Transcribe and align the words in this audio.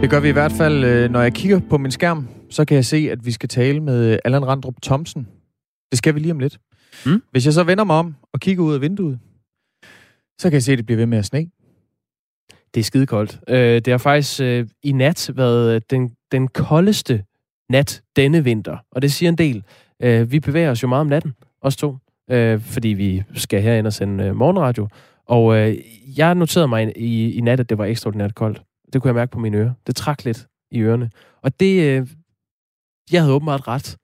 Det 0.00 0.10
gør 0.10 0.20
vi 0.20 0.28
i 0.28 0.32
hvert 0.32 0.52
fald, 0.52 0.84
øh, 0.84 1.10
når 1.10 1.20
jeg 1.20 1.32
kigger 1.32 1.60
på 1.70 1.78
min 1.78 1.90
skærm, 1.90 2.28
så 2.50 2.64
kan 2.64 2.74
jeg 2.74 2.84
se, 2.84 3.08
at 3.10 3.26
vi 3.26 3.32
skal 3.32 3.48
tale 3.48 3.80
med 3.80 4.18
Allan 4.24 4.46
Randrup 4.46 4.74
Thomsen. 4.82 5.28
Det 5.90 5.98
skal 5.98 6.14
vi 6.14 6.20
lige 6.20 6.32
om 6.32 6.38
lidt. 6.38 6.58
Mm. 7.06 7.22
Hvis 7.30 7.44
jeg 7.44 7.54
så 7.54 7.64
vender 7.64 7.84
mig 7.84 7.96
om 7.96 8.14
og 8.32 8.40
kigger 8.40 8.64
ud 8.64 8.74
af 8.74 8.80
vinduet, 8.80 9.18
så 10.40 10.48
kan 10.48 10.52
jeg 10.52 10.62
se, 10.62 10.72
at 10.72 10.78
det 10.78 10.86
bliver 10.86 10.96
ved 10.96 11.06
med 11.06 11.18
at 11.18 11.24
sne. 11.24 11.46
Det 12.74 12.80
er 12.80 12.84
skide 12.84 13.06
koldt. 13.06 13.40
Øh, 13.48 13.74
det 13.74 13.86
har 13.86 13.98
faktisk 13.98 14.40
øh, 14.40 14.66
i 14.82 14.92
nat 14.92 15.30
været 15.34 15.90
den, 15.90 16.10
den 16.32 16.48
koldeste 16.48 17.24
nat 17.70 18.02
denne 18.16 18.44
vinter, 18.44 18.76
og 18.90 19.02
det 19.02 19.12
siger 19.12 19.28
en 19.28 19.38
del. 19.38 19.64
Øh, 20.02 20.32
vi 20.32 20.40
bevæger 20.40 20.70
os 20.70 20.82
jo 20.82 20.88
meget 20.88 21.00
om 21.00 21.06
natten, 21.06 21.34
os 21.62 21.76
to, 21.76 21.96
øh, 22.30 22.60
fordi 22.60 22.88
vi 22.88 23.22
skal 23.34 23.62
herind 23.62 23.86
og 23.86 23.92
sende 23.92 24.24
øh, 24.24 24.36
morgenradio. 24.36 24.88
Og 25.26 25.56
øh, 25.56 25.76
jeg 26.18 26.34
noterede 26.34 26.68
mig 26.68 26.92
i, 26.96 27.32
i 27.32 27.40
nat, 27.40 27.60
at 27.60 27.68
det 27.68 27.78
var 27.78 27.84
ekstraordinært 27.84 28.34
koldt. 28.34 28.62
Det 28.92 29.02
kunne 29.02 29.08
jeg 29.08 29.14
mærke 29.14 29.30
på 29.30 29.38
mine 29.38 29.56
ører. 29.56 29.72
Det 29.86 29.96
trak 29.96 30.24
lidt 30.24 30.46
i 30.70 30.80
ørerne. 30.80 31.10
Og 31.42 31.60
det, 31.60 31.82
øh, 31.82 32.08
jeg 33.12 33.22
havde 33.22 33.34
åbenbart 33.34 33.68
ret. 33.68 33.96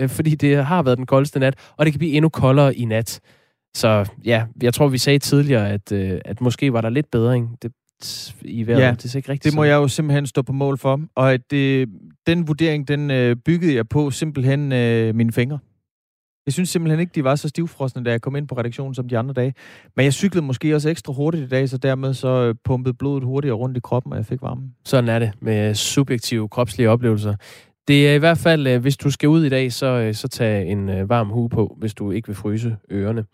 Øh, 0.00 0.08
fordi 0.08 0.34
det 0.34 0.64
har 0.64 0.82
været 0.82 0.98
den 0.98 1.06
koldeste 1.06 1.38
nat, 1.38 1.72
og 1.76 1.86
det 1.86 1.92
kan 1.92 1.98
blive 1.98 2.12
endnu 2.12 2.28
koldere 2.28 2.74
i 2.74 2.84
nat. 2.84 3.20
Så 3.76 4.10
ja, 4.24 4.46
jeg 4.62 4.74
tror, 4.74 4.88
vi 4.88 4.98
sagde 4.98 5.18
tidligere, 5.18 5.70
at, 5.70 5.92
øh, 5.92 6.20
at 6.24 6.40
måske 6.40 6.72
var 6.72 6.80
der 6.80 6.90
lidt 6.90 7.10
bedring. 7.10 7.58
Det, 7.62 7.72
i 8.42 8.66
vejret. 8.66 8.80
Ja, 8.80 8.90
det, 8.90 9.14
er 9.14 9.16
ikke 9.16 9.28
rigtigt 9.28 9.44
det 9.44 9.56
må 9.56 9.64
jeg 9.64 9.74
jo 9.74 9.88
simpelthen 9.88 10.26
stå 10.26 10.42
på 10.42 10.52
mål 10.52 10.78
for. 10.78 11.00
Og 11.14 11.32
at 11.32 11.50
det, 11.50 11.88
den 12.26 12.48
vurdering, 12.48 12.88
den 12.88 13.10
øh, 13.10 13.36
byggede 13.36 13.74
jeg 13.74 13.88
på 13.88 14.10
simpelthen 14.10 14.72
øh, 14.72 15.14
mine 15.14 15.32
fingre. 15.32 15.58
Jeg 16.46 16.52
synes 16.54 16.68
simpelthen 16.68 17.00
ikke, 17.00 17.12
de 17.14 17.24
var 17.24 17.34
så 17.34 17.48
stivfrosne, 17.48 18.04
da 18.04 18.10
jeg 18.10 18.22
kom 18.22 18.36
ind 18.36 18.48
på 18.48 18.54
redaktionen 18.54 18.94
som 18.94 19.08
de 19.08 19.18
andre 19.18 19.34
dage. 19.34 19.54
Men 19.96 20.04
jeg 20.04 20.12
cyklede 20.12 20.46
måske 20.46 20.74
også 20.74 20.90
ekstra 20.90 21.12
hurtigt 21.12 21.44
i 21.44 21.48
dag, 21.48 21.68
så 21.68 21.78
dermed 21.78 22.14
så 22.14 22.28
øh, 22.28 22.54
pumpede 22.64 22.94
blodet 22.94 23.24
hurtigere 23.24 23.56
rundt 23.56 23.76
i 23.76 23.80
kroppen, 23.80 24.12
og 24.12 24.18
jeg 24.18 24.26
fik 24.26 24.42
varme. 24.42 24.62
Sådan 24.84 25.08
er 25.10 25.18
det 25.18 25.32
med 25.40 25.74
subjektive 25.74 26.48
kropslige 26.48 26.90
oplevelser. 26.90 27.34
Det 27.88 28.08
er 28.08 28.14
i 28.14 28.18
hvert 28.18 28.38
fald, 28.38 28.66
øh, 28.66 28.80
hvis 28.80 28.96
du 28.96 29.10
skal 29.10 29.28
ud 29.28 29.44
i 29.44 29.48
dag, 29.48 29.72
så, 29.72 29.86
øh, 29.86 30.14
så 30.14 30.28
tag 30.28 30.68
en 30.68 31.08
varm 31.08 31.28
hue 31.28 31.48
på, 31.48 31.76
hvis 31.78 31.94
du 31.94 32.10
ikke 32.10 32.28
vil 32.28 32.36
fryse 32.36 32.76
ørerne. 32.90 33.24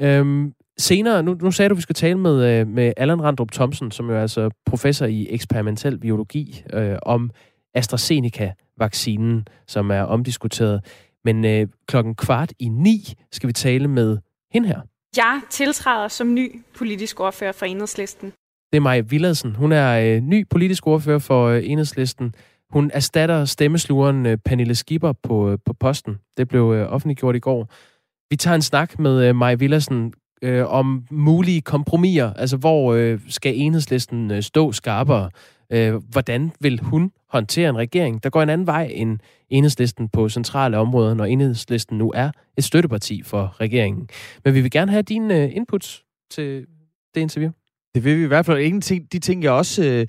Øhm, 0.00 0.52
senere, 0.78 1.22
nu, 1.22 1.34
nu 1.34 1.50
sagde 1.50 1.68
du, 1.68 1.72
at 1.72 1.76
vi 1.76 1.82
skal 1.82 1.94
tale 1.94 2.18
med, 2.18 2.64
med 2.64 2.92
Allan 2.96 3.22
Randrup 3.22 3.52
Thomsen, 3.52 3.90
som 3.90 4.10
jo 4.10 4.16
er 4.16 4.20
altså 4.20 4.50
professor 4.66 5.06
i 5.06 5.26
eksperimentel 5.30 5.98
biologi, 5.98 6.62
øh, 6.72 6.96
om 7.02 7.30
AstraZeneca-vaccinen, 7.74 9.48
som 9.66 9.90
er 9.90 10.02
omdiskuteret. 10.02 10.80
Men 11.24 11.44
øh, 11.44 11.66
klokken 11.88 12.14
kvart 12.14 12.52
i 12.58 12.68
ni 12.68 13.12
skal 13.32 13.46
vi 13.48 13.52
tale 13.52 13.88
med 13.88 14.18
hende 14.52 14.68
her. 14.68 14.80
Jeg 15.16 15.40
tiltræder 15.50 16.08
som 16.08 16.34
ny 16.34 16.62
politisk 16.78 17.20
ordfører 17.20 17.52
for 17.52 17.66
Enhedslisten. 17.66 18.32
Det 18.72 18.76
er 18.76 18.80
Maja 18.80 19.00
Villadsen. 19.00 19.54
Hun 19.54 19.72
er 19.72 20.16
øh, 20.16 20.20
ny 20.20 20.48
politisk 20.48 20.86
ordfører 20.86 21.18
for 21.18 21.46
øh, 21.46 21.62
Enhedslisten. 21.64 22.34
Hun 22.70 22.90
erstatter 22.94 23.44
stemmeslugeren 23.44 24.26
øh, 24.26 24.38
Pernille 24.44 24.74
Skipper 24.74 25.12
på, 25.12 25.50
øh, 25.50 25.58
på 25.64 25.72
posten. 25.72 26.16
Det 26.36 26.48
blev 26.48 26.72
øh, 26.72 26.92
offentliggjort 26.92 27.36
i 27.36 27.38
går. 27.38 27.68
Vi 28.30 28.36
tager 28.36 28.54
en 28.54 28.62
snak 28.62 28.98
med 28.98 29.28
øh, 29.28 29.36
Maja 29.36 29.54
Villadsen 29.54 30.12
øh, 30.42 30.66
om 30.66 31.06
mulige 31.10 31.60
kompromiser. 31.60 32.32
Altså, 32.32 32.56
hvor 32.56 32.94
øh, 32.94 33.20
skal 33.28 33.58
Enhedslisten 33.58 34.30
øh, 34.30 34.42
stå 34.42 34.72
skarpere? 34.72 35.30
Øh, 35.72 35.94
hvordan 35.94 36.52
vil 36.60 36.80
hun 36.82 37.12
håndtere 37.38 37.68
en 37.68 37.76
regering, 37.76 38.22
der 38.22 38.30
går 38.30 38.42
en 38.42 38.48
anden 38.48 38.66
vej 38.66 38.90
end 38.94 39.18
enhedslisten 39.50 40.08
på 40.08 40.28
centrale 40.28 40.78
områder, 40.78 41.14
når 41.14 41.24
enhedslisten 41.24 41.98
nu 41.98 42.12
er 42.14 42.30
et 42.56 42.64
støtteparti 42.64 43.22
for 43.22 43.56
regeringen. 43.60 44.08
Men 44.44 44.54
vi 44.54 44.60
vil 44.60 44.70
gerne 44.70 44.90
have 44.90 45.02
dine 45.02 45.42
øh, 45.42 45.56
inputs 45.56 46.04
til 46.30 46.66
det 47.14 47.20
interview. 47.20 47.50
Det 47.94 48.04
vil 48.04 48.18
vi 48.18 48.24
i 48.24 48.26
hvert 48.26 48.46
fald. 48.46 48.58
En 48.58 48.80
ting, 48.80 49.12
de 49.12 49.18
ting, 49.18 49.42
jeg 49.42 49.52
også 49.52 49.84
øh, 49.84 50.06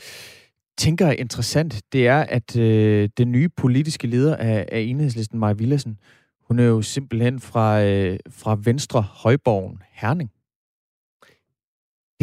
tænker 0.77 1.08
er 1.08 1.11
interessant, 1.11 1.82
det 1.94 2.08
er, 2.08 2.20
at 2.20 2.58
øh, 2.58 3.10
den 3.17 3.32
nye 3.32 3.49
politiske 3.49 4.08
leder 4.08 4.36
af, 4.36 4.66
af 4.72 4.80
enhedslisten, 4.80 5.39
Maja 5.39 5.54
Villadsen, 5.54 5.98
hun 6.48 6.60
er 6.60 6.64
jo 6.64 6.82
simpelthen 6.82 7.39
fra, 7.39 7.83
øh, 7.83 8.20
fra 8.30 8.58
Venstre 8.64 9.02
Højborgen 9.02 9.82
Herning. 9.92 10.32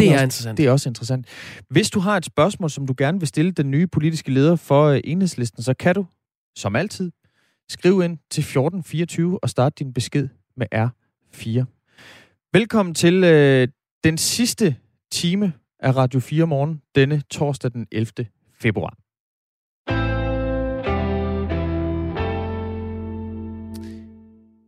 Det 0.02 0.10
er, 0.10 0.14
også, 0.14 0.24
interessant. 0.24 0.58
Det 0.58 0.66
er 0.66 0.70
også 0.70 0.88
interessant. 0.88 1.26
Hvis 1.68 1.90
du 1.90 2.00
har 2.00 2.16
et 2.16 2.24
spørgsmål, 2.24 2.70
som 2.70 2.86
du 2.86 2.94
gerne 2.98 3.18
vil 3.18 3.28
stille 3.28 3.52
den 3.52 3.70
nye 3.70 3.86
politiske 3.86 4.30
leder 4.30 4.56
for 4.56 4.84
øh, 4.84 5.00
enhedslisten, 5.04 5.62
så 5.62 5.74
kan 5.74 5.94
du, 5.94 6.06
som 6.56 6.76
altid, 6.76 7.10
skrive 7.68 8.04
ind 8.04 8.18
til 8.30 8.40
1424 8.40 9.38
og 9.42 9.50
starte 9.50 9.74
din 9.78 9.92
besked 9.92 10.28
med 10.56 10.66
R4. 10.74 11.64
Velkommen 12.52 12.94
til 12.94 13.24
øh, 13.24 13.68
den 14.04 14.18
sidste 14.18 14.76
time 15.12 15.52
af 15.80 15.96
Radio 15.96 16.20
4 16.20 16.46
morgen 16.46 16.82
denne 16.94 17.22
torsdag 17.30 17.72
den 17.72 17.86
11. 17.92 18.26
februar. 18.60 18.96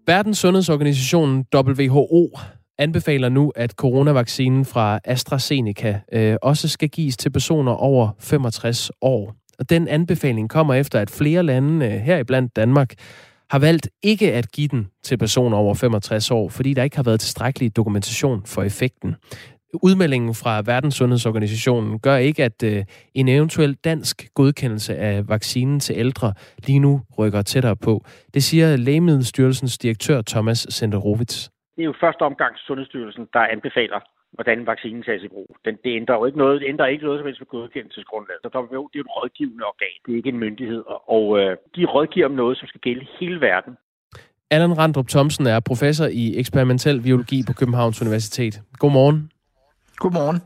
Verdens 0.06 0.38
Sundhedsorganisation 0.38 1.46
WHO 1.54 2.38
anbefaler 2.78 3.28
nu, 3.28 3.52
at 3.56 3.70
coronavaccinen 3.70 4.64
fra 4.64 5.00
AstraZeneca 5.04 6.00
øh, 6.12 6.36
også 6.42 6.68
skal 6.68 6.88
gives 6.88 7.16
til 7.16 7.30
personer 7.30 7.72
over 7.72 8.10
65 8.18 8.90
år. 9.00 9.34
Og 9.58 9.70
den 9.70 9.88
anbefaling 9.88 10.50
kommer 10.50 10.74
efter, 10.74 11.00
at 11.00 11.10
flere 11.10 11.42
lande, 11.42 11.86
øh, 11.86 11.92
heriblandt 11.92 12.56
Danmark, 12.56 12.94
har 13.50 13.58
valgt 13.58 13.88
ikke 14.02 14.32
at 14.32 14.52
give 14.52 14.68
den 14.68 14.86
til 15.04 15.18
personer 15.18 15.56
over 15.56 15.74
65 15.74 16.30
år, 16.30 16.48
fordi 16.48 16.74
der 16.74 16.82
ikke 16.82 16.96
har 16.96 17.02
været 17.02 17.20
tilstrækkelig 17.20 17.76
dokumentation 17.76 18.42
for 18.46 18.62
effekten. 18.62 19.14
Udmeldingen 19.82 20.34
fra 20.34 20.62
Verdenssundhedsorganisationen 20.64 21.98
gør 21.98 22.16
ikke, 22.16 22.44
at 22.44 22.62
øh, 22.62 22.84
en 23.14 23.28
eventuel 23.28 23.74
dansk 23.74 24.28
godkendelse 24.34 24.96
af 24.96 25.28
vaccinen 25.28 25.80
til 25.80 25.94
ældre 25.98 26.32
lige 26.66 26.78
nu 26.78 27.00
rykker 27.18 27.42
tættere 27.42 27.76
på. 27.76 28.04
Det 28.34 28.44
siger 28.44 28.76
Lægemiddelstyrelsens 28.76 29.78
direktør 29.78 30.22
Thomas 30.22 30.66
Senderovits 30.70 31.50
det 31.74 31.82
er 31.82 31.90
jo 31.90 31.94
første 32.00 32.22
omgang 32.22 32.52
Sundhedsstyrelsen, 32.66 33.28
der 33.32 33.52
anbefaler, 33.54 34.00
hvordan 34.36 34.66
vaccinen 34.66 35.02
tages 35.02 35.22
i 35.22 35.28
brug. 35.28 35.56
Den, 35.64 35.74
det 35.84 35.96
ændrer 36.00 36.14
jo 36.14 36.24
ikke 36.24 36.38
noget, 36.38 36.60
det 36.60 36.68
ændrer 36.68 36.86
ikke 36.86 37.04
noget 37.04 37.18
som 37.20 37.26
helst 37.26 37.40
ved 37.40 37.46
godkendelsesgrundlaget. 37.46 38.40
Så 38.42 38.48
WHO, 38.54 38.82
det 38.92 38.98
er 38.98 39.02
jo 39.02 39.06
et 39.08 39.16
rådgivende 39.16 39.64
organ, 39.72 39.96
det 40.06 40.12
er 40.12 40.16
ikke 40.16 40.28
en 40.28 40.38
myndighed, 40.38 40.82
og 41.16 41.24
øh, 41.40 41.56
de 41.76 41.84
rådgiver 41.84 42.26
om 42.26 42.32
noget, 42.32 42.58
som 42.58 42.68
skal 42.68 42.80
gælde 42.80 43.06
hele 43.20 43.40
verden. 43.40 43.72
Allan 44.50 44.78
Randrup 44.78 45.08
Thomsen 45.08 45.46
er 45.46 45.60
professor 45.60 46.06
i 46.06 46.38
eksperimentel 46.38 47.02
biologi 47.02 47.42
på 47.46 47.52
Københavns 47.52 48.02
Universitet. 48.02 48.62
Godmorgen. 48.78 49.30
Godmorgen. 49.96 50.40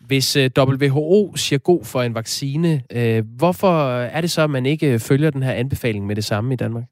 Hvis 0.00 0.36
øh, 0.36 0.50
WHO 0.58 1.36
siger 1.36 1.58
god 1.58 1.84
for 1.84 2.02
en 2.02 2.14
vaccine, 2.14 2.82
øh, 2.92 3.24
hvorfor 3.36 3.74
er 4.16 4.20
det 4.20 4.30
så, 4.30 4.42
at 4.42 4.50
man 4.50 4.66
ikke 4.66 4.98
følger 4.98 5.30
den 5.30 5.42
her 5.42 5.52
anbefaling 5.52 6.06
med 6.06 6.16
det 6.16 6.24
samme 6.24 6.54
i 6.54 6.56
Danmark? 6.56 6.84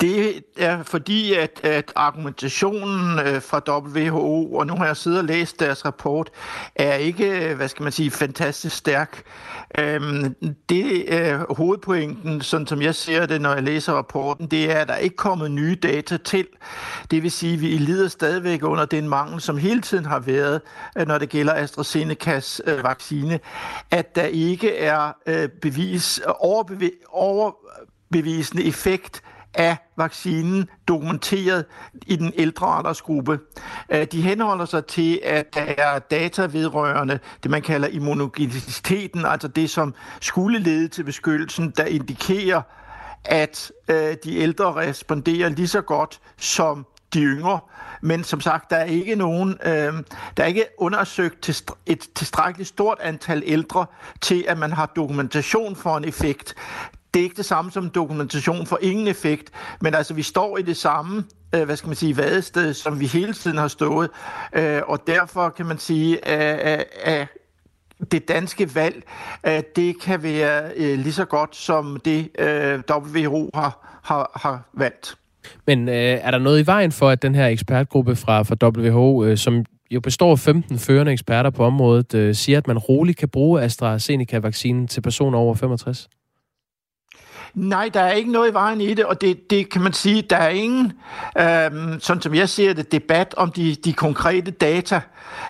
Det 0.00 0.42
er 0.56 0.82
fordi, 0.82 1.34
at, 1.34 1.60
at 1.62 1.92
argumentationen 1.96 3.18
øh, 3.18 3.42
fra 3.42 3.80
WHO, 3.86 4.54
og 4.54 4.66
nu 4.66 4.74
har 4.74 4.86
jeg 4.86 4.96
siddet 4.96 5.18
og 5.18 5.24
læst 5.24 5.60
deres 5.60 5.84
rapport, 5.84 6.30
er 6.74 6.94
ikke, 6.94 7.54
hvad 7.56 7.68
skal 7.68 7.82
man 7.82 7.92
sige, 7.92 8.10
fantastisk 8.10 8.76
stærk. 8.76 9.22
Øhm, 9.78 10.34
det 10.68 11.14
er 11.14 11.54
hovedpointen, 11.54 12.40
sådan 12.40 12.66
som 12.66 12.82
jeg 12.82 12.94
ser 12.94 13.26
det, 13.26 13.40
når 13.40 13.54
jeg 13.54 13.62
læser 13.62 13.92
rapporten, 13.92 14.46
det 14.46 14.70
er, 14.72 14.78
at 14.78 14.88
der 14.88 14.96
ikke 14.96 15.14
er 15.14 15.22
kommet 15.22 15.50
nye 15.50 15.74
data 15.74 16.16
til. 16.16 16.46
Det 17.10 17.22
vil 17.22 17.30
sige, 17.30 17.54
at 17.54 17.60
vi 17.60 17.66
lider 17.66 18.08
stadigvæk 18.08 18.62
under 18.62 18.84
den 18.84 19.08
mangel, 19.08 19.40
som 19.40 19.56
hele 19.56 19.80
tiden 19.80 20.04
har 20.04 20.18
været, 20.18 20.60
øh, 20.98 21.06
når 21.06 21.18
det 21.18 21.28
gælder 21.28 21.54
AstraZenecas 21.54 22.62
øh, 22.66 22.84
vaccine, 22.84 23.40
at 23.90 24.16
der 24.16 24.24
ikke 24.24 24.76
er 24.76 25.12
øh, 25.26 25.48
bevis, 25.48 26.20
overbevisende 27.10 28.64
effekt 28.64 29.22
af 29.56 29.76
vaccinen 29.96 30.68
dokumenteret 30.88 31.64
i 32.06 32.16
den 32.16 32.32
ældre 32.36 32.66
aldersgruppe. 32.66 33.38
Øh, 33.90 34.06
de 34.12 34.22
henholder 34.22 34.64
sig 34.64 34.86
til, 34.86 35.20
at 35.24 35.54
der 35.54 35.60
er 35.78 35.98
data 35.98 36.42
vedrørende 36.42 37.18
det, 37.42 37.50
man 37.50 37.62
kalder 37.62 37.88
immunogeniciteten, 37.88 39.24
altså 39.24 39.48
det, 39.48 39.70
som 39.70 39.94
skulle 40.20 40.58
lede 40.58 40.88
til 40.88 41.04
beskyttelsen, 41.04 41.72
der 41.76 41.84
indikerer, 41.84 42.62
at 43.24 43.72
øh, 43.88 44.16
de 44.24 44.36
ældre 44.36 44.74
responderer 44.74 45.48
lige 45.48 45.68
så 45.68 45.80
godt 45.80 46.20
som 46.36 46.86
de 47.14 47.22
yngre. 47.22 47.60
Men 48.02 48.24
som 48.24 48.40
sagt, 48.40 48.70
der 48.70 48.76
er 48.76 48.84
ikke 48.84 49.14
nogen, 49.14 49.58
øh, 49.64 49.92
der 50.36 50.42
er 50.42 50.46
ikke 50.46 50.64
undersøgt 50.78 51.42
til 51.42 51.56
et 51.86 52.00
tilstrækkeligt 52.14 52.68
stort 52.68 52.98
antal 53.00 53.42
ældre 53.46 53.86
til, 54.20 54.44
at 54.48 54.58
man 54.58 54.72
har 54.72 54.86
dokumentation 54.96 55.76
for 55.76 55.96
en 55.96 56.04
effekt 56.04 56.54
det 57.16 57.20
er 57.20 57.24
ikke 57.24 57.36
det 57.36 57.44
samme 57.44 57.70
som 57.70 57.90
dokumentation 57.90 58.66
for 58.66 58.78
ingen 58.82 59.08
effekt, 59.08 59.50
men 59.80 59.94
altså 59.94 60.14
vi 60.14 60.22
står 60.22 60.58
i 60.58 60.62
det 60.62 60.76
samme, 60.76 61.24
øh, 61.54 61.62
hvad 61.62 61.76
skal 61.76 61.86
man 61.86 61.96
sige, 61.96 62.16
vadested, 62.16 62.74
som 62.74 63.00
vi 63.00 63.06
hele 63.06 63.32
tiden 63.32 63.58
har 63.58 63.68
stået, 63.68 64.10
øh, 64.52 64.82
og 64.86 65.06
derfor 65.06 65.48
kan 65.48 65.66
man 65.66 65.78
sige, 65.78 66.28
at, 66.28 67.28
det 68.12 68.28
danske 68.28 68.74
valg, 68.74 69.02
det 69.76 70.00
kan 70.02 70.22
være 70.22 70.70
øh, 70.76 70.98
lige 70.98 71.12
så 71.12 71.24
godt 71.24 71.56
som 71.56 72.00
det 72.04 72.28
øh, 72.38 72.80
WHO 72.90 73.50
har, 73.54 74.00
har, 74.04 74.30
har 74.34 74.68
valgt. 74.72 75.14
Men 75.66 75.88
øh, 75.88 75.94
er 75.94 76.30
der 76.30 76.38
noget 76.38 76.62
i 76.62 76.66
vejen 76.66 76.92
for, 76.92 77.10
at 77.10 77.22
den 77.22 77.34
her 77.34 77.46
ekspertgruppe 77.46 78.16
fra, 78.16 78.42
fra 78.42 78.68
WHO, 78.78 79.24
øh, 79.24 79.36
som 79.36 79.64
jo 79.90 80.00
består 80.00 80.32
af 80.32 80.38
15 80.38 80.78
førende 80.78 81.12
eksperter 81.12 81.50
på 81.50 81.64
området, 81.64 82.14
øh, 82.14 82.34
siger, 82.34 82.58
at 82.58 82.66
man 82.66 82.78
roligt 82.78 83.18
kan 83.18 83.28
bruge 83.28 83.62
AstraZeneca-vaccinen 83.62 84.88
til 84.88 85.00
personer 85.00 85.38
over 85.38 85.54
65? 85.54 86.08
Nej, 87.56 87.90
der 87.94 88.00
er 88.00 88.12
ikke 88.12 88.32
noget 88.32 88.50
i 88.50 88.54
vejen 88.54 88.80
i 88.80 88.94
det, 88.94 89.04
og 89.04 89.20
det, 89.20 89.50
det 89.50 89.70
kan 89.70 89.82
man 89.82 89.92
sige, 89.92 90.22
der 90.22 90.36
er 90.36 90.48
ingen, 90.48 90.92
øh, 91.38 92.00
sådan 92.00 92.22
som 92.22 92.34
jeg 92.34 92.48
ser 92.48 92.72
det, 92.72 92.92
debat 92.92 93.34
om 93.36 93.52
de, 93.52 93.74
de 93.74 93.92
konkrete 93.92 94.50
data. 94.50 95.00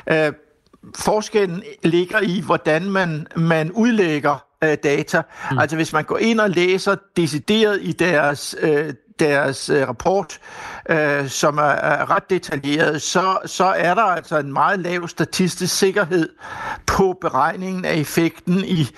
Øh, 0.06 0.32
forskellen 0.96 1.62
ligger 1.82 2.20
i, 2.20 2.40
hvordan 2.40 2.90
man, 2.90 3.26
man 3.36 3.72
udlægger 3.72 4.44
øh, 4.64 4.76
data. 4.82 5.22
Mm. 5.50 5.58
Altså 5.58 5.76
hvis 5.76 5.92
man 5.92 6.04
går 6.04 6.18
ind 6.18 6.40
og 6.40 6.50
læser 6.50 6.96
decideret 7.16 7.78
i 7.82 7.92
deres, 7.92 8.56
øh, 8.60 8.94
deres 9.18 9.68
øh, 9.68 9.88
rapport, 9.88 10.38
øh, 10.90 11.28
som 11.28 11.58
er, 11.58 11.62
er 11.62 12.10
ret 12.10 12.30
detaljeret, 12.30 13.02
så, 13.02 13.38
så 13.46 13.64
er 13.64 13.94
der 13.94 14.02
altså 14.02 14.38
en 14.38 14.52
meget 14.52 14.80
lav 14.80 15.08
statistisk 15.08 15.78
sikkerhed 15.78 16.28
på 16.86 17.18
beregningen 17.20 17.84
af 17.84 17.94
effekten 17.94 18.64
i, 18.64 18.88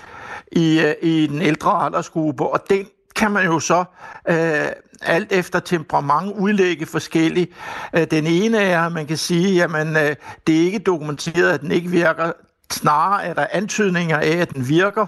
i, 0.51 0.79
øh, 0.79 0.93
i 1.01 1.27
den 1.27 1.41
ældre 1.41 1.85
aldersgruppe, 1.85 2.47
og 2.47 2.69
den 2.69 2.87
kan 3.19 3.31
man 3.31 3.45
jo 3.45 3.59
så 3.59 3.83
øh, 4.29 4.67
alt 5.01 5.31
efter 5.31 5.59
temperament 5.59 6.33
udlægge 6.37 6.85
forskelligt. 6.85 7.51
Øh, 7.93 8.07
den 8.11 8.27
ene 8.27 8.57
er, 8.57 8.81
at 8.81 8.91
man 8.91 9.07
kan 9.07 9.17
sige, 9.17 9.63
at 9.63 9.87
øh, 9.87 10.15
det 10.47 10.61
er 10.61 10.65
ikke 10.65 10.79
dokumenteret, 10.79 11.51
at 11.51 11.61
den 11.61 11.71
ikke 11.71 11.89
virker. 11.89 12.31
Snarere 12.71 13.23
er 13.23 13.33
der 13.33 13.47
antydninger 13.51 14.17
af, 14.17 14.37
at 14.37 14.53
den 14.53 14.69
virker, 14.69 15.05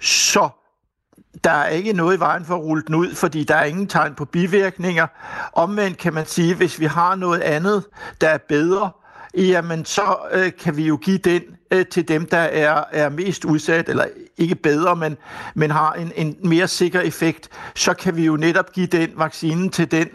så 0.00 0.48
der 1.44 1.50
er 1.50 1.68
ikke 1.68 1.92
noget 1.92 2.16
i 2.16 2.20
vejen 2.20 2.44
for 2.44 2.54
at 2.54 2.60
rulle 2.60 2.82
den 2.86 2.94
ud, 2.94 3.14
fordi 3.14 3.44
der 3.44 3.54
er 3.54 3.64
ingen 3.64 3.86
tegn 3.86 4.14
på 4.14 4.24
bivirkninger. 4.24 5.06
Omvendt 5.52 5.98
kan 5.98 6.14
man 6.14 6.26
sige, 6.26 6.54
hvis 6.54 6.80
vi 6.80 6.84
har 6.84 7.14
noget 7.14 7.40
andet, 7.40 7.84
der 8.20 8.28
er 8.28 8.38
bedre, 8.48 8.90
jamen 9.34 9.84
så 9.84 10.16
øh, 10.32 10.52
kan 10.60 10.76
vi 10.76 10.86
jo 10.86 10.96
give 10.96 11.18
den 11.18 11.42
øh, 11.70 11.86
til 11.86 12.08
dem, 12.08 12.26
der 12.26 12.38
er, 12.38 12.84
er 12.92 13.08
mest 13.08 13.44
udsat, 13.44 13.88
eller 13.88 14.04
ikke 14.38 14.54
bedre, 14.54 14.96
men, 14.96 15.16
men 15.54 15.70
har 15.70 15.92
en, 15.92 16.12
en 16.16 16.36
mere 16.44 16.68
sikker 16.68 17.00
effekt, 17.00 17.48
så 17.74 17.94
kan 17.94 18.16
vi 18.16 18.24
jo 18.24 18.36
netop 18.36 18.72
give 18.72 18.86
den 18.86 19.10
vaccinen 19.16 19.70
til, 19.70 19.90
den, 19.90 20.08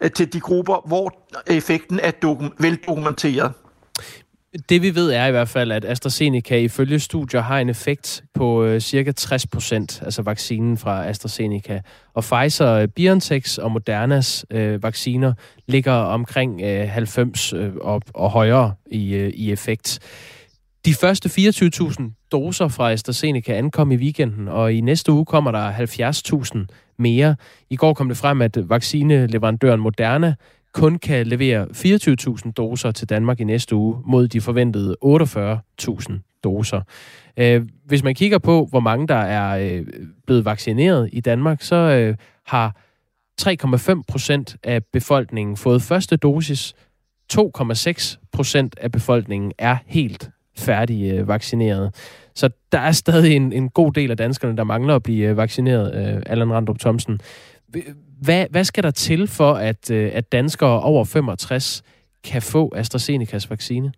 øh, 0.00 0.10
til 0.10 0.32
de 0.32 0.40
grupper, 0.40 0.86
hvor 0.86 1.12
effekten 1.46 2.00
er 2.02 2.10
dokum- 2.24 2.56
veldokumenteret. 2.58 3.52
Det 4.68 4.82
vi 4.82 4.94
ved 4.94 5.10
er 5.10 5.26
i 5.26 5.30
hvert 5.30 5.48
fald, 5.48 5.72
at 5.72 5.84
AstraZeneca 5.84 6.56
ifølge 6.56 6.98
studier 7.00 7.40
har 7.40 7.58
en 7.58 7.68
effekt 7.68 8.24
på 8.34 8.64
øh, 8.64 8.80
cirka 8.80 9.12
60 9.12 9.46
procent, 9.46 10.02
altså 10.04 10.22
vaccinen 10.22 10.78
fra 10.78 11.08
AstraZeneca. 11.08 11.80
Og 12.14 12.24
Pfizer, 12.24 12.72
øh, 12.72 12.88
BioNTechs 12.88 13.58
og 13.58 13.72
Modernas 13.72 14.46
øh, 14.50 14.82
vacciner 14.82 15.32
ligger 15.66 15.92
omkring 15.92 16.60
øh, 16.62 16.88
90 16.88 17.52
øh, 17.52 17.72
og, 17.80 18.02
og 18.14 18.30
højere 18.30 18.74
i, 18.90 19.14
øh, 19.14 19.28
i 19.28 19.52
effekt. 19.52 19.98
De 20.88 20.94
første 20.94 21.28
24.000 21.28 22.28
doser 22.32 22.68
fra 22.68 22.92
AstraZeneca 22.92 23.52
ankom 23.52 23.92
i 23.92 23.96
weekenden, 23.96 24.48
og 24.48 24.72
i 24.72 24.80
næste 24.80 25.12
uge 25.12 25.24
kommer 25.24 25.50
der 25.50 25.72
70.000 25.72 26.94
mere. 26.98 27.36
I 27.70 27.76
går 27.76 27.94
kom 27.94 28.08
det 28.08 28.16
frem, 28.16 28.42
at 28.42 28.56
vaccineleverandøren 28.68 29.80
Moderna 29.80 30.34
kun 30.72 30.98
kan 30.98 31.26
levere 31.26 31.66
24.000 32.46 32.52
doser 32.52 32.90
til 32.90 33.08
Danmark 33.08 33.40
i 33.40 33.44
næste 33.44 33.76
uge, 33.76 33.96
mod 34.06 34.28
de 34.28 34.40
forventede 34.40 34.96
48.000 35.04 36.40
doser. 36.44 36.80
Øh, 37.36 37.68
hvis 37.84 38.02
man 38.02 38.14
kigger 38.14 38.38
på, 38.38 38.66
hvor 38.70 38.80
mange 38.80 39.08
der 39.08 39.14
er 39.14 39.58
øh, 39.58 39.86
blevet 40.26 40.44
vaccineret 40.44 41.08
i 41.12 41.20
Danmark, 41.20 41.62
så 41.62 41.76
øh, 41.76 42.16
har 42.46 42.76
3,5 43.40 44.02
procent 44.08 44.56
af 44.62 44.84
befolkningen 44.92 45.56
fået 45.56 45.82
første 45.82 46.16
dosis. 46.16 46.74
2,6 47.32 48.16
procent 48.32 48.78
af 48.78 48.92
befolkningen 48.92 49.52
er 49.58 49.76
helt 49.86 50.30
færdig 50.58 51.12
øh, 51.12 51.28
vaccineret. 51.28 51.94
Så 52.34 52.50
der 52.72 52.78
er 52.78 52.92
stadig 52.92 53.36
en, 53.36 53.52
en 53.52 53.68
god 53.68 53.92
del 53.92 54.10
af 54.10 54.16
danskerne, 54.16 54.56
der 54.56 54.64
mangler 54.64 54.94
at 54.94 55.02
blive 55.02 55.28
øh, 55.28 55.36
vaccineret, 55.36 56.14
øh, 56.14 56.22
Allan 56.26 56.52
Randrup 56.52 56.78
Thomsen. 56.78 57.20
Hvad, 58.20 58.46
hvad 58.50 58.64
skal 58.64 58.82
der 58.82 58.90
til 58.90 59.28
for, 59.28 59.52
at, 59.52 59.90
at 59.90 60.32
danskere 60.32 60.82
over 60.82 61.04
65 61.04 61.82
kan 62.24 62.42
få 62.42 62.72
AstraZenecas 62.76 63.50
vaccine? 63.50 63.92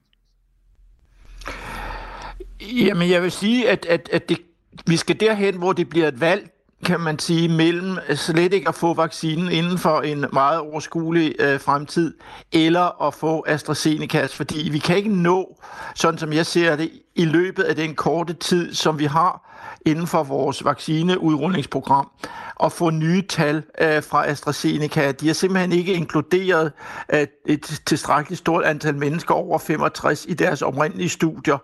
Jamen, 2.86 3.10
jeg 3.10 3.22
vil 3.22 3.30
sige, 3.30 3.70
at, 3.70 3.86
at, 3.86 4.08
at 4.12 4.28
det, 4.28 4.38
vi 4.86 4.96
skal 4.96 5.20
derhen, 5.20 5.56
hvor 5.56 5.72
det 5.72 5.88
bliver 5.88 6.08
et 6.08 6.20
valg, 6.20 6.49
kan 6.84 7.00
man 7.00 7.18
sige, 7.18 7.48
mellem 7.48 7.98
slet 8.14 8.52
ikke 8.52 8.68
at 8.68 8.74
få 8.74 8.94
vaccinen 8.94 9.52
inden 9.52 9.78
for 9.78 10.00
en 10.00 10.24
meget 10.32 10.60
overskuelig 10.60 11.34
øh, 11.38 11.60
fremtid, 11.60 12.14
eller 12.52 13.06
at 13.06 13.14
få 13.14 13.44
AstraZeneca, 13.46 14.26
fordi 14.26 14.68
vi 14.72 14.78
kan 14.78 14.96
ikke 14.96 15.16
nå, 15.16 15.56
sådan 15.94 16.18
som 16.18 16.32
jeg 16.32 16.46
ser 16.46 16.76
det, 16.76 16.90
i 17.14 17.24
løbet 17.24 17.62
af 17.62 17.76
den 17.76 17.94
korte 17.94 18.32
tid, 18.32 18.74
som 18.74 18.98
vi 18.98 19.04
har 19.04 19.46
inden 19.86 20.06
for 20.06 20.22
vores 20.22 20.64
vaccineudrulningsprogram, 20.64 22.10
at 22.64 22.72
få 22.72 22.90
nye 22.90 23.22
tal 23.22 23.62
øh, 23.80 24.02
fra 24.02 24.26
AstraZeneca. 24.26 25.12
De 25.12 25.26
har 25.26 25.34
simpelthen 25.34 25.72
ikke 25.72 25.92
inkluderet 25.92 26.72
øh, 27.14 27.26
et 27.46 27.80
tilstrækkeligt 27.86 28.38
stort 28.38 28.64
antal 28.64 28.94
mennesker 28.94 29.34
over 29.34 29.58
65 29.58 30.26
i 30.28 30.34
deres 30.34 30.62
oprindelige 30.62 31.08
studier. 31.08 31.58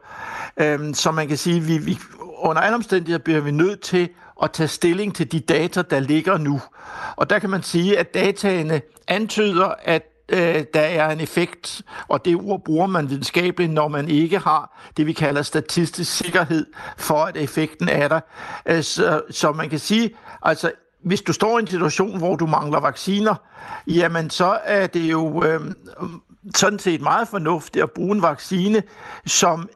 Øh, 0.61 0.95
så 0.95 1.11
man 1.11 1.29
kan 1.29 1.37
sige, 1.37 1.57
at 1.57 1.69
vi, 1.69 1.79
vi, 1.79 1.99
under 2.39 2.63
alle 2.63 2.75
omstændigheder 2.75 3.25
bliver 3.25 3.41
vi 3.41 3.51
nødt 3.51 3.81
til 3.81 4.09
at 4.43 4.53
tage 4.53 4.69
stilling 4.69 5.15
til 5.15 5.33
de 5.33 5.41
data, 5.41 5.83
der 5.83 6.01
ligger 6.01 6.39
nu. 6.39 6.61
Og 7.17 7.31
der 7.31 7.39
kan 7.39 7.51
man 7.51 7.63
sige, 7.63 7.99
at 7.99 8.15
dataene 8.15 8.81
antyder, 9.09 9.75
at 9.83 10.03
øh, 10.29 10.65
der 10.75 10.81
er 10.81 11.11
en 11.11 11.21
effekt, 11.21 11.83
og 12.09 12.25
det 12.25 12.37
ord 12.37 12.65
bruger 12.65 12.87
man 12.87 13.11
videnskabeligt, 13.11 13.73
når 13.73 13.89
man 13.89 14.09
ikke 14.09 14.39
har 14.39 14.91
det, 14.97 15.07
vi 15.07 15.13
kalder 15.13 15.43
statistisk 15.43 16.17
sikkerhed 16.17 16.67
for, 16.97 17.25
at 17.25 17.37
effekten 17.37 17.89
er 17.89 18.09
der. 18.09 18.21
Øh, 18.67 18.83
så, 18.83 19.23
så 19.31 19.53
man 19.53 19.71
kan 19.71 19.79
sige, 19.79 20.11
altså 20.43 20.73
hvis 21.05 21.23
du 21.23 21.33
står 21.33 21.59
i 21.59 21.61
en 21.61 21.67
situation, 21.67 22.19
hvor 22.19 22.37
du 22.37 22.47
mangler 22.47 22.81
vacciner, 22.81 23.35
jamen 23.87 24.31
så 24.31 24.59
er 24.65 24.87
det 24.87 25.11
jo 25.11 25.45
øh, 25.45 25.61
sådan 26.55 26.79
set 26.79 27.01
meget 27.01 27.29
fornuftigt 27.29 27.83
at 27.83 27.91
bruge 27.91 28.17
en 28.17 28.23
vaccine, 28.23 28.83
som 29.27 29.69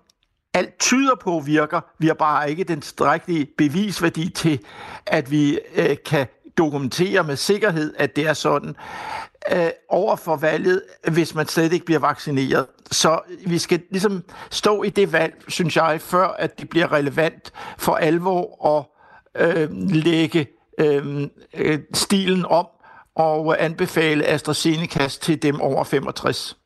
alt 0.55 0.79
tyder 0.79 1.15
på 1.15 1.43
virker. 1.47 1.81
Vi 1.99 2.07
har 2.07 2.15
bare 2.15 2.51
ikke 2.51 2.65
den 2.65 2.83
strækkelige 2.83 3.47
bevisværdi 3.59 4.31
til, 4.31 4.61
at 5.07 5.31
vi 5.31 5.59
øh, 5.75 5.97
kan 6.07 6.27
dokumentere 6.59 7.25
med 7.25 7.37
sikkerhed, 7.37 7.95
at 7.99 8.17
det 8.17 8.27
er 8.27 8.33
sådan 8.33 8.77
øh, 9.53 9.71
over 9.89 10.17
for 10.17 10.37
valget, 10.37 10.83
hvis 11.13 11.35
man 11.35 11.47
slet 11.47 11.73
ikke 11.73 11.87
bliver 11.87 11.99
vaccineret. 11.99 12.67
Så 12.91 13.21
vi 13.47 13.59
skal 13.59 13.83
ligesom 13.91 14.25
stå 14.51 14.83
i 14.83 14.91
det 14.91 15.13
valg, 15.13 15.35
synes 15.49 15.77
jeg, 15.77 16.01
før 16.01 16.29
at 16.29 16.61
det 16.61 16.69
bliver 16.69 16.93
relevant 16.93 17.53
for 17.79 17.95
alvor 17.95 18.67
at 18.79 18.85
øh, 19.47 19.69
lægge 19.89 20.47
øh, 20.81 21.29
øh 21.55 21.79
stilen 21.95 22.47
om 22.47 22.67
og 23.15 23.65
anbefale 23.65 24.25
AstraZeneca 24.25 25.09
til 25.09 25.43
dem 25.43 25.61
over 25.61 25.85
65 25.85 26.60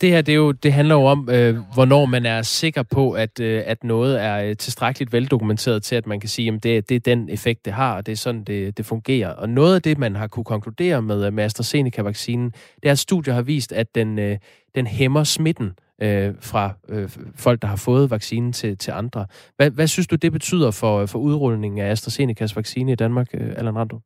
det 0.00 0.10
her, 0.10 0.22
det, 0.22 0.32
er 0.32 0.36
jo, 0.36 0.52
det 0.52 0.72
handler 0.72 0.94
jo 0.94 1.04
om, 1.04 1.28
øh, 1.32 1.58
hvornår 1.74 2.06
man 2.06 2.26
er 2.26 2.42
sikker 2.42 2.82
på, 2.82 3.12
at, 3.12 3.40
øh, 3.40 3.62
at 3.66 3.84
noget 3.84 4.22
er 4.22 4.42
øh, 4.42 4.56
tilstrækkeligt 4.56 5.12
veldokumenteret 5.12 5.82
til, 5.82 5.96
at 5.96 6.06
man 6.06 6.20
kan 6.20 6.28
sige, 6.28 6.52
at 6.52 6.62
det, 6.62 6.88
det 6.88 6.94
er 6.94 7.00
den 7.00 7.28
effekt, 7.28 7.64
det 7.64 7.72
har, 7.72 7.96
og 7.96 8.06
det 8.06 8.12
er 8.12 8.16
sådan, 8.16 8.44
det, 8.44 8.78
det 8.78 8.86
fungerer. 8.86 9.28
Og 9.28 9.48
noget 9.48 9.74
af 9.74 9.82
det, 9.82 9.98
man 9.98 10.16
har 10.16 10.26
kunne 10.26 10.44
konkludere 10.44 11.02
med, 11.02 11.26
øh, 11.26 11.32
med 11.32 11.44
AstraZeneca-vaccinen, 11.44 12.52
det 12.82 12.88
er, 12.88 12.92
at 12.92 12.98
studier 12.98 13.34
har 13.34 13.42
vist, 13.42 13.72
at 13.72 13.94
den, 13.94 14.18
øh, 14.18 14.38
den 14.74 14.86
hæmmer 14.86 15.24
smitten 15.24 15.72
øh, 16.02 16.34
fra 16.40 16.72
øh, 16.88 17.10
folk, 17.34 17.62
der 17.62 17.68
har 17.68 17.76
fået 17.76 18.10
vaccinen 18.10 18.52
til, 18.52 18.78
til 18.78 18.90
andre. 18.90 19.26
Hvad, 19.56 19.70
hvad 19.70 19.86
synes 19.86 20.06
du, 20.06 20.16
det 20.16 20.32
betyder 20.32 20.70
for, 20.70 21.00
øh, 21.00 21.08
for 21.08 21.18
udrulningen 21.18 21.80
af 21.80 21.90
AstraZenecas 21.90 22.56
vaccine 22.56 22.92
i 22.92 22.94
Danmark, 22.94 23.28
øh, 23.34 23.52
Allan 23.56 23.76
Rando? 23.76 23.98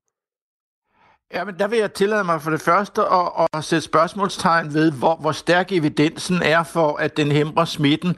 Ja, 1.33 1.45
men 1.45 1.55
der 1.59 1.69
vil 1.69 1.79
jeg 1.79 1.93
tillade 1.93 2.25
mig 2.25 2.43
for 2.43 2.51
det 2.51 2.61
første 2.61 3.03
at, 3.03 3.47
at 3.55 3.65
sætte 3.65 3.85
spørgsmålstegn 3.85 4.75
ved, 4.75 4.93
hvor, 4.93 5.17
hvor 5.17 5.33
stærk 5.33 5.73
evidensen 5.73 6.43
er 6.43 6.63
for, 6.63 6.97
at 6.97 7.17
den 7.17 7.33
hæmmer 7.33 7.65
smitten 7.65 8.17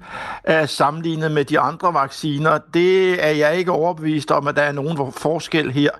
uh, 0.51 0.69
sammenlignet 0.69 1.31
med 1.31 1.45
de 1.45 1.59
andre 1.59 1.95
vacciner. 1.95 2.59
Det 2.75 3.25
er 3.25 3.31
jeg 3.31 3.57
ikke 3.57 3.73
overbevist 3.73 4.31
om, 4.31 4.47
at 4.47 4.57
der 4.57 4.63
er 4.63 4.73
nogen 4.73 5.13
forskel 5.13 5.71
her. 5.71 5.91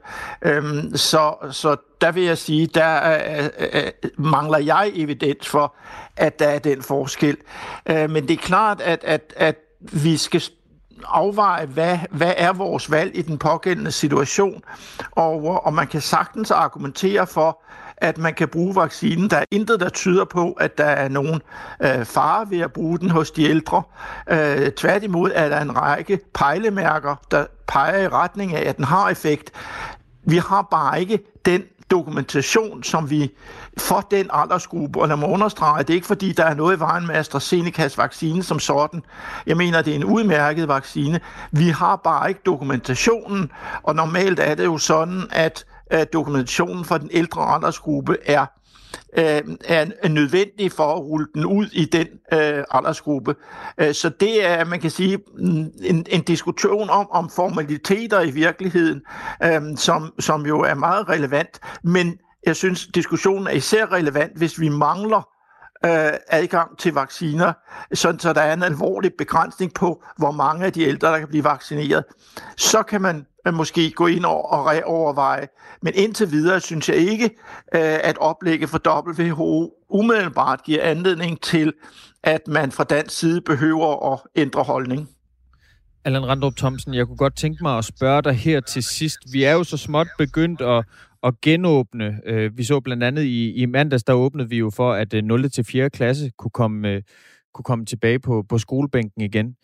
Øhm, 0.43 0.97
så, 0.97 1.35
så 1.51 1.77
der 2.01 2.13
vil 2.13 2.23
jeg 2.23 2.39
sige, 2.39 2.67
der 2.67 3.19
uh, 3.39 3.47
uh, 3.63 4.25
mangler 4.27 4.59
jeg 4.59 4.93
evidens 4.95 5.49
for, 5.49 5.75
at 6.17 6.39
der 6.39 6.49
er 6.49 6.59
den 6.59 6.83
forskel. 6.83 7.37
Uh, 7.91 8.11
men 8.11 8.29
det 8.29 8.31
er 8.31 8.43
klart, 8.43 8.81
at, 8.81 9.05
at, 9.05 9.33
at 9.37 9.57
vi 9.81 10.17
skal 10.17 10.43
afveje, 11.05 11.67
hvad, 11.67 11.99
hvad 12.11 12.35
er 12.37 12.53
vores 12.53 12.91
valg 12.91 13.19
i 13.19 13.23
den 13.23 13.39
pågældende 13.39 13.93
situation, 13.93 14.63
og, 15.11 15.65
og 15.67 15.73
man 15.73 15.87
kan 15.87 16.01
sagtens 16.01 16.51
argumentere 16.51 17.27
for, 17.27 17.63
at 17.97 18.19
man 18.19 18.35
kan 18.35 18.49
bruge 18.49 18.77
vaccinen. 18.77 19.31
Der 19.31 19.37
er 19.37 19.45
intet, 19.51 19.81
der 19.81 19.89
tyder 19.89 20.25
på, 20.25 20.53
at 20.53 20.79
der 20.79 20.85
er 20.85 21.09
nogen 21.09 21.43
øh, 21.83 22.05
fare 22.05 22.51
ved 22.51 22.61
at 22.61 22.73
bruge 22.73 22.99
den 22.99 23.11
hos 23.11 23.31
de 23.31 23.45
ældre. 23.45 23.83
Øh, 24.31 24.71
tværtimod 24.71 25.31
er 25.35 25.49
der 25.49 25.61
en 25.61 25.77
række 25.77 26.21
pejlemærker, 26.35 27.17
der 27.31 27.47
peger 27.67 28.03
i 28.03 28.09
retning 28.09 28.55
af, 28.55 28.69
at 28.69 28.77
den 28.77 28.85
har 28.85 29.11
effekt. 29.11 29.51
Vi 30.25 30.37
har 30.37 30.69
bare 30.71 31.01
ikke 31.01 31.19
den 31.45 31.63
dokumentation, 31.91 32.83
som 32.83 33.11
vi 33.11 33.31
for 33.79 34.01
den 34.11 34.31
aldersgruppe, 34.33 35.01
og 35.01 35.09
lad 35.09 35.17
mig 35.17 35.29
understrege, 35.29 35.83
det 35.83 35.91
er 35.91 35.95
ikke 35.95 36.07
fordi, 36.07 36.33
der 36.33 36.45
er 36.45 36.55
noget 36.55 36.77
i 36.77 36.81
vejen 36.81 37.07
med 37.07 37.15
AstraZenecas 37.15 37.99
vaccine 37.99 38.43
som 38.43 38.59
sådan. 38.59 39.03
Jeg 39.47 39.57
mener, 39.57 39.83
det 39.83 39.91
er 39.91 39.97
en 39.97 40.05
udmærket 40.05 40.69
vaccine. 40.69 41.21
Vi 41.51 41.69
har 41.69 41.97
bare 41.97 42.29
ikke 42.29 42.41
dokumentationen, 42.47 43.51
og 43.83 43.95
normalt 43.95 44.41
er 44.41 44.55
det 44.55 44.65
jo 44.65 44.79
sådan, 44.79 45.23
at 45.31 45.65
dokumentationen 46.13 46.85
for 46.85 46.99
den 46.99 47.09
ældre 47.13 47.55
aldersgruppe 47.55 48.17
er 48.27 48.47
øh, 49.19 49.43
er 49.65 50.09
nødvendig 50.09 50.73
for 50.73 50.93
at 50.95 51.01
rulle 51.01 51.27
den 51.35 51.45
ud 51.45 51.67
i 51.73 51.85
den 51.85 52.07
øh, 52.33 52.65
aldersgruppe. 52.71 53.35
Øh, 53.79 53.95
så 53.95 54.09
det 54.09 54.47
er, 54.47 54.65
man 54.65 54.81
kan 54.81 54.91
sige, 54.91 55.19
en, 55.39 56.07
en 56.09 56.23
diskussion 56.23 56.91
om, 56.91 57.11
om 57.11 57.31
formaliteter 57.31 58.21
i 58.21 58.31
virkeligheden, 58.31 59.03
øh, 59.45 59.63
som, 59.77 60.15
som 60.19 60.47
jo 60.47 60.61
er 60.61 60.75
meget 60.75 61.09
relevant. 61.09 61.61
Men 61.83 62.19
jeg 62.47 62.57
synes, 62.57 62.87
diskussionen 62.87 63.47
er 63.47 63.51
især 63.51 63.93
relevant, 63.93 64.37
hvis 64.37 64.61
vi 64.61 64.69
mangler 64.69 65.29
øh, 65.85 66.13
adgang 66.29 66.79
til 66.79 66.95
vacciner, 66.95 67.53
sådan 67.95 68.21
så 68.21 68.33
der 68.33 68.41
er 68.41 68.53
en 68.53 68.63
alvorlig 68.63 69.13
begrænsning 69.19 69.75
på, 69.75 70.03
hvor 70.19 70.31
mange 70.31 70.67
af 70.67 70.73
de 70.73 70.83
ældre, 70.83 71.13
der 71.13 71.19
kan 71.19 71.29
blive 71.29 71.45
vaccineret. 71.45 72.05
Så 72.57 72.83
kan 72.83 73.03
man 73.03 73.27
måske 73.55 73.91
gå 73.91 74.07
ind 74.07 74.25
og 74.25 74.67
reoverveje. 74.67 75.49
Men 75.83 75.93
indtil 75.97 76.31
videre 76.31 76.61
synes 76.61 76.89
jeg 76.89 76.97
ikke, 76.97 77.25
øh, 77.75 77.99
at 78.05 78.19
oplægget 78.19 78.69
for 78.69 79.07
WHO 79.09 79.73
umiddelbart 79.89 80.65
giver 80.65 80.83
anledning 80.83 81.41
til, 81.41 81.73
at 82.23 82.49
man 82.49 82.73
fra 82.73 82.85
dansk 82.85 83.19
side 83.19 83.41
behøver 83.41 84.13
at 84.13 84.21
ændre 84.37 84.63
holdning. 84.63 85.09
Allan 86.05 86.27
Randrup 86.27 86.57
Thomsen, 86.57 86.95
jeg 86.95 87.07
kunne 87.07 87.17
godt 87.17 87.37
tænke 87.37 87.63
mig 87.63 87.79
at 87.79 87.85
spørge 87.85 88.23
dig 88.23 88.35
her 88.35 88.61
til 88.61 88.83
sidst. 88.83 89.19
Vi 89.33 89.45
er 89.45 89.53
jo 89.53 89.65
så 89.65 89.77
småt 89.77 90.09
begyndt 90.19 90.61
at, 90.61 90.85
at 91.23 91.41
genåbne. 91.41 92.21
Øh, 92.27 92.59
vi 92.59 92.65
så 92.65 92.81
blandt 92.81 93.03
andet 93.03 93.23
i, 93.23 93.53
i 93.53 93.67
mandags, 93.67 94.05
der 94.05 94.13
åbnede 94.13 94.49
vi 94.49 94.59
jo 94.59 94.71
for, 94.71 94.93
at 94.93 95.15
øh, 95.15 95.23
0. 95.25 95.51
Til 95.51 95.65
4. 95.65 95.91
klasse 95.91 96.31
kunne 96.39 96.51
komme, 96.51 96.89
øh, 96.89 97.03
kunne 97.55 97.65
komme 97.65 97.85
tilbage 97.85 98.19
på, 98.19 98.45
på 98.49 98.59
skolebænken 98.59 99.23
igen. 99.23 99.57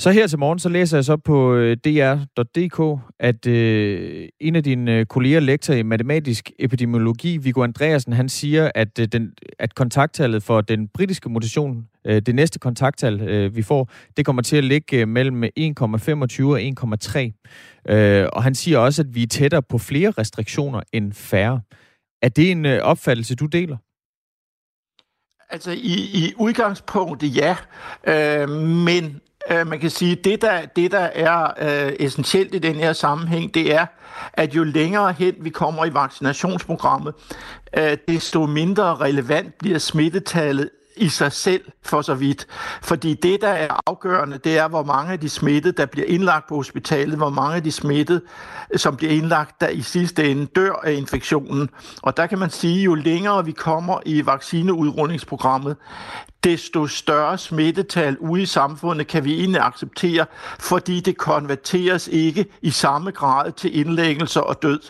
Så 0.00 0.10
her 0.10 0.26
til 0.26 0.38
morgen, 0.38 0.58
så 0.58 0.68
læser 0.68 0.96
jeg 0.96 1.04
så 1.04 1.16
på 1.16 1.54
øh, 1.54 1.76
dr.dk, 1.76 3.00
at 3.20 3.46
øh, 3.46 4.28
en 4.40 4.56
af 4.56 4.64
dine 4.64 4.98
øh, 4.98 5.06
kolleger, 5.06 5.40
lektor 5.40 5.74
i 5.74 5.82
matematisk 5.82 6.50
epidemiologi, 6.58 7.36
Viggo 7.36 7.62
Andreasen, 7.62 8.12
han 8.12 8.28
siger, 8.28 8.70
at, 8.74 8.98
øh, 8.98 9.06
den, 9.06 9.32
at 9.58 9.74
kontakttallet 9.74 10.42
for 10.42 10.60
den 10.60 10.88
britiske 10.88 11.28
mutation, 11.28 11.88
øh, 12.06 12.22
det 12.22 12.34
næste 12.34 12.58
kontakttal, 12.58 13.20
øh, 13.20 13.56
vi 13.56 13.62
får, 13.62 13.90
det 14.16 14.26
kommer 14.26 14.42
til 14.42 14.56
at 14.56 14.64
ligge 14.64 14.96
øh, 14.96 15.08
mellem 15.08 15.42
1,25 15.44 15.48
og 16.44 16.60
1,3. 16.60 17.94
Øh, 17.94 18.26
og 18.32 18.42
han 18.42 18.54
siger 18.54 18.78
også, 18.78 19.02
at 19.02 19.14
vi 19.14 19.22
er 19.22 19.26
tættere 19.26 19.62
på 19.62 19.78
flere 19.78 20.10
restriktioner 20.10 20.80
end 20.92 21.12
færre. 21.12 21.60
Er 22.22 22.28
det 22.28 22.50
en 22.50 22.66
øh, 22.66 22.82
opfattelse, 22.82 23.34
du 23.34 23.46
deler? 23.46 23.76
Altså 25.50 25.70
i, 25.70 25.94
i 26.14 26.34
udgangspunktet 26.38 27.36
ja, 27.36 27.56
øh, 28.06 28.48
men 28.48 29.20
Øh, 29.50 29.66
man 29.66 29.80
kan 29.80 29.90
sige, 29.90 30.14
det 30.14 30.42
der, 30.42 30.66
det 30.66 30.92
der 30.92 31.08
er 31.14 31.46
øh, 31.60 31.92
essentielt 32.00 32.54
i 32.54 32.58
den 32.58 32.74
her 32.74 32.92
sammenhæng, 32.92 33.54
det 33.54 33.74
er, 33.74 33.86
at 34.32 34.54
jo 34.54 34.64
længere 34.64 35.12
hen 35.12 35.34
vi 35.40 35.50
kommer 35.50 35.84
i 35.84 35.94
vaccinationsprogrammet, 35.94 37.14
øh, 37.78 37.96
desto 38.08 38.46
mindre 38.46 38.96
relevant 38.96 39.58
bliver 39.58 39.78
smittetallet 39.78 40.70
i 40.96 41.08
sig 41.08 41.32
selv 41.32 41.64
for 41.82 42.02
så 42.02 42.14
vidt. 42.14 42.46
Fordi 42.82 43.14
det, 43.14 43.40
der 43.40 43.48
er 43.48 43.80
afgørende, 43.86 44.38
det 44.38 44.58
er, 44.58 44.68
hvor 44.68 44.82
mange 44.82 45.12
af 45.12 45.20
de 45.20 45.28
smittede, 45.28 45.76
der 45.76 45.86
bliver 45.86 46.06
indlagt 46.06 46.48
på 46.48 46.54
hospitalet, 46.54 47.16
hvor 47.16 47.30
mange 47.30 47.56
af 47.56 47.62
de 47.62 47.72
smittede, 47.72 48.20
som 48.76 48.96
bliver 48.96 49.12
indlagt, 49.12 49.60
der 49.60 49.68
i 49.68 49.82
sidste 49.82 50.30
ende 50.30 50.46
dør 50.46 50.72
af 50.72 50.92
infektionen. 50.92 51.70
Og 52.02 52.16
der 52.16 52.26
kan 52.26 52.38
man 52.38 52.50
sige, 52.50 52.82
jo 52.82 52.94
længere 52.94 53.44
vi 53.44 53.52
kommer 53.52 53.98
i 54.06 54.26
vaccineudrundingsprogrammet, 54.26 55.76
desto 56.44 56.86
større 56.86 57.38
smittetal 57.38 58.18
ude 58.18 58.42
i 58.42 58.46
samfundet 58.46 59.06
kan 59.06 59.24
vi 59.24 59.40
egentlig 59.40 59.60
acceptere, 59.60 60.26
fordi 60.58 61.00
det 61.00 61.16
konverteres 61.16 62.08
ikke 62.08 62.46
i 62.62 62.70
samme 62.70 63.10
grad 63.10 63.52
til 63.52 63.78
indlæggelser 63.78 64.40
og 64.40 64.62
død. 64.62 64.80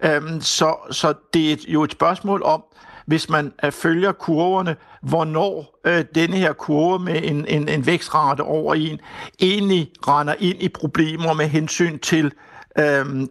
Øhm, 0.00 0.40
så, 0.40 0.76
så 0.90 1.14
det 1.34 1.52
er 1.52 1.56
jo 1.68 1.82
et 1.82 1.92
spørgsmål 1.92 2.42
om, 2.42 2.62
hvis 3.08 3.28
man 3.28 3.52
øh, 3.64 3.72
følger 3.72 4.12
kurverne, 4.12 4.76
hvornår 5.02 5.80
øh, 5.84 6.04
denne 6.14 6.36
her 6.36 6.52
kurve 6.52 7.04
med 7.04 7.20
en, 7.24 7.46
en, 7.46 7.68
en 7.68 7.86
vækstrate 7.86 8.40
over 8.40 8.74
en 8.74 9.00
egentlig 9.40 9.90
render 10.08 10.34
ind 10.38 10.62
i 10.62 10.68
problemer 10.68 11.32
med 11.32 11.46
hensyn 11.46 11.98
til 11.98 12.32
øhm, 12.78 13.30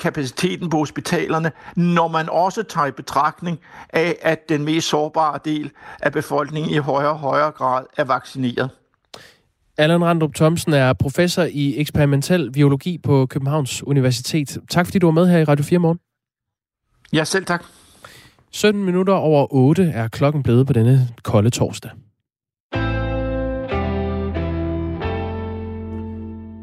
kapaciteten 0.00 0.70
på 0.70 0.76
hospitalerne, 0.76 1.52
når 1.76 2.08
man 2.08 2.28
også 2.28 2.62
tager 2.62 2.86
i 2.86 2.90
betragtning 2.90 3.58
af, 3.90 4.16
at 4.22 4.48
den 4.48 4.64
mest 4.64 4.88
sårbare 4.88 5.38
del 5.44 5.70
af 6.02 6.12
befolkningen 6.12 6.72
i 6.72 6.76
højere 6.76 7.10
og 7.10 7.18
højere 7.18 7.50
grad 7.50 7.84
er 7.96 8.04
vaccineret. 8.04 8.70
Allan 9.78 10.04
Randrup 10.04 10.34
Thomsen 10.34 10.72
er 10.72 10.92
professor 10.92 11.42
i 11.42 11.78
eksperimentel 11.78 12.52
biologi 12.52 12.98
på 12.98 13.26
Københavns 13.26 13.82
Universitet. 13.82 14.58
Tak 14.70 14.86
fordi 14.86 14.98
du 14.98 15.06
var 15.06 15.12
med 15.12 15.28
her 15.28 15.38
i 15.38 15.44
Radio 15.44 15.64
4 15.64 15.78
morgen. 15.78 15.98
Ja, 17.12 17.24
selv 17.24 17.44
tak. 17.44 17.64
17 18.52 18.84
minutter 18.84 19.12
over 19.12 19.46
8 19.50 19.82
er 19.82 20.08
klokken 20.08 20.42
blevet 20.42 20.66
på 20.66 20.72
denne 20.72 21.08
kolde 21.22 21.50
torsdag. 21.50 21.90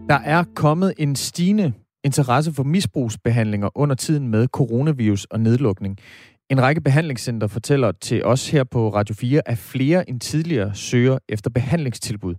Der 0.09 0.19
er 0.19 0.43
kommet 0.55 0.93
en 0.97 1.15
stigende 1.15 1.73
interesse 2.03 2.53
for 2.53 2.63
misbrugsbehandlinger 2.63 3.69
under 3.75 3.95
tiden 3.95 4.27
med 4.27 4.47
coronavirus 4.47 5.25
og 5.25 5.39
nedlukning. 5.39 5.97
En 6.49 6.61
række 6.61 6.81
behandlingscenter 6.81 7.47
fortæller 7.47 7.91
til 7.91 8.25
os 8.25 8.49
her 8.49 8.63
på 8.63 8.89
Radio 8.89 9.15
4, 9.15 9.41
at 9.45 9.57
flere 9.57 10.09
end 10.09 10.19
tidligere 10.19 10.75
søger 10.75 11.17
efter 11.29 11.49
behandlingstilbud. 11.49 12.35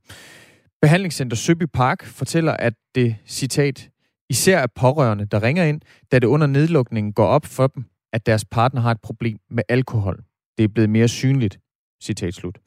Behandlingscenter 0.82 1.36
Søby 1.36 1.64
Park 1.74 2.04
fortæller, 2.04 2.52
at 2.52 2.74
det, 2.94 3.16
citat, 3.26 3.90
især 4.30 4.58
er 4.58 4.66
pårørende, 4.76 5.24
der 5.24 5.42
ringer 5.42 5.64
ind, 5.64 5.80
da 6.12 6.18
det 6.18 6.26
under 6.26 6.46
nedlukningen 6.46 7.12
går 7.12 7.26
op 7.26 7.46
for 7.46 7.66
dem, 7.66 7.84
at 8.14 8.26
deres 8.26 8.44
partner 8.44 8.80
har 8.80 8.90
et 8.90 9.00
problem 9.02 9.38
med 9.50 9.62
alkohol. 9.68 10.16
Det 10.56 10.64
er 10.64 10.68
blevet 10.68 10.90
mere 10.90 11.08
synligt. 11.08 11.58
Citat 12.02 12.34
slut. 12.34 12.58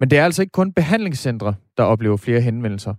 Men 0.00 0.10
det 0.10 0.18
er 0.18 0.24
altså 0.24 0.42
ikke 0.42 0.58
kun 0.60 0.72
behandlingscentre, 0.72 1.54
der 1.76 1.84
oplever 1.84 2.16
flere 2.16 2.40
henvendelser. 2.40 2.94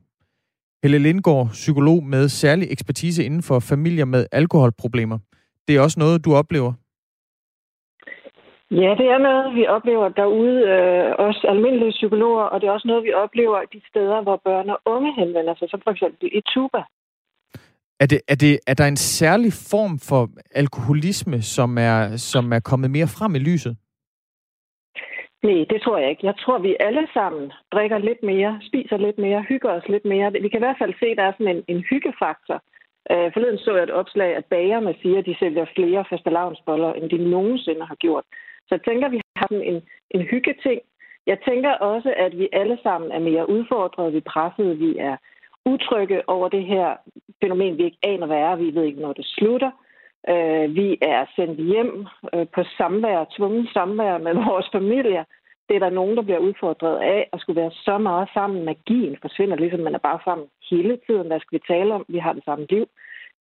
Helle 0.83 0.99
Lindgaard, 0.99 1.49
psykolog 1.51 2.03
med 2.03 2.29
særlig 2.29 2.67
ekspertise 2.71 3.25
inden 3.25 3.43
for 3.43 3.59
familier 3.59 4.05
med 4.05 4.25
alkoholproblemer. 4.31 5.17
Det 5.67 5.75
er 5.75 5.81
også 5.81 5.99
noget, 5.99 6.25
du 6.25 6.35
oplever? 6.35 6.73
Ja, 8.71 8.91
det 8.99 9.07
er 9.15 9.17
noget, 9.17 9.55
vi 9.55 9.67
oplever 9.67 10.09
derude, 10.09 10.57
øh, 10.75 11.15
også 11.27 11.41
almindelige 11.47 11.91
psykologer, 11.91 12.43
og 12.43 12.61
det 12.61 12.67
er 12.67 12.71
også 12.71 12.87
noget, 12.87 13.03
vi 13.03 13.13
oplever 13.13 13.59
de 13.73 13.81
steder, 13.89 14.21
hvor 14.21 14.41
børn 14.47 14.69
og 14.69 14.79
unge 14.85 15.13
henvender 15.19 15.55
sig, 15.55 15.69
som 15.69 15.81
for 15.83 15.91
eksempel 15.91 16.29
i 16.39 16.41
Tuba. 16.53 16.81
Er, 17.99 18.07
det, 18.11 18.21
er, 18.27 18.35
det, 18.35 18.59
er 18.67 18.73
der 18.73 18.87
en 18.87 18.97
særlig 18.97 19.51
form 19.71 19.99
for 20.09 20.29
alkoholisme, 20.55 21.41
som 21.41 21.77
er, 21.77 22.17
som 22.17 22.53
er 22.53 22.59
kommet 22.59 22.91
mere 22.91 23.07
frem 23.17 23.35
i 23.35 23.39
lyset? 23.39 23.77
Nej, 25.43 25.65
det 25.71 25.79
tror 25.81 25.97
jeg 25.97 26.09
ikke. 26.09 26.25
Jeg 26.25 26.37
tror, 26.43 26.57
vi 26.59 26.75
alle 26.79 27.07
sammen 27.13 27.51
drikker 27.73 27.97
lidt 27.97 28.23
mere, 28.23 28.59
spiser 28.69 28.97
lidt 28.97 29.17
mere, 29.17 29.41
hygger 29.49 29.71
os 29.77 29.87
lidt 29.89 30.05
mere. 30.05 30.31
Vi 30.31 30.49
kan 30.49 30.59
i 30.59 30.65
hvert 30.65 30.81
fald 30.81 30.93
se, 30.99 31.05
at 31.05 31.17
der 31.17 31.23
er 31.23 31.35
sådan 31.37 31.55
en, 31.55 31.63
en 31.67 31.81
hyggefaktor. 31.89 32.57
Øh, 33.11 33.27
forleden 33.33 33.57
så 33.57 33.75
jeg 33.75 33.83
et 33.83 33.97
opslag, 34.01 34.35
at 34.35 34.45
bagerne 34.45 34.95
siger, 35.01 35.19
at 35.19 35.25
de 35.25 35.35
sælger 35.39 35.65
flere 35.75 36.05
fastelavnsboller, 36.09 36.93
end 36.93 37.09
de 37.09 37.29
nogensinde 37.35 37.85
har 37.91 37.95
gjort. 38.05 38.25
Så 38.67 38.71
jeg 38.75 38.83
tænker, 38.83 39.05
at 39.07 39.11
vi 39.11 39.21
har 39.37 39.47
sådan 39.51 39.67
en, 39.71 39.79
en 40.15 40.21
hyggeting. 40.31 40.79
Jeg 41.31 41.37
tænker 41.47 41.71
også, 41.91 42.13
at 42.25 42.37
vi 42.37 42.47
alle 42.53 42.77
sammen 42.83 43.11
er 43.11 43.19
mere 43.19 43.49
udfordrede, 43.49 44.11
vi 44.11 44.17
er 44.17 44.29
pressede, 44.33 44.77
vi 44.77 44.97
er 44.97 45.15
utrygge 45.65 46.29
over 46.29 46.49
det 46.49 46.65
her 46.65 46.95
fænomen, 47.41 47.77
vi 47.77 47.83
ikke 47.83 47.97
aner, 48.03 48.27
hvad 48.27 48.37
er. 48.37 48.55
Vi 48.55 48.75
ved 48.75 48.83
ikke, 48.83 49.01
når 49.01 49.13
det 49.13 49.25
slutter. 49.25 49.71
Øh, 50.29 50.75
vi 50.75 50.97
er 51.01 51.25
sendt 51.35 51.59
hjem 51.59 52.05
øh, 52.33 52.47
på 52.55 52.63
samvær, 52.77 53.25
tvunget 53.37 53.69
samvær 53.73 54.17
med 54.17 54.33
vores 54.49 54.69
familier. 54.71 55.23
Det 55.69 55.75
er 55.75 55.79
der 55.79 55.89
nogen, 55.89 56.17
der 56.17 56.21
bliver 56.21 56.39
udfordret 56.39 56.97
af 56.99 57.29
at 57.33 57.39
skulle 57.39 57.61
være 57.61 57.71
så 57.71 57.97
meget 57.97 58.29
sammen. 58.33 58.65
Magien 58.65 59.17
forsvinder, 59.21 59.57
ligesom 59.57 59.79
man 59.79 59.95
er 59.95 60.07
bare 60.09 60.19
sammen 60.23 60.47
hele 60.69 60.99
tiden. 61.07 61.27
Hvad 61.27 61.39
skal 61.39 61.55
vi 61.57 61.63
tale 61.73 61.93
om? 61.93 62.05
Vi 62.07 62.17
har 62.17 62.33
det 62.33 62.43
samme 62.45 62.65
liv. 62.69 62.85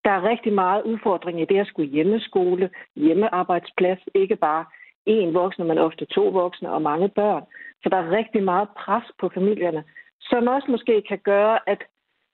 Der 0.04 0.10
er 0.10 0.28
rigtig 0.28 0.52
meget 0.52 0.82
udfordring 0.82 1.40
i 1.40 1.44
det 1.44 1.58
at 1.58 1.66
skulle 1.66 1.90
hjemmeskole, 1.90 2.70
hjemmearbejdsplads. 2.96 3.98
Ikke 4.14 4.36
bare 4.36 4.64
én 5.10 5.32
voksen, 5.32 5.66
men 5.66 5.78
ofte 5.78 6.04
to 6.04 6.24
voksne 6.28 6.72
og 6.72 6.82
mange 6.82 7.08
børn. 7.08 7.42
Så 7.82 7.88
der 7.88 7.96
er 7.96 8.10
rigtig 8.10 8.42
meget 8.42 8.68
pres 8.76 9.04
på 9.20 9.30
familierne, 9.34 9.84
som 10.20 10.46
også 10.46 10.70
måske 10.70 11.02
kan 11.08 11.18
gøre, 11.18 11.58
at 11.66 11.82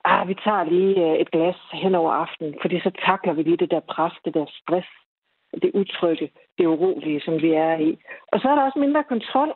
ah, 0.04 0.28
vi 0.28 0.34
tager 0.44 0.64
lige 0.64 0.94
øh, 1.06 1.16
et 1.22 1.30
glas 1.30 1.56
hen 1.72 1.94
over 1.94 2.12
aftenen, 2.12 2.54
fordi 2.62 2.80
så 2.80 2.90
takler 3.06 3.32
vi 3.32 3.42
lige 3.42 3.56
det 3.56 3.70
der 3.70 3.80
pres, 3.80 4.12
det 4.24 4.34
der 4.34 4.46
stress, 4.60 4.88
det 5.62 5.70
utrygge, 5.74 6.30
det 6.58 6.66
urolige, 6.66 7.20
som 7.20 7.34
vi 7.42 7.50
er 7.52 7.76
i. 7.76 7.98
Og 8.32 8.40
så 8.40 8.48
er 8.48 8.54
der 8.54 8.62
også 8.62 8.78
mindre 8.78 9.04
kontrol. 9.04 9.52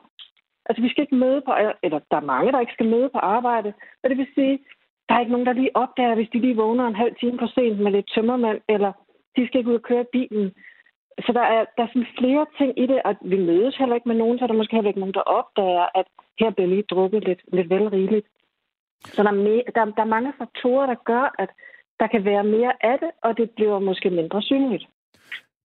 Altså, 0.66 0.82
vi 0.82 0.88
skal 0.88 1.02
ikke 1.02 1.22
møde 1.24 1.40
på, 1.46 1.52
eller 1.82 2.00
der 2.10 2.16
er 2.16 2.30
mange, 2.34 2.52
der 2.52 2.60
ikke 2.60 2.72
skal 2.72 2.90
møde 2.94 3.08
på 3.08 3.18
arbejde, 3.18 3.72
og 4.02 4.10
det 4.10 4.18
vil 4.18 4.26
sige, 4.34 4.58
der 5.08 5.14
er 5.14 5.20
ikke 5.20 5.32
nogen, 5.32 5.46
der 5.46 5.52
lige 5.52 5.76
opdager, 5.76 6.14
hvis 6.14 6.28
de 6.32 6.38
lige 6.38 6.56
vågner 6.56 6.86
en 6.86 6.94
halv 7.02 7.14
time 7.20 7.38
for 7.38 7.46
sent 7.46 7.80
med 7.80 7.92
lidt 7.92 8.10
tømmermand, 8.14 8.60
eller 8.68 8.92
de 9.36 9.46
skal 9.46 9.58
ikke 9.58 9.70
ud 9.70 9.74
og 9.74 9.82
køre 9.82 10.04
bilen. 10.12 10.52
så 11.26 11.32
der 11.32 11.40
er, 11.40 11.64
der 11.76 11.82
er 11.82 11.86
sådan 11.86 12.14
flere 12.18 12.46
ting 12.58 12.78
i 12.78 12.86
det, 12.86 13.00
at 13.04 13.16
vi 13.22 13.38
mødes 13.38 13.76
heller 13.76 13.94
ikke 13.94 14.08
med 14.08 14.16
nogen, 14.16 14.38
så 14.38 14.44
er 14.44 14.46
der 14.46 14.60
måske 14.60 14.76
heller 14.76 14.90
ikke 14.90 15.00
nogen, 15.00 15.14
der 15.14 15.20
opdager, 15.20 15.86
at 15.94 16.06
her 16.40 16.50
bliver 16.50 16.68
lige 16.68 16.82
drukket 16.82 17.24
lidt, 17.24 17.42
lidt 17.52 17.70
vel 17.70 17.88
rigeligt. 17.88 18.26
Så 19.04 19.22
der 19.22 19.28
er, 19.28 19.34
mere, 19.48 19.62
der, 19.74 19.84
der 19.84 20.02
er 20.02 20.14
mange 20.16 20.32
faktorer, 20.38 20.86
der 20.86 20.94
gør, 21.04 21.34
at 21.38 21.48
der 22.00 22.06
kan 22.06 22.24
være 22.24 22.44
mere 22.44 22.72
af 22.80 22.96
det, 23.02 23.10
og 23.22 23.36
det 23.36 23.50
bliver 23.56 23.78
måske 23.78 24.10
mindre 24.10 24.42
synligt. 24.42 24.84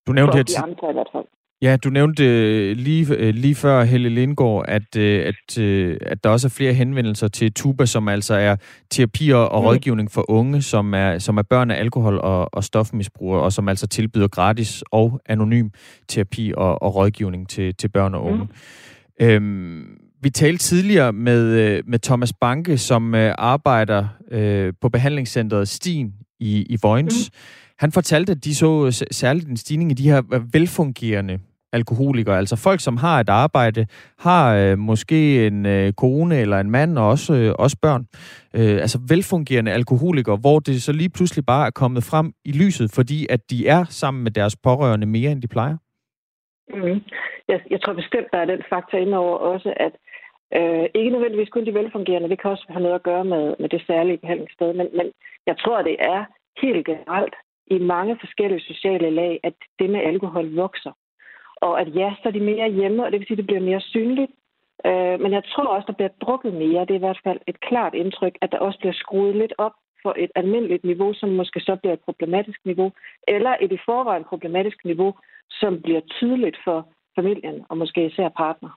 Du 0.07 0.11
nævnte 0.11 0.37
For 0.37 0.43
de 0.43 0.59
andre 0.59 0.89
i 0.89 0.93
hvert 0.93 1.09
fald. 1.11 1.25
Ja, 1.61 1.77
du 1.83 1.89
nævnte 1.89 2.25
øh, 2.25 2.77
lige, 2.77 3.15
øh, 3.17 3.33
lige 3.33 3.55
før, 3.55 3.83
Helle 3.83 4.09
Lindgaard, 4.09 4.65
at, 4.67 4.97
øh, 4.97 5.25
at, 5.25 5.57
at 6.01 6.23
der 6.23 6.29
også 6.29 6.47
er 6.47 6.55
flere 6.57 6.73
henvendelser 6.73 7.27
til 7.27 7.53
TUBA, 7.53 7.85
som 7.85 8.07
altså 8.07 8.33
er 8.33 8.55
terapi 8.89 9.29
og, 9.29 9.49
og 9.51 9.61
Mm. 9.61 9.67
rådgivning 9.67 10.11
for 10.11 10.31
unge, 10.31 10.61
som 10.61 10.93
er, 10.93 11.17
som 11.17 11.37
er 11.37 11.41
børn 11.41 11.71
af 11.71 11.79
alkohol- 11.79 12.19
og, 12.19 12.49
og 12.53 12.63
stofmisbrugere, 12.63 13.41
og 13.41 13.51
som 13.53 13.69
altså 13.69 13.87
tilbyder 13.87 14.27
gratis 14.27 14.83
og 14.91 15.19
anonym 15.25 15.69
terapi 16.07 16.53
og, 16.57 16.81
og 16.81 16.95
rådgivning 16.95 17.49
til, 17.49 17.75
til 17.75 17.87
børn 17.89 18.15
og 18.15 18.23
unge. 18.23 18.43
Mm. 19.19 19.25
Øhm, 19.25 19.97
vi 20.21 20.29
talte 20.29 20.63
tidligere 20.63 21.13
med, 21.13 21.45
øh, 21.45 21.83
med 21.87 21.99
Thomas 21.99 22.33
Banke, 22.33 22.77
som 22.77 23.15
øh, 23.15 23.35
arbejder 23.37 24.07
øh, 24.31 24.73
på 24.81 24.89
behandlingscentret 24.89 25.67
Stien 25.67 26.13
i, 26.39 26.61
i 26.69 26.77
Vojens. 26.81 27.31
Mm. 27.33 27.37
Han 27.79 27.91
fortalte, 27.91 28.31
at 28.31 28.43
de 28.43 28.55
så 28.55 29.05
særligt 29.11 29.47
en 29.47 29.57
stigning 29.57 29.91
i 29.91 29.93
de 29.93 30.09
her 30.09 30.21
velfungerende 30.53 31.39
alkoholikere, 31.73 32.37
altså 32.37 32.55
folk, 32.55 32.79
som 32.79 32.97
har 32.97 33.19
et 33.19 33.29
arbejde, 33.29 33.85
har 34.19 34.55
øh, 34.55 34.77
måske 34.77 35.47
en 35.47 35.65
øh, 35.65 35.93
kone 35.93 36.37
eller 36.37 36.59
en 36.59 36.71
mand, 36.71 36.97
og 36.97 37.07
også, 37.07 37.33
øh, 37.33 37.55
også 37.59 37.77
børn. 37.81 38.07
Øh, 38.53 38.81
altså 38.81 38.99
velfungerende 39.07 39.71
alkoholikere, 39.71 40.37
hvor 40.37 40.59
det 40.59 40.81
så 40.83 40.91
lige 40.91 41.09
pludselig 41.09 41.45
bare 41.45 41.65
er 41.65 41.71
kommet 41.71 42.03
frem 42.03 42.33
i 42.45 42.51
lyset, 42.51 42.91
fordi 42.91 43.27
at 43.29 43.49
de 43.49 43.67
er 43.67 43.85
sammen 43.89 44.23
med 44.23 44.31
deres 44.31 44.55
pårørende 44.55 45.07
mere, 45.07 45.31
end 45.31 45.41
de 45.41 45.47
plejer. 45.47 45.77
Mm. 46.69 47.01
Jeg, 47.51 47.59
jeg 47.69 47.81
tror 47.81 47.93
bestemt, 47.93 48.27
der 48.33 48.39
er 48.39 48.45
den 48.45 48.63
faktor 48.69 48.97
indover 48.97 49.37
også, 49.37 49.73
at 49.85 49.93
øh, 50.57 50.85
ikke 50.93 51.09
nødvendigvis 51.09 51.49
kun 51.49 51.65
de 51.65 51.73
velfungerende, 51.73 52.29
det 52.29 52.41
kan 52.41 52.51
også 52.51 52.65
have 52.69 52.83
noget 52.83 52.95
at 52.95 53.07
gøre 53.09 53.25
med, 53.25 53.55
med 53.59 53.69
det 53.69 53.81
særlige 53.87 54.17
behandlingssted, 54.17 54.73
men, 54.73 54.87
men 54.97 55.11
jeg 55.45 55.55
tror, 55.57 55.81
det 55.81 55.95
er 55.99 56.25
helt 56.61 56.85
generelt 56.85 57.35
i 57.67 57.77
mange 57.77 58.17
forskellige 58.19 58.67
sociale 58.71 59.09
lag, 59.09 59.39
at 59.43 59.53
det 59.79 59.89
med 59.89 59.99
alkohol 59.99 60.55
vokser. 60.55 60.91
Og 61.55 61.81
at 61.81 61.95
ja, 61.95 62.13
så 62.21 62.27
er 62.29 62.33
de 62.33 62.49
mere 62.51 62.69
hjemme, 62.69 63.05
og 63.05 63.11
det 63.11 63.19
vil 63.19 63.27
sige, 63.27 63.35
at 63.35 63.37
det 63.37 63.47
bliver 63.47 63.69
mere 63.69 63.81
synligt. 63.81 64.31
Øh, 64.85 65.19
men 65.21 65.31
jeg 65.33 65.43
tror 65.43 65.67
også, 65.67 65.85
der 65.87 65.93
bliver 65.99 66.13
drukket 66.21 66.53
mere. 66.53 66.81
Det 66.85 66.91
er 66.91 67.01
i 67.01 67.07
hvert 67.07 67.21
fald 67.23 67.39
et 67.47 67.59
klart 67.59 67.93
indtryk, 67.93 68.35
at 68.41 68.51
der 68.51 68.59
også 68.59 68.79
bliver 68.79 68.93
skruet 68.93 69.35
lidt 69.35 69.53
op 69.57 69.75
for 70.03 70.13
et 70.17 70.31
almindeligt 70.35 70.83
niveau, 70.83 71.13
som 71.13 71.29
måske 71.29 71.59
så 71.59 71.75
bliver 71.75 71.93
et 71.93 72.05
problematisk 72.07 72.59
niveau, 72.65 72.91
eller 73.27 73.55
et 73.61 73.71
i 73.71 73.79
forvejen 73.85 74.23
problematisk 74.23 74.85
niveau, 74.85 75.13
som 75.49 75.81
bliver 75.81 76.01
tydeligt 76.01 76.57
for 76.63 76.87
familien 77.15 77.57
og 77.69 77.77
måske 77.77 78.05
især 78.05 78.29
partner. 78.37 78.69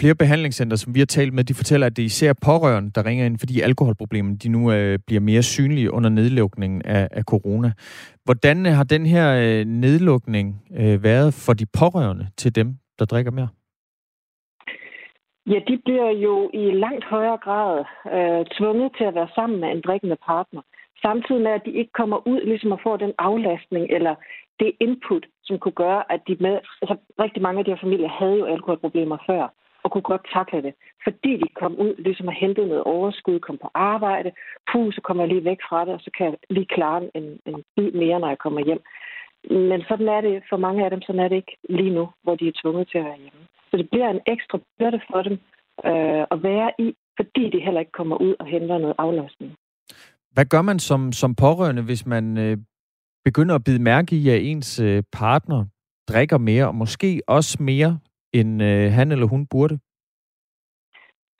Flere 0.00 0.14
behandlingscenter, 0.14 0.76
som 0.76 0.94
vi 0.94 0.98
har 0.98 1.06
talt 1.06 1.34
med, 1.34 1.44
de 1.44 1.54
fortæller, 1.54 1.86
at 1.86 1.96
det 1.96 2.02
er 2.02 2.06
især 2.06 2.32
pårørende, 2.44 2.90
der 2.94 3.06
ringer 3.06 3.26
ind, 3.26 3.38
fordi 3.38 3.60
alkoholproblemerne 3.60 4.36
de 4.36 4.48
nu 4.48 4.72
øh, 4.72 4.98
bliver 5.06 5.20
mere 5.20 5.42
synlige 5.42 5.92
under 5.92 6.10
nedlukningen 6.10 6.82
af, 6.82 7.08
af 7.10 7.24
corona. 7.24 7.72
Hvordan 8.24 8.66
øh, 8.66 8.72
har 8.72 8.84
den 8.84 9.06
her 9.06 9.26
øh, 9.42 9.64
nedlukning 9.64 10.62
øh, 10.80 11.02
været 11.02 11.34
for 11.34 11.52
de 11.52 11.66
pårørende 11.78 12.26
til 12.36 12.54
dem, 12.54 12.68
der 12.98 13.04
drikker 13.04 13.30
mere? 13.30 13.48
Ja, 15.46 15.58
de 15.68 15.80
bliver 15.84 16.10
jo 16.10 16.50
i 16.54 16.64
langt 16.84 17.04
højere 17.04 17.38
grad 17.46 17.84
øh, 18.14 18.46
tvunget 18.56 18.90
til 18.98 19.04
at 19.04 19.14
være 19.14 19.28
sammen 19.34 19.60
med 19.60 19.68
en 19.68 19.80
drikkende 19.86 20.16
partner. 20.26 20.62
Samtidig 21.02 21.42
med, 21.42 21.50
at 21.50 21.62
de 21.66 21.72
ikke 21.80 21.92
kommer 21.92 22.28
ud 22.28 22.40
ligesom 22.50 22.72
at 22.72 22.80
få 22.82 22.96
den 22.96 23.12
aflastning 23.18 23.84
eller 23.96 24.14
det 24.60 24.72
input, 24.80 25.24
som 25.44 25.58
kunne 25.58 25.80
gøre, 25.84 26.12
at 26.12 26.20
de 26.28 26.36
med... 26.40 26.54
Altså, 26.82 26.96
rigtig 27.24 27.42
mange 27.42 27.58
af 27.58 27.64
de 27.64 27.70
her 27.70 27.84
familier 27.84 28.08
havde 28.08 28.38
jo 28.38 28.44
alkoholproblemer 28.44 29.18
før 29.26 29.44
og 29.84 29.90
kunne 29.90 30.10
godt 30.12 30.26
takle 30.34 30.62
det. 30.62 30.74
Fordi 31.04 31.32
de 31.42 31.48
kom 31.60 31.72
ud 31.84 31.94
ligesom 32.06 32.28
at 32.28 32.40
hente 32.42 32.66
noget 32.66 32.82
overskud, 32.82 33.40
kom 33.40 33.58
på 33.62 33.68
arbejde, 33.74 34.30
puh, 34.72 34.92
så 34.92 35.00
kommer 35.00 35.22
jeg 35.22 35.32
lige 35.32 35.44
væk 35.44 35.60
fra 35.68 35.84
det, 35.84 35.94
og 35.94 36.00
så 36.00 36.10
kan 36.16 36.26
jeg 36.26 36.36
lige 36.50 36.72
klare 36.76 37.10
en, 37.18 37.26
en 37.46 37.62
bid 37.76 37.90
mere, 37.92 38.20
når 38.20 38.28
jeg 38.28 38.38
kommer 38.38 38.60
hjem. 38.64 38.82
Men 39.70 39.80
sådan 39.88 40.08
er 40.08 40.20
det 40.20 40.42
for 40.50 40.56
mange 40.56 40.84
af 40.84 40.90
dem, 40.90 41.02
sådan 41.02 41.20
er 41.24 41.28
det 41.28 41.36
ikke 41.36 41.56
lige 41.68 41.94
nu, 41.98 42.08
hvor 42.22 42.34
de 42.34 42.48
er 42.48 42.60
tvunget 42.62 42.88
til 42.88 42.98
at 42.98 43.04
være 43.04 43.22
hjemme. 43.24 43.42
Så 43.70 43.76
det 43.76 43.90
bliver 43.90 44.08
en 44.10 44.20
ekstra 44.26 44.58
byrde 44.78 45.00
for 45.10 45.22
dem 45.22 45.32
øh, 45.88 46.24
at 46.34 46.42
være 46.42 46.70
i, 46.78 46.94
fordi 47.16 47.50
de 47.50 47.64
heller 47.64 47.80
ikke 47.80 47.98
kommer 48.00 48.16
ud 48.16 48.34
og 48.40 48.46
henter 48.46 48.78
noget 48.78 48.94
aflastning. 48.98 49.52
Hvad 50.34 50.44
gør 50.44 50.62
man 50.62 50.78
som, 50.78 51.12
som 51.12 51.34
pårørende, 51.34 51.82
hvis 51.82 52.06
man 52.06 52.38
øh, 52.38 52.56
begynder 53.24 53.54
at 53.54 53.64
bide 53.64 53.82
mærke 53.82 54.16
i, 54.16 54.28
at 54.28 54.40
ens 54.42 54.80
øh, 54.80 55.02
partner 55.12 55.64
drikker 56.08 56.38
mere, 56.38 56.66
og 56.66 56.74
måske 56.74 57.22
også 57.26 57.62
mere, 57.62 57.98
end 58.32 58.62
øh, 58.62 58.92
han 58.92 59.12
eller 59.12 59.26
hun 59.26 59.46
burde? 59.46 59.78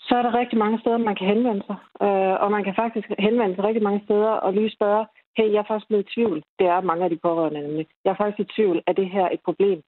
Så 0.06 0.12
er 0.18 0.22
der 0.22 0.38
rigtig 0.40 0.58
mange 0.58 0.80
steder, 0.80 0.98
man 0.98 1.16
kan 1.16 1.26
henvende 1.26 1.62
sig. 1.66 1.76
Øh, 2.06 2.34
og 2.42 2.50
man 2.50 2.64
kan 2.64 2.74
faktisk 2.82 3.06
henvende 3.18 3.54
sig 3.54 3.64
rigtig 3.64 3.82
mange 3.82 4.02
steder 4.04 4.32
og 4.44 4.52
lige 4.52 4.76
spørge, 4.76 5.06
hey, 5.36 5.48
jeg 5.52 5.60
er 5.60 5.68
faktisk 5.68 5.88
blevet 5.88 6.06
i 6.06 6.14
tvivl. 6.14 6.42
Det 6.58 6.66
er 6.66 6.80
mange 6.80 7.04
af 7.04 7.10
de 7.10 7.18
pårørende 7.26 7.60
nemlig. 7.60 7.86
Jeg 8.04 8.10
er 8.10 8.20
faktisk 8.20 8.40
i 8.40 8.52
tvivl, 8.56 8.82
er 8.86 8.92
det 8.92 9.08
her 9.10 9.26
et 9.36 9.40
problem? 9.44 9.78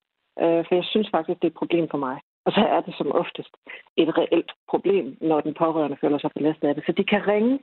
For 0.66 0.74
jeg 0.74 0.84
synes 0.92 1.08
faktisk, 1.14 1.38
det 1.38 1.46
er 1.46 1.54
et 1.54 1.62
problem 1.62 1.86
for 1.90 1.98
mig. 2.06 2.16
Og 2.46 2.52
så 2.52 2.62
er 2.74 2.80
det 2.80 2.94
som 2.98 3.12
oftest 3.12 3.52
et 3.96 4.18
reelt 4.18 4.52
problem, 4.72 5.16
når 5.20 5.40
den 5.40 5.54
pårørende 5.54 5.96
føler 6.00 6.18
sig 6.18 6.30
belastet 6.36 6.68
af 6.68 6.74
det. 6.74 6.84
Så 6.86 6.92
de 6.92 7.04
kan 7.04 7.26
ringe. 7.32 7.58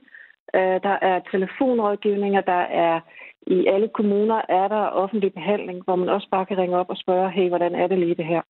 Øh, 0.54 0.78
der 0.86 0.96
er 1.10 1.20
telefonrådgivninger, 1.32 2.40
der 2.40 2.62
er 2.86 3.00
i 3.46 3.66
alle 3.66 3.88
kommuner 3.88 4.40
er 4.48 4.68
der 4.68 4.92
offentlig 5.02 5.32
behandling, 5.34 5.84
hvor 5.84 5.96
man 5.96 6.08
også 6.08 6.28
bare 6.30 6.46
kan 6.46 6.58
ringe 6.58 6.76
op 6.76 6.90
og 6.90 6.96
spørge, 6.96 7.30
hey, 7.30 7.48
hvordan 7.48 7.74
er 7.74 7.86
det 7.86 7.98
lige 7.98 8.14
det 8.14 8.26
her? 8.26 8.42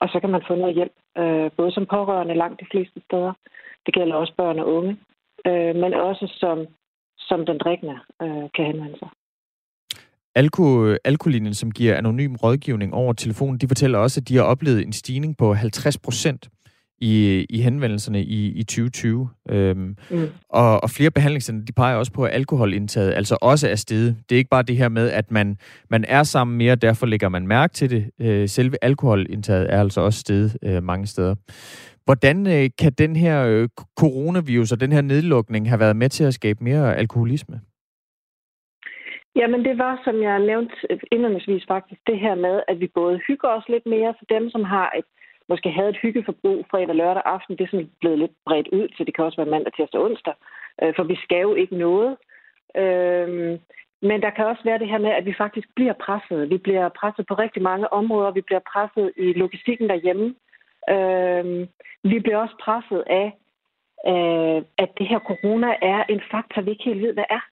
Og 0.00 0.08
så 0.08 0.20
kan 0.20 0.30
man 0.30 0.42
få 0.48 0.54
noget 0.54 0.74
hjælp, 0.74 0.92
øh, 1.18 1.50
både 1.56 1.72
som 1.72 1.86
pårørende 1.86 2.34
langt 2.34 2.60
de 2.60 2.66
fleste 2.72 3.00
steder. 3.06 3.32
Det 3.86 3.94
gælder 3.94 4.14
også 4.14 4.34
børn 4.36 4.58
og 4.58 4.72
unge, 4.76 4.96
øh, 5.46 5.74
men 5.82 5.94
også 5.94 6.26
som, 6.40 6.66
som 7.18 7.46
den 7.46 7.58
drikkende 7.58 7.96
øh, 8.22 8.46
kan 8.54 8.64
henvende 8.64 8.98
sig. 8.98 9.08
Alko, 10.34 10.94
Alkolinjen, 11.04 11.54
som 11.54 11.70
giver 11.70 11.96
anonym 11.96 12.34
rådgivning 12.34 12.94
over 12.94 13.12
telefonen, 13.12 13.58
de 13.58 13.68
fortæller 13.68 13.98
også, 13.98 14.20
at 14.20 14.28
de 14.28 14.36
har 14.36 14.44
oplevet 14.44 14.82
en 14.86 14.92
stigning 14.92 15.36
på 15.36 15.54
50 15.54 15.98
procent 15.98 16.48
i, 17.02 17.46
i 17.50 17.60
henvendelserne 17.60 18.22
i, 18.22 18.52
i 18.52 18.62
2020. 18.62 19.28
Øhm, 19.50 19.96
Mm. 20.10 20.28
og, 20.48 20.82
og 20.82 20.90
flere 20.90 21.10
behandlingscenter, 21.10 21.64
de 21.64 21.72
peger 21.72 21.96
også 21.96 22.12
på, 22.12 22.24
at 22.24 22.34
alkoholindtaget 22.34 23.12
altså 23.14 23.38
også 23.42 23.68
er 23.68 23.74
steget. 23.74 24.16
Det 24.28 24.34
er 24.34 24.38
ikke 24.38 24.50
bare 24.50 24.62
det 24.62 24.76
her 24.76 24.88
med, 24.88 25.10
at 25.10 25.30
man, 25.30 25.56
man 25.90 26.04
er 26.08 26.22
sammen 26.22 26.58
mere, 26.58 26.74
derfor 26.74 27.06
lægger 27.06 27.28
man 27.28 27.46
mærke 27.46 27.72
til 27.74 27.90
det. 27.90 28.10
Øh, 28.20 28.48
selve 28.48 28.76
alkoholindtaget 28.82 29.74
er 29.74 29.80
altså 29.80 30.00
også 30.00 30.20
steget 30.20 30.58
øh, 30.62 30.82
mange 30.82 31.06
steder. 31.06 31.34
Hvordan 32.04 32.46
øh, 32.46 32.70
kan 32.78 32.92
den 32.92 33.16
her 33.16 33.46
øh, 33.46 33.68
coronavirus 33.98 34.72
og 34.72 34.80
den 34.80 34.92
her 34.92 35.00
nedlukning 35.00 35.68
have 35.68 35.80
været 35.80 35.96
med 35.96 36.08
til 36.08 36.24
at 36.24 36.34
skabe 36.34 36.64
mere 36.64 36.96
alkoholisme? 36.96 37.60
Jamen 39.36 39.64
det 39.64 39.78
var, 39.78 40.00
som 40.04 40.22
jeg 40.22 40.38
nævnte 40.38 40.74
indledningsvis 41.12 41.64
faktisk, 41.68 42.00
det 42.06 42.18
her 42.20 42.34
med, 42.34 42.60
at 42.68 42.80
vi 42.80 42.88
både 42.94 43.20
hygger 43.28 43.48
os 43.48 43.68
lidt 43.68 43.86
mere, 43.86 44.14
så 44.18 44.24
dem, 44.36 44.50
som 44.50 44.64
har 44.64 44.92
et, 44.98 45.04
måske 45.48 45.70
havde 45.70 45.88
et 45.88 46.02
hyggeforbrug 46.02 46.66
fredag 46.70 46.94
lørdag 46.94 47.22
aften, 47.24 47.56
det 47.56 47.64
er 47.64 47.70
sådan 47.70 47.90
blevet 48.00 48.18
lidt 48.18 48.32
bredt 48.46 48.68
ud, 48.68 48.88
så 48.96 49.04
det 49.04 49.14
kan 49.14 49.24
også 49.24 49.36
være 49.36 49.50
mandag, 49.54 49.72
tirsdag 49.72 50.00
og 50.00 50.06
onsdag, 50.06 50.34
øh, 50.82 50.92
for 50.96 51.02
vi 51.02 51.16
skal 51.24 51.40
jo 51.40 51.54
ikke 51.54 51.76
noget. 51.76 52.16
Øh, 52.76 53.58
men 54.08 54.22
der 54.22 54.30
kan 54.30 54.46
også 54.46 54.62
være 54.64 54.78
det 54.78 54.88
her 54.88 54.98
med, 54.98 55.10
at 55.10 55.26
vi 55.26 55.34
faktisk 55.38 55.68
bliver 55.76 55.92
presset. 55.92 56.50
Vi 56.50 56.58
bliver 56.58 56.88
presset 56.88 57.26
på 57.26 57.34
rigtig 57.34 57.62
mange 57.62 57.92
områder. 57.92 58.30
Vi 58.30 58.40
bliver 58.40 58.60
presset 58.72 59.12
i 59.16 59.32
logistikken 59.32 59.88
derhjemme. 59.88 60.34
Øh, 60.94 61.68
vi 62.12 62.18
bliver 62.20 62.38
også 62.38 62.56
presset 62.64 63.04
af, 63.06 63.26
øh, 64.12 64.62
at 64.78 64.90
det 64.98 65.06
her 65.08 65.18
corona 65.18 65.70
er 65.82 66.04
en 66.08 66.22
faktor, 66.30 66.62
vi 66.62 66.70
ikke 66.70 66.84
helt 66.84 67.02
ved, 67.02 67.12
hvad 67.14 67.24
er. 67.30 67.51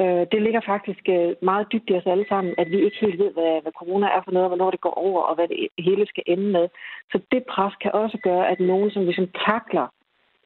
Øh, 0.00 0.26
det 0.32 0.40
ligger 0.42 0.62
faktisk 0.72 1.04
øh, 1.16 1.30
meget 1.42 1.66
dybt 1.72 1.90
i 1.90 1.94
os 1.98 2.06
alle 2.06 2.26
sammen, 2.28 2.54
at 2.58 2.70
vi 2.70 2.84
ikke 2.84 3.00
helt 3.00 3.18
ved, 3.18 3.30
hvad, 3.32 3.62
hvad 3.62 3.72
corona 3.80 4.06
er 4.06 4.22
for 4.24 4.32
noget, 4.32 4.46
og 4.46 4.52
hvornår 4.52 4.70
det 4.70 4.80
går 4.80 4.94
over, 5.06 5.22
og 5.22 5.34
hvad 5.34 5.48
det 5.48 5.68
hele 5.78 6.06
skal 6.06 6.24
ende 6.26 6.48
med. 6.56 6.68
Så 7.12 7.16
det 7.32 7.42
pres 7.52 7.74
kan 7.82 7.92
også 7.92 8.18
gøre, 8.22 8.48
at 8.52 8.60
nogen, 8.60 8.90
som 8.90 9.02
ligesom 9.04 9.28
takler 9.46 9.86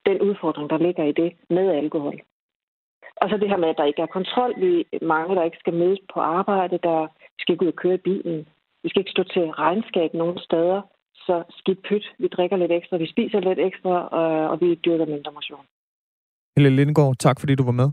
den 0.06 0.20
udfordring, 0.20 0.70
der 0.70 0.78
ligger 0.78 1.04
i 1.04 1.12
det 1.12 1.30
med 1.50 1.66
alkohol. 1.82 2.20
Og 3.20 3.28
så 3.28 3.36
det 3.36 3.48
her 3.48 3.56
med, 3.56 3.68
at 3.68 3.78
der 3.78 3.84
ikke 3.84 4.02
er 4.02 4.16
kontrol. 4.18 4.52
Vi 4.60 4.86
mange, 5.02 5.34
der 5.36 5.44
ikke 5.44 5.60
skal 5.60 5.74
mødes 5.74 6.00
på 6.14 6.20
arbejde, 6.20 6.78
der 6.82 7.06
skal 7.38 7.52
ikke 7.52 7.64
ud 7.64 7.72
og 7.74 7.80
køre 7.82 7.94
i 7.94 8.06
bilen. 8.08 8.48
Vi 8.82 8.88
skal 8.88 9.00
ikke 9.00 9.16
stå 9.16 9.22
til 9.22 9.44
regnskab 9.50 10.14
nogen 10.14 10.38
steder. 10.38 10.82
Så 11.14 11.42
skidt 11.50 11.82
pyt. 11.82 12.04
Vi 12.18 12.28
drikker 12.28 12.56
lidt 12.56 12.72
ekstra, 12.72 12.96
vi 12.96 13.10
spiser 13.10 13.40
lidt 13.40 13.58
ekstra, 13.58 14.08
og, 14.08 14.48
og 14.50 14.60
vi 14.60 14.74
dyrker 14.74 15.06
mindre 15.06 15.32
motion. 15.32 15.66
Helle 16.56 16.76
Lindgaard, 16.76 17.16
tak 17.16 17.40
fordi 17.40 17.54
du 17.54 17.64
var 17.64 17.72
med. 17.72 17.88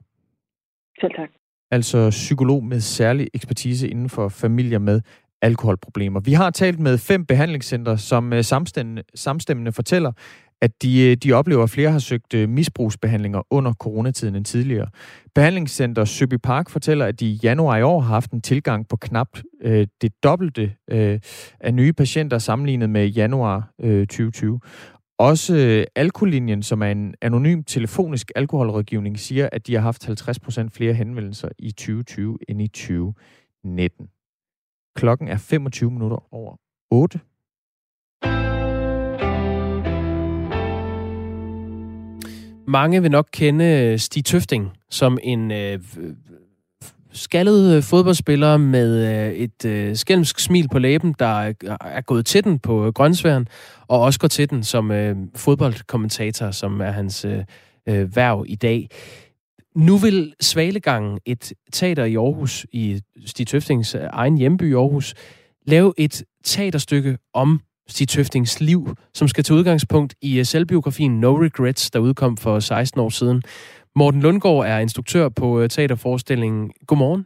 Selv 1.01 1.13
tak. 1.15 1.29
Altså 1.71 2.09
psykolog 2.09 2.63
med 2.63 2.79
særlig 2.79 3.27
ekspertise 3.33 3.89
inden 3.89 4.09
for 4.09 4.29
familier 4.29 4.79
med 4.79 5.01
alkoholproblemer. 5.41 6.19
Vi 6.19 6.33
har 6.33 6.49
talt 6.49 6.79
med 6.79 6.97
fem 6.97 7.25
behandlingscentre, 7.25 7.97
som 7.97 8.33
øh, 8.33 8.43
samstemmende, 8.43 9.03
samstemmende 9.15 9.71
fortæller, 9.71 10.11
at 10.61 10.81
de, 10.81 11.09
øh, 11.09 11.17
de 11.17 11.33
oplever, 11.33 11.63
at 11.63 11.69
flere 11.69 11.91
har 11.91 11.99
søgt 11.99 12.33
øh, 12.33 12.49
misbrugsbehandlinger 12.49 13.41
under 13.49 13.73
coronatiden 13.73 14.35
end 14.35 14.45
tidligere. 14.45 14.87
Behandlingscenter 15.35 16.05
Søby 16.05 16.33
Park 16.43 16.69
fortæller, 16.69 17.05
at 17.05 17.19
de 17.19 17.25
i 17.25 17.39
januar 17.43 17.77
i 17.77 17.81
år 17.81 17.99
har 17.99 18.13
haft 18.13 18.31
en 18.31 18.41
tilgang 18.41 18.87
på 18.87 18.97
knap 18.97 19.27
øh, 19.61 19.87
det 20.01 20.23
dobbelte 20.23 20.73
øh, 20.91 21.19
af 21.59 21.73
nye 21.73 21.93
patienter 21.93 22.37
sammenlignet 22.37 22.89
med 22.89 23.07
januar 23.07 23.69
øh, 23.81 24.07
2020. 24.07 24.59
Også 25.19 25.55
øh, 25.55 25.85
Alkolinjen, 25.95 26.63
som 26.63 26.81
er 26.81 26.87
en 26.87 27.15
anonym 27.21 27.63
telefonisk 27.63 28.31
alkoholrådgivning, 28.35 29.19
siger, 29.19 29.49
at 29.51 29.67
de 29.67 29.73
har 29.73 29.81
haft 29.81 30.09
50% 30.09 30.69
flere 30.71 30.93
henvendelser 30.93 31.49
i 31.59 31.71
2020 31.71 32.37
end 32.49 32.61
i 32.61 32.67
2019. 32.67 34.09
Klokken 34.95 35.27
er 35.27 35.37
25 35.37 35.91
minutter 35.91 36.33
over 36.33 36.55
8. 36.91 37.19
Mange 42.67 43.01
vil 43.01 43.11
nok 43.11 43.27
kende 43.31 43.65
øh, 43.65 43.99
Stig 43.99 44.25
Tøfting 44.25 44.71
som 44.89 45.17
en 45.23 45.51
øh, 45.51 45.79
skaldet 47.17 47.75
øh, 47.75 47.83
fodboldspiller 47.83 48.57
med 48.57 49.05
øh, 49.07 49.33
et 49.33 49.65
øh, 49.65 49.95
skælmsk 49.95 50.39
smil 50.39 50.67
på 50.71 50.79
læben, 50.79 51.15
der 51.19 51.53
er, 51.81 52.01
gået 52.01 52.25
til 52.25 52.43
den 52.43 52.59
på 52.59 52.91
grønsværen, 52.95 53.47
og 53.87 54.01
også 54.01 54.19
går 54.19 54.27
til 54.27 54.49
den 54.49 54.63
som 54.63 54.91
fodboldkommentator, 55.35 56.51
som 56.51 56.81
er 56.81 56.91
hans 56.91 57.25
værv 57.87 58.45
i 58.47 58.55
dag. 58.55 58.89
Nu 59.75 59.97
vil 59.97 60.33
Svalegangen, 60.41 61.19
et 61.25 61.53
teater 61.71 62.05
i 62.05 62.15
Aarhus, 62.15 62.65
i 62.71 63.01
Stig 63.25 63.47
Tøftings 63.47 63.95
egen 64.09 64.37
hjemby 64.37 64.71
i 64.71 64.73
Aarhus, 64.73 65.13
lave 65.67 65.93
et 65.97 66.23
teaterstykke 66.43 67.17
om 67.33 67.59
Stig 67.87 68.07
Tøftings 68.07 68.59
liv, 68.59 68.95
som 69.13 69.27
skal 69.27 69.43
tage 69.43 69.57
udgangspunkt 69.57 70.15
i 70.21 70.43
selvbiografien 70.43 71.19
No 71.19 71.41
Regrets, 71.41 71.91
der 71.91 71.99
udkom 71.99 72.37
for 72.37 72.59
16 72.59 73.01
år 73.01 73.09
siden. 73.09 73.43
Morten 74.01 74.21
Lundgaard 74.21 74.65
er 74.71 74.79
instruktør 74.79 75.29
på 75.39 75.47
øh, 75.61 75.69
teaterforestillingen. 75.69 76.73
Godmorgen. 76.87 77.23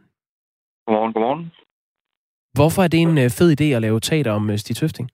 Godmorgen, 0.86 1.12
godmorgen. 1.12 1.52
Hvorfor 2.56 2.82
er 2.82 2.88
det 2.88 3.00
en 3.00 3.16
fed 3.38 3.48
idé 3.56 3.68
at 3.76 3.82
lave 3.82 4.00
teater 4.00 4.32
om 4.32 4.56
Stig 4.56 4.76
Tøfting? 4.76 5.08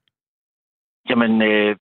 Jamen, 1.11 1.43
øh, 1.43 1.77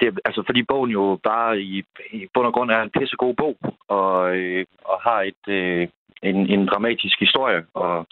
det, 0.00 0.06
altså 0.24 0.42
fordi 0.46 0.62
bogen 0.62 0.90
jo 0.90 1.18
bare 1.24 1.60
i, 1.60 1.84
i 2.12 2.26
bund 2.34 2.46
og 2.46 2.52
grund 2.54 2.70
er 2.70 2.82
en 2.82 2.94
pissegod 2.98 3.34
bog, 3.34 3.56
og, 3.88 4.36
øh, 4.36 4.66
og 4.84 4.96
har 5.06 5.20
et, 5.30 5.44
øh, 5.48 5.88
en, 6.22 6.36
en 6.54 6.66
dramatisk 6.66 7.20
historie, 7.20 7.60
og 7.74 8.06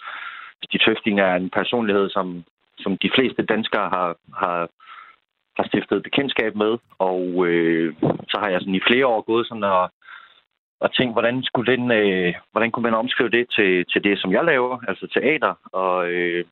Stig 0.63 0.81
Tøfting 0.81 1.19
er 1.19 1.35
en 1.35 1.49
personlighed, 1.49 2.09
som, 2.09 2.43
som 2.77 2.97
de 2.97 3.11
fleste 3.15 3.41
danskere 3.53 3.89
har, 3.95 4.15
har, 4.41 4.69
har 5.57 5.65
stiftet 5.67 6.03
bekendtskab 6.03 6.55
med, 6.55 6.77
og 6.99 7.47
øh, 7.47 7.93
så 8.31 8.35
har 8.41 8.49
jeg 8.49 8.59
sådan 8.61 8.75
i 8.75 8.87
flere 8.89 9.07
år 9.07 9.21
gået 9.21 9.47
sådan 9.47 9.63
og, 9.63 9.91
og 10.79 10.93
tænkt, 10.93 11.13
hvordan, 11.13 11.43
skulle 11.43 11.71
den, 11.73 11.91
øh, 11.91 12.33
hvordan 12.51 12.71
kunne 12.71 12.83
man 12.83 12.93
omskrive 12.93 13.29
det 13.29 13.45
til, 13.55 13.85
til 13.91 14.03
det, 14.03 14.19
som 14.21 14.31
jeg 14.31 14.43
laver, 14.45 14.77
altså 14.87 15.07
teater, 15.13 15.53
og 15.73 16.09
øh, 16.09 16.45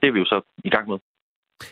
det 0.00 0.08
er 0.08 0.12
vi 0.12 0.18
jo 0.18 0.24
så 0.24 0.40
i 0.64 0.70
gang 0.70 0.88
med. 0.88 0.98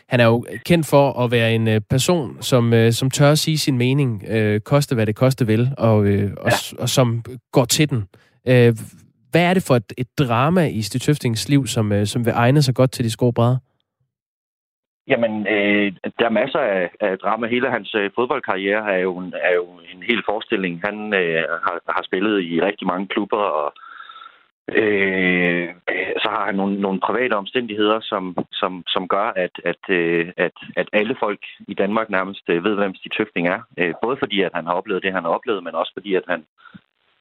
Han 0.09 0.19
er 0.19 0.25
jo 0.25 0.45
kendt 0.65 0.87
for 0.89 1.23
at 1.23 1.31
være 1.31 1.55
en 1.55 1.67
øh, 1.67 1.81
person, 1.89 2.41
som, 2.41 2.73
øh, 2.73 2.91
som 2.91 3.09
tør 3.09 3.31
at 3.31 3.39
sige 3.39 3.57
sin 3.57 3.77
mening, 3.77 4.23
øh, 4.29 4.59
koste 4.59 4.95
hvad 4.95 5.05
det 5.05 5.15
koste 5.15 5.47
vil, 5.47 5.69
og, 5.77 6.05
øh, 6.05 6.31
og, 6.37 6.51
ja. 6.51 6.81
og 6.81 6.89
som 6.89 7.23
går 7.51 7.65
til 7.65 7.89
den. 7.89 8.07
Øh, 8.47 8.73
hvad 9.31 9.43
er 9.49 9.53
det 9.53 9.63
for 9.67 9.75
et, 9.75 9.93
et 9.97 10.07
drama 10.19 10.67
i 10.67 10.81
Stig 10.81 11.01
Tøftings 11.01 11.49
liv, 11.49 11.67
som, 11.67 11.91
øh, 11.91 12.05
som 12.07 12.25
vil 12.25 12.33
egne 12.35 12.61
sig 12.61 12.75
godt 12.75 12.91
til 12.91 13.05
de 13.05 13.31
brædder? 13.31 13.57
Jamen, 15.07 15.47
øh, 15.47 15.91
der 16.19 16.25
er 16.25 16.39
masser 16.41 16.59
af, 16.59 16.89
af 16.99 17.17
drama. 17.17 17.47
Hele 17.47 17.69
hans 17.69 17.95
øh, 17.95 18.11
fodboldkarriere 18.15 18.93
er 18.93 18.97
jo, 18.97 19.17
en, 19.17 19.33
er 19.41 19.53
jo 19.53 19.65
en 19.93 20.03
hel 20.03 20.23
forestilling. 20.25 20.81
Han 20.83 21.13
øh, 21.13 21.43
har, 21.65 21.79
har 21.95 22.03
spillet 22.03 22.43
i 22.43 22.61
rigtig 22.61 22.87
mange 22.87 23.07
klubber, 23.07 23.37
og 23.37 23.73
øh, 24.71 25.69
så 26.23 26.27
har 26.29 26.45
han 26.45 26.55
nogle, 26.55 26.81
nogle 26.81 26.99
private 26.99 27.33
omstændigheder, 27.33 27.99
som, 28.01 28.37
som, 28.51 28.83
som 28.87 29.07
gør, 29.07 29.27
at, 29.35 29.51
at, 29.65 29.89
øh, 29.89 30.31
at, 30.37 30.57
at 30.75 30.87
alle 30.93 31.15
folk 31.19 31.39
i 31.67 31.73
Danmark 31.73 32.09
nærmest 32.09 32.49
øh, 32.49 32.63
ved, 32.63 32.75
hvem 32.75 32.95
Stig 32.95 33.11
Tøfting 33.11 33.47
er. 33.47 33.61
Øh, 33.77 33.93
både 34.03 34.17
fordi, 34.19 34.41
at 34.41 34.51
han 34.53 34.65
har 34.65 34.73
oplevet 34.73 35.03
det, 35.03 35.13
han 35.13 35.23
har 35.23 35.31
oplevet, 35.31 35.63
men 35.63 35.75
også 35.75 35.91
fordi, 35.93 36.15
at 36.15 36.23
han 36.27 36.45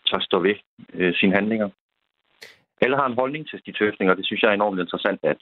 tør 0.06 0.18
stå 0.18 0.38
ved 0.38 0.54
øh, 0.94 1.14
sine 1.14 1.34
handlinger. 1.34 1.68
Alle 2.80 2.96
har 2.96 3.06
en 3.06 3.18
holdning 3.18 3.48
til 3.48 3.58
Stig 3.58 3.74
Tøfting, 3.76 4.10
og 4.10 4.16
det 4.16 4.26
synes 4.26 4.42
jeg 4.42 4.48
er 4.48 4.54
enormt 4.54 4.80
interessant, 4.80 5.20
at 5.22 5.36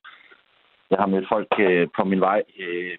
jeg 0.91 0.99
har 0.99 1.07
mødt 1.07 1.33
folk 1.35 1.53
øh, 1.67 1.89
på 1.97 2.03
min 2.05 2.21
vej 2.21 2.43
øh, 2.65 2.93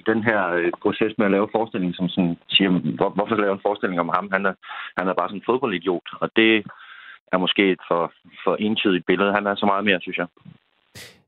i 0.00 0.02
den 0.10 0.20
her 0.28 0.40
øh, 0.58 0.72
proces 0.82 1.12
med 1.18 1.26
at 1.26 1.34
lave 1.36 1.52
forestilling, 1.56 1.94
som 1.94 2.08
sådan 2.08 2.36
siger, 2.48 2.70
hvor, 2.70 3.10
hvorfor 3.16 3.34
lave 3.34 3.52
en 3.52 3.66
forestilling 3.66 4.00
om 4.00 4.10
ham? 4.14 4.28
Han 4.32 4.46
er, 4.46 4.54
han 4.98 5.08
er 5.08 5.14
bare 5.14 5.28
sådan 5.28 5.40
en 5.40 5.48
fodboldidiot, 5.48 6.06
og 6.22 6.28
det 6.36 6.52
er 7.32 7.38
måske 7.38 7.62
et 7.72 7.82
for, 7.90 8.12
for 8.44 8.54
entydigt 8.56 9.06
billede. 9.06 9.32
Han 9.32 9.46
er 9.46 9.54
så 9.54 9.66
meget 9.66 9.84
mere, 9.84 10.00
synes 10.00 10.18
jeg. 10.18 10.26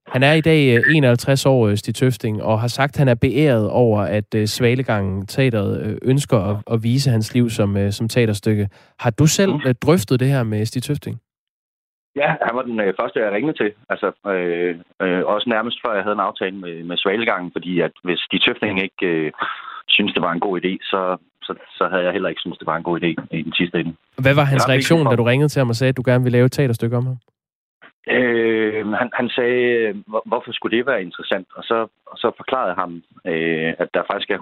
Han 0.06 0.22
er 0.22 0.32
i 0.32 0.40
dag 0.40 0.82
51 0.94 1.46
år, 1.46 1.74
Stig 1.74 1.94
Tøfting, 1.94 2.42
og 2.42 2.60
har 2.60 2.68
sagt, 2.68 2.94
at 2.94 2.98
han 2.98 3.08
er 3.08 3.14
beæret 3.14 3.70
over, 3.70 4.00
at 4.00 4.48
Svalegangen 4.48 5.26
Teateret 5.26 5.98
ønsker 6.02 6.38
at, 6.38 6.56
at 6.72 6.82
vise 6.82 7.10
hans 7.10 7.34
liv 7.34 7.50
som, 7.50 7.90
som 7.90 8.08
teaterstykke. 8.08 8.68
Har 8.98 9.10
du 9.10 9.26
selv 9.26 9.52
mm. 9.52 9.74
drøftet 9.82 10.20
det 10.20 10.28
her 10.28 10.42
med 10.42 10.66
Stig 10.66 10.82
Tøfting? 10.82 11.20
Ja, 12.16 12.28
han 12.46 12.56
var 12.56 12.62
den 12.62 12.80
øh, 12.80 12.94
første, 13.00 13.20
jeg 13.20 13.32
ringede 13.32 13.56
til. 13.62 13.70
Altså, 13.92 14.08
øh, 14.32 14.74
øh, 15.02 15.22
også 15.34 15.46
nærmest 15.48 15.78
før 15.84 15.94
jeg 15.94 16.02
havde 16.02 16.18
en 16.20 16.28
aftale 16.30 16.56
med, 16.56 16.84
med 16.84 16.96
Svalegangen, 16.96 17.52
fordi 17.52 17.80
at 17.80 17.92
hvis 18.02 18.20
de 18.32 18.38
tøfting 18.38 18.82
ikke 18.82 19.06
øh, 19.06 19.32
synes, 19.88 20.12
det 20.12 20.22
var 20.22 20.32
en 20.32 20.40
god 20.46 20.60
idé, 20.60 20.72
så, 20.92 21.16
så, 21.42 21.54
så 21.78 21.88
havde 21.90 22.04
jeg 22.04 22.12
heller 22.12 22.28
ikke 22.28 22.40
synes, 22.40 22.58
det 22.58 22.66
var 22.66 22.76
en 22.76 22.88
god 22.88 23.00
idé 23.00 23.10
i 23.38 23.42
den 23.42 23.52
sidste 23.52 23.80
ende. 23.80 23.94
Hvad 24.18 24.34
var 24.34 24.44
hans 24.44 24.68
reaktion, 24.68 25.06
da 25.06 25.16
du 25.16 25.22
ringede 25.22 25.48
til 25.48 25.60
ham 25.60 25.68
og 25.68 25.76
sagde, 25.76 25.88
at 25.88 25.96
du 25.96 26.02
gerne 26.06 26.24
ville 26.24 26.36
lave 26.36 26.46
et 26.46 26.52
teaterstykke 26.52 26.96
om 26.96 27.06
ham? 27.06 27.16
Øh, 28.08 28.88
han, 29.00 29.10
han 29.12 29.28
sagde, 29.28 29.92
hvor, 30.06 30.22
hvorfor 30.26 30.52
skulle 30.52 30.76
det 30.76 30.86
være 30.86 31.02
interessant? 31.02 31.48
Og 31.56 31.64
så, 31.64 31.78
og 32.06 32.16
så 32.18 32.30
forklarede 32.36 32.72
jeg 32.72 32.80
ham, 32.84 33.02
øh, 33.26 33.72
at 33.78 33.88
der 33.94 34.02
faktisk 34.10 34.30
er 34.30 34.38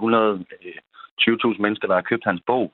120.000 1.57 1.61
mennesker, 1.61 1.87
der 1.87 1.95
har 1.95 2.09
købt 2.11 2.25
hans 2.25 2.41
bog. 2.47 2.71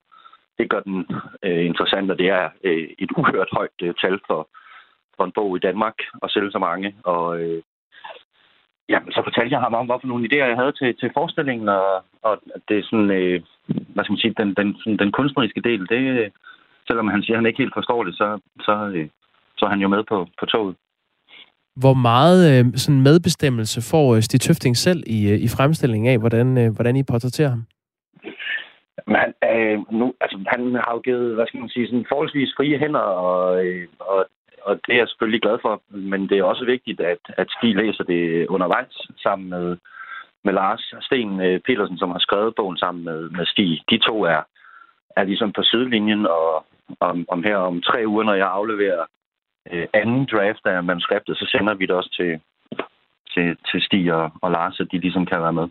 Det 0.58 0.70
gør 0.70 0.80
den 0.80 1.06
øh, 1.44 1.66
interessant, 1.66 2.12
og 2.12 2.18
det 2.18 2.30
er 2.30 2.50
øh, 2.64 2.88
et 3.00 3.12
uhørt 3.18 3.50
højt 3.52 3.80
øh, 3.82 3.94
tal 4.02 4.20
for, 4.28 4.50
for 5.18 5.26
en 5.26 5.36
bog 5.40 5.58
i 5.58 5.66
Danmark 5.68 5.98
og 6.22 6.30
sælge 6.30 6.52
så 6.52 6.60
mange. 6.60 6.96
Og 7.04 7.42
øh, 7.42 7.62
jamen, 8.90 9.12
så 9.12 9.22
fortalte 9.24 9.54
jeg 9.54 9.62
ham 9.62 9.74
om, 9.74 9.86
hvorfor 9.86 10.08
nogle 10.08 10.28
idéer 10.28 10.50
jeg 10.52 10.62
havde 10.62 10.76
til, 10.80 10.96
til 11.00 11.10
forestillingen, 11.14 11.70
og, 11.70 12.04
og 12.28 12.34
det 12.68 12.76
er 12.78 12.84
sådan, 12.90 13.12
øh, 13.20 13.42
hvad 13.94 14.04
skal 14.04 14.14
man 14.14 14.24
sige, 14.24 14.34
den, 14.42 14.54
den, 14.60 14.76
sådan, 14.82 14.98
den 14.98 15.12
kunstneriske 15.12 15.62
del, 15.62 15.82
det, 15.94 16.32
selvom 16.88 17.08
han 17.08 17.22
siger, 17.24 17.36
at 17.36 17.40
han 17.40 17.46
ikke 17.50 17.64
helt 17.64 17.78
forstår 17.80 18.04
det, 18.04 18.14
så, 18.16 18.40
så, 18.62 18.92
øh, 18.96 19.08
så 19.58 19.66
er 19.66 19.70
han 19.70 19.80
jo 19.80 19.88
med 19.88 20.04
på, 20.04 20.28
på 20.40 20.46
toget. 20.46 20.76
Hvor 21.84 21.94
meget 21.94 22.40
øh, 22.52 22.66
sådan 22.76 23.02
medbestemmelse 23.02 23.80
får 23.92 24.16
øh, 24.16 24.22
Stig 24.22 24.42
Tøfting 24.42 24.78
selv 24.78 25.04
i, 25.08 25.20
øh, 25.32 25.40
i 25.46 25.48
fremstillingen 25.58 26.14
af, 26.14 26.20
hvordan, 26.20 26.58
øh, 26.58 26.76
hvordan 26.76 26.96
I 26.96 27.04
portrætterer 27.04 27.50
ham? 27.50 27.64
Men 29.08 29.16
han, 29.16 29.34
øh, 29.54 29.78
nu, 30.00 30.14
altså, 30.22 30.38
han 30.48 30.62
har 30.76 30.92
jo 30.94 31.00
givet, 31.00 31.36
hvad 31.36 31.48
skal 31.48 31.60
man 31.60 31.70
sige, 31.70 31.88
sådan 31.88 32.06
forholdsvis 32.10 32.54
frie 32.58 32.80
hænder, 32.80 33.00
og, 33.00 33.66
øh, 33.66 33.88
og 34.00 34.26
og 34.68 34.74
det 34.86 34.94
er 34.94 35.02
jeg 35.02 35.08
selvfølgelig 35.08 35.42
glad 35.42 35.58
for. 35.62 35.74
Men 36.12 36.22
det 36.30 36.38
er 36.38 36.44
også 36.44 36.66
vigtigt, 36.66 37.00
at, 37.00 37.24
at 37.42 37.48
Stig 37.58 37.76
læser 37.76 38.04
det 38.04 38.48
undervejs 38.48 38.96
sammen 39.24 39.50
med, 39.50 39.78
med 40.46 40.54
Lars 40.54 40.94
Sten 41.02 41.42
øh, 41.42 41.60
Petersen, 41.66 41.98
som 41.98 42.12
har 42.12 42.20
skrevet 42.20 42.56
bogen 42.56 42.78
sammen 42.78 43.04
med, 43.04 43.30
med 43.30 43.46
Stig. 43.46 43.82
De 43.92 43.98
to 43.98 44.16
er, 44.24 44.42
er 45.18 45.24
ligesom 45.24 45.52
på 45.54 45.64
sidelinjen, 45.64 46.26
og 46.26 46.66
om, 47.00 47.26
om 47.34 47.44
her 47.44 47.58
om 47.58 47.82
tre 47.82 48.00
uger, 48.08 48.24
når 48.24 48.34
jeg 48.34 48.50
afleverer 48.60 49.04
øh, 49.72 49.88
anden 49.94 50.28
draft 50.32 50.66
af 50.66 50.84
manuskriptet, 50.84 51.38
så 51.38 51.46
sender 51.52 51.74
vi 51.74 51.86
det 51.86 51.96
også 51.96 52.12
til, 52.20 52.32
til, 53.34 53.58
til 53.72 53.82
Stig 53.82 54.14
og, 54.14 54.32
og 54.42 54.52
Lars, 54.52 54.74
så 54.76 54.84
de 54.92 54.98
ligesom 54.98 55.26
kan 55.26 55.42
være 55.42 55.54
med. 55.54 55.68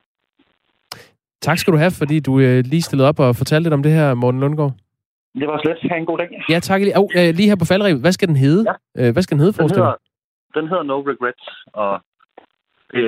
Tak 1.40 1.58
skal 1.58 1.72
du 1.72 1.78
have, 1.78 1.92
fordi 1.98 2.20
du 2.20 2.40
øh, 2.40 2.64
lige 2.64 2.82
stillede 2.82 3.08
op 3.08 3.20
og 3.20 3.36
fortalte 3.36 3.62
lidt 3.62 3.74
om 3.74 3.82
det 3.82 3.92
her, 3.92 4.14
Morten 4.14 4.40
Lundgaard. 4.40 4.72
Det 5.40 5.46
var 5.48 5.60
slet. 5.64 5.78
Ha' 5.90 5.96
en 5.96 6.06
god 6.06 6.18
dag. 6.18 6.30
Ja, 6.48 6.58
tak. 6.68 6.80
Lige, 6.80 6.98
oh, 7.00 7.08
øh, 7.18 7.30
lige 7.38 7.48
her 7.50 7.56
på 7.62 7.68
faldrevet. 7.70 8.00
Hvad 8.00 8.12
skal 8.12 8.28
den 8.28 8.36
hedde? 8.36 8.62
Ja. 8.70 8.74
Øh, 9.00 9.12
hvad 9.12 9.22
skal 9.22 9.34
den 9.36 9.42
hedde, 9.44 9.58
den 9.62 9.70
hedder, 9.70 9.94
den 10.54 10.68
hedder 10.68 10.82
No 10.82 10.98
Regrets, 11.10 11.46
og 11.82 11.92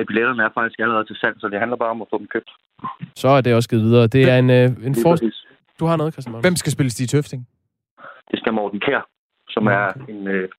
billetterne 0.09 0.43
er 0.43 0.49
faktisk 0.53 0.79
allerede 0.79 1.05
til 1.05 1.15
salg, 1.21 1.35
så 1.39 1.47
det 1.47 1.59
handler 1.59 1.77
bare 1.77 1.89
om 1.95 2.01
at 2.01 2.07
få 2.11 2.17
dem 2.17 2.27
købt. 2.27 2.49
Så 3.15 3.27
er 3.27 3.41
det 3.41 3.55
også 3.55 3.69
givet 3.69 3.83
videre. 3.83 4.07
Det 4.07 4.29
er 4.31 4.37
en, 4.37 4.49
øh, 4.49 4.67
en 4.87 4.95
for... 5.03 5.15
Du 5.79 5.85
har 5.85 5.97
noget, 5.97 6.13
Christian 6.13 6.41
Hvem 6.41 6.55
skal 6.55 6.71
spille 6.71 6.91
Stig 6.91 7.09
Tøfting? 7.09 7.47
Det 8.31 8.39
skal 8.39 8.53
Morten 8.53 8.79
Kær, 8.79 9.07
som 9.49 9.67
okay. 9.67 9.75
er 9.75 9.87
en 10.13 10.27
øh, 10.27 10.49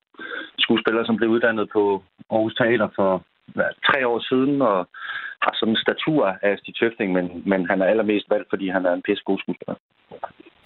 skuespiller, 0.59 1.05
som 1.05 1.17
blev 1.17 1.29
uddannet 1.31 1.69
på 1.73 2.03
Aarhus 2.31 2.55
Teater 2.55 2.89
for 2.97 3.23
hvad, 3.55 3.71
tre 3.89 4.07
år 4.09 4.21
siden, 4.31 4.63
og 4.63 4.89
har 5.43 5.53
sådan 5.55 5.73
en 5.73 5.81
statur 5.87 6.23
af 6.43 6.59
Stig 6.59 6.75
Tøfting, 6.81 7.13
men, 7.13 7.25
men 7.51 7.61
han 7.71 7.83
er 7.83 7.87
allermest 7.87 8.27
valgt, 8.31 8.49
fordi 8.51 8.69
han 8.69 8.87
er 8.87 8.93
en 8.93 9.03
pisse 9.07 9.25
god 9.25 9.39
skuespiller. 9.39 9.75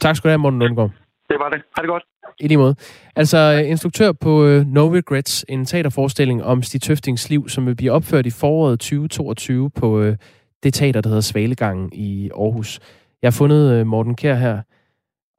Tak 0.00 0.16
skal 0.16 0.28
du 0.28 0.30
have, 0.30 0.38
Morten 0.38 0.58
Lundgaard. 0.58 0.90
Det 1.30 1.36
var 1.38 1.48
det. 1.48 1.60
Ha' 1.76 1.82
det 1.82 1.88
godt. 1.88 2.04
I 2.40 2.48
lige 2.48 2.58
måde. 2.58 2.74
Altså, 3.16 3.38
instruktør 3.66 4.12
på 4.12 4.30
uh, 4.44 4.66
No 4.76 4.84
Regrets, 4.94 5.44
en 5.48 5.64
teaterforestilling 5.64 6.44
om 6.44 6.62
Stig 6.62 6.82
Tøftings 6.82 7.30
liv, 7.30 7.48
som 7.48 7.66
vil 7.66 7.76
blive 7.76 7.92
opført 7.92 8.26
i 8.26 8.30
foråret 8.40 8.80
2022 8.80 9.70
på 9.70 9.86
uh, 10.00 10.14
det 10.62 10.74
teater, 10.74 11.00
der 11.00 11.08
hedder 11.08 11.20
Svalegangen 11.20 11.90
i 11.92 12.30
Aarhus. 12.30 12.80
Jeg 13.22 13.26
har 13.26 13.38
fundet 13.38 13.72
øh, 13.72 13.86
Morten 13.86 14.14
Kær 14.16 14.34
her. 14.34 14.62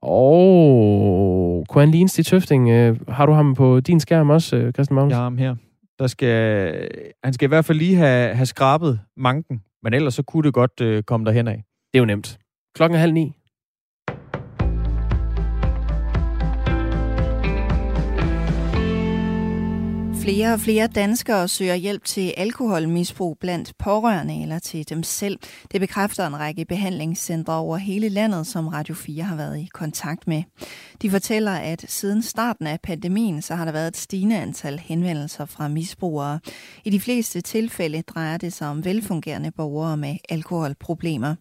Og 0.02 1.66
kunne 1.68 1.82
han 1.82 1.90
ligne 1.90 2.08
Stig 2.08 2.26
Tøfting? 2.26 2.70
Øh, 2.70 2.96
har 3.08 3.26
du 3.26 3.32
ham 3.32 3.54
på 3.54 3.80
din 3.80 4.00
skærm 4.00 4.30
også, 4.30 4.56
øh, 4.56 4.72
Christian 4.72 4.94
Magnus? 4.94 5.10
Jeg 5.10 5.18
har 5.18 5.24
ham 5.24 5.38
her. 5.38 5.54
Der 5.98 6.06
skal, 6.06 6.88
han 7.24 7.32
skal 7.32 7.46
i 7.46 7.48
hvert 7.48 7.64
fald 7.64 7.78
lige 7.78 7.96
have, 7.96 8.34
have 8.34 8.46
skrabet 8.46 9.00
manken, 9.16 9.62
men 9.82 9.94
ellers 9.94 10.14
så 10.14 10.22
kunne 10.22 10.42
det 10.42 10.54
godt 10.54 10.80
øh, 10.80 11.02
komme 11.02 11.26
derhen 11.26 11.48
af. 11.48 11.64
Det 11.92 11.98
er 11.98 11.98
jo 11.98 12.04
nemt. 12.04 12.38
Klokken 12.74 12.94
er 12.96 13.00
halv 13.00 13.12
ni. 13.12 13.36
Flere 20.26 20.52
og 20.52 20.60
flere 20.60 20.86
danskere 20.86 21.48
søger 21.48 21.74
hjælp 21.74 22.04
til 22.04 22.34
alkoholmisbrug 22.36 23.36
blandt 23.40 23.72
pårørende 23.78 24.42
eller 24.42 24.58
til 24.58 24.88
dem 24.88 25.02
selv. 25.02 25.38
Det 25.72 25.80
bekræfter 25.80 26.26
en 26.26 26.38
række 26.38 26.64
behandlingscentre 26.64 27.52
over 27.54 27.76
hele 27.76 28.08
landet, 28.08 28.46
som 28.46 28.68
Radio 28.68 28.94
4 28.94 29.22
har 29.22 29.36
været 29.36 29.58
i 29.58 29.68
kontakt 29.74 30.26
med. 30.26 30.42
De 31.02 31.10
fortæller, 31.10 31.52
at 31.52 31.84
siden 31.88 32.22
starten 32.22 32.66
af 32.66 32.80
pandemien, 32.80 33.42
så 33.42 33.54
har 33.54 33.64
der 33.64 33.72
været 33.72 33.88
et 33.88 33.96
stigende 33.96 34.38
antal 34.38 34.78
henvendelser 34.78 35.44
fra 35.44 35.68
misbrugere. 35.68 36.40
I 36.84 36.90
de 36.90 37.00
fleste 37.00 37.40
tilfælde 37.40 38.02
drejer 38.02 38.36
det 38.36 38.52
sig 38.52 38.68
om 38.68 38.84
velfungerende 38.84 39.50
borgere 39.50 39.96
med 39.96 40.16
alkoholproblemer. 40.28 41.34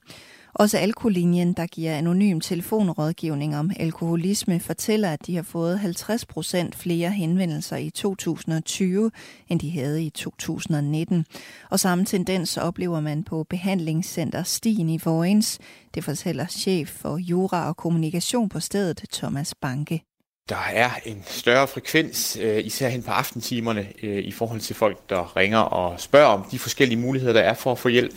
Også 0.55 0.77
Alkolinjen, 0.77 1.53
der 1.53 1.65
giver 1.65 1.97
anonym 1.97 2.39
telefonrådgivning 2.39 3.57
om 3.57 3.71
alkoholisme, 3.79 4.59
fortæller, 4.59 5.11
at 5.11 5.27
de 5.27 5.35
har 5.35 5.43
fået 5.43 5.79
50 5.79 6.25
procent 6.25 6.75
flere 6.75 7.09
henvendelser 7.09 7.77
i 7.77 7.89
2020, 7.89 9.11
end 9.49 9.59
de 9.59 9.71
havde 9.71 10.03
i 10.03 10.09
2019. 10.09 11.25
Og 11.69 11.79
samme 11.79 12.05
tendens 12.05 12.57
oplever 12.57 12.99
man 12.99 13.23
på 13.23 13.43
behandlingscenter 13.49 14.43
Stien 14.43 14.89
i 14.89 14.99
Vojens. 15.05 15.59
Det 15.95 16.03
fortæller 16.03 16.47
chef 16.47 16.89
for 16.89 17.17
jura 17.17 17.67
og 17.67 17.77
kommunikation 17.77 18.49
på 18.49 18.59
stedet, 18.59 19.03
Thomas 19.13 19.55
Banke. 19.55 20.14
Der 20.49 20.69
er 20.73 20.89
en 21.05 21.23
større 21.27 21.67
frekvens, 21.67 22.37
øh, 22.41 22.65
især 22.65 22.89
hen 22.89 23.03
på 23.03 23.11
aftentimerne, 23.11 23.87
øh, 24.03 24.17
i 24.17 24.31
forhold 24.31 24.59
til 24.59 24.75
folk, 24.75 25.09
der 25.09 25.37
ringer 25.37 25.57
og 25.57 25.99
spørger 25.99 26.27
om 26.27 26.45
de 26.51 26.59
forskellige 26.59 26.99
muligheder, 26.99 27.33
der 27.33 27.41
er 27.41 27.53
for 27.53 27.71
at 27.71 27.79
få 27.79 27.89
hjælp. 27.89 28.13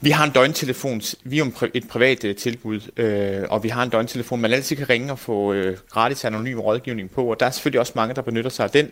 Vi 0.00 0.10
har 0.10 0.24
en 0.24 0.30
døgntelefon, 0.30 1.00
vi 1.24 1.38
er 1.38 1.68
et 1.74 1.88
privat 1.88 2.24
øh, 2.24 2.36
tilbud, 2.36 2.80
øh, 2.96 3.46
og 3.50 3.62
vi 3.62 3.68
har 3.68 3.82
en 3.82 3.90
døgntelefon, 3.90 4.40
man 4.40 4.52
altid 4.52 4.76
kan 4.76 4.88
ringe 4.88 5.12
og 5.12 5.18
få 5.18 5.52
øh, 5.52 5.78
gratis 5.90 6.24
anonym 6.24 6.58
rådgivning 6.58 7.10
på, 7.10 7.24
og 7.24 7.40
der 7.40 7.46
er 7.46 7.50
selvfølgelig 7.50 7.80
også 7.80 7.92
mange, 7.96 8.14
der 8.14 8.22
benytter 8.22 8.50
sig 8.50 8.64
af 8.64 8.70
den, 8.70 8.90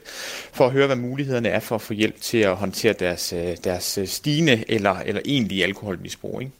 for 0.52 0.66
at 0.66 0.72
høre, 0.72 0.86
hvad 0.86 0.96
mulighederne 0.96 1.48
er 1.48 1.60
for 1.60 1.74
at 1.74 1.82
få 1.82 1.92
hjælp 1.92 2.20
til 2.20 2.38
at 2.38 2.56
håndtere 2.56 2.92
deres, 2.92 3.32
øh, 3.32 3.56
deres 3.64 3.98
stigende 4.04 4.64
eller, 4.68 4.96
eller 5.06 5.20
egentlige 5.24 5.64
alkoholmisbrug. 5.64 6.40
Ikke? 6.40 6.52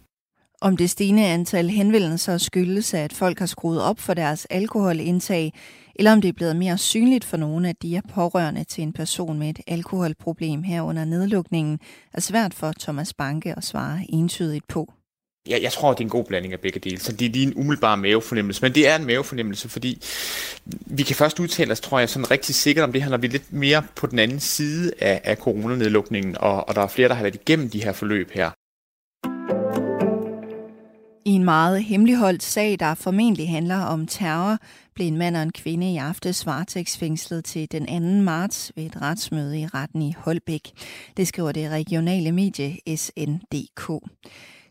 Om 0.60 0.76
det 0.76 0.90
stigende 0.90 1.26
antal 1.26 1.68
henvendelser 1.68 2.38
skyldes, 2.38 2.94
at 2.94 3.12
folk 3.12 3.38
har 3.38 3.46
skruet 3.46 3.82
op 3.82 4.00
for 4.00 4.14
deres 4.14 4.46
alkoholindtag, 4.50 5.52
eller 5.98 6.12
om 6.12 6.20
det 6.20 6.28
er 6.28 6.32
blevet 6.32 6.56
mere 6.56 6.78
synligt 6.78 7.24
for 7.24 7.36
nogle, 7.36 7.68
at 7.68 7.82
de 7.82 7.96
er 7.96 8.00
pårørende 8.14 8.64
til 8.64 8.82
en 8.82 8.92
person 8.92 9.38
med 9.38 9.50
et 9.50 9.60
alkoholproblem 9.66 10.62
her 10.62 10.82
under 10.82 11.04
nedlukningen, 11.04 11.80
er 12.12 12.20
svært 12.20 12.54
for 12.54 12.72
Thomas 12.80 13.14
Banke 13.14 13.54
at 13.56 13.64
svare 13.64 14.00
entydigt 14.08 14.68
på. 14.68 14.92
Ja, 15.48 15.58
jeg 15.62 15.72
tror, 15.72 15.92
det 15.92 16.00
er 16.00 16.04
en 16.04 16.10
god 16.10 16.24
blanding 16.24 16.52
af 16.52 16.60
begge 16.60 16.80
dele. 16.80 17.00
Så 17.00 17.12
det 17.12 17.26
er 17.26 17.30
lige 17.30 17.46
en 17.46 17.54
umiddelbar 17.56 17.96
mavefornemmelse. 17.96 18.62
Men 18.62 18.74
det 18.74 18.88
er 18.88 18.96
en 18.96 19.06
mavefornemmelse, 19.06 19.68
fordi 19.68 20.02
vi 20.86 21.02
kan 21.02 21.16
først 21.16 21.40
udtale 21.40 21.72
os, 21.72 21.80
tror 21.80 21.98
jeg, 21.98 22.08
sådan 22.08 22.30
rigtig 22.30 22.54
sikkert 22.54 22.84
om 22.84 22.92
det 22.92 23.02
her, 23.02 23.10
når 23.10 23.16
vi 23.16 23.26
er 23.26 23.30
lidt 23.30 23.52
mere 23.52 23.82
på 23.96 24.06
den 24.06 24.18
anden 24.18 24.40
side 24.40 24.92
af, 25.00 25.20
af 25.24 25.36
coronanedlukningen, 25.36 26.36
og, 26.38 26.68
og 26.68 26.74
der 26.74 26.82
er 26.82 26.86
flere, 26.86 27.08
der 27.08 27.14
har 27.14 27.22
været 27.22 27.34
igennem 27.34 27.70
de 27.70 27.84
her 27.84 27.92
forløb 27.92 28.30
her. 28.30 28.50
I 31.24 31.30
en 31.30 31.44
meget 31.44 31.84
hemmeligholdt 31.84 32.42
sag, 32.42 32.76
der 32.80 32.94
formentlig 32.94 33.48
handler 33.48 33.80
om 33.80 34.06
terror, 34.06 34.58
blev 34.98 35.08
en 35.08 35.18
mand 35.18 35.36
og 35.36 35.42
en 35.42 35.52
kvinde 35.52 35.92
i 35.92 35.96
aftes 35.96 36.46
varetægtsfængslet 36.46 37.44
til 37.44 37.72
den 37.72 37.86
2. 37.86 38.22
marts 38.22 38.72
ved 38.76 38.84
et 38.84 39.02
retsmøde 39.02 39.60
i 39.60 39.66
retten 39.66 40.02
i 40.02 40.14
Holbæk. 40.18 40.70
Det 41.16 41.28
skriver 41.28 41.52
det 41.52 41.70
regionale 41.70 42.32
medie 42.32 42.96
SNDK. 42.96 43.90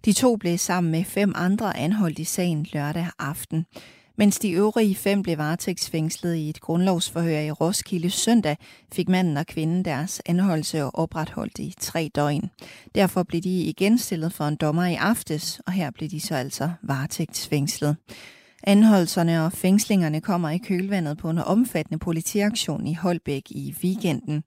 De 0.05 0.13
to 0.13 0.35
blev 0.35 0.57
sammen 0.57 0.91
med 0.91 1.03
fem 1.03 1.33
andre 1.35 1.77
anholdt 1.77 2.19
i 2.19 2.23
sagen 2.23 2.67
lørdag 2.73 3.07
aften. 3.19 3.65
Mens 4.17 4.39
de 4.39 4.51
øvrige 4.51 4.95
fem 4.95 5.23
blev 5.23 5.37
varetægtsfængslet 5.37 6.35
i 6.35 6.49
et 6.49 6.61
grundlovsforhør 6.61 7.39
i 7.39 7.51
Roskilde 7.51 8.09
søndag, 8.09 8.57
fik 8.93 9.09
manden 9.09 9.37
og 9.37 9.45
kvinden 9.45 9.85
deres 9.85 10.21
anholdelse 10.25 10.95
opretholdt 10.95 11.59
i 11.59 11.73
tre 11.79 12.09
døgn. 12.15 12.49
Derfor 12.95 13.23
blev 13.23 13.41
de 13.41 13.61
igen 13.61 13.97
stillet 13.97 14.33
for 14.33 14.43
en 14.45 14.55
dommer 14.55 14.85
i 14.85 14.95
aftes, 14.95 15.61
og 15.65 15.73
her 15.73 15.91
blev 15.91 16.09
de 16.09 16.19
så 16.19 16.35
altså 16.35 16.71
varetægtsfængslet. 16.83 17.95
Anholdelserne 18.67 19.45
og 19.45 19.51
fængslingerne 19.53 20.21
kommer 20.21 20.49
i 20.49 20.57
kølvandet 20.57 21.17
på 21.17 21.29
en 21.29 21.37
omfattende 21.37 21.99
politiaktion 21.99 22.87
i 22.87 22.93
Holbæk 22.93 23.51
i 23.51 23.75
weekenden. 23.83 24.43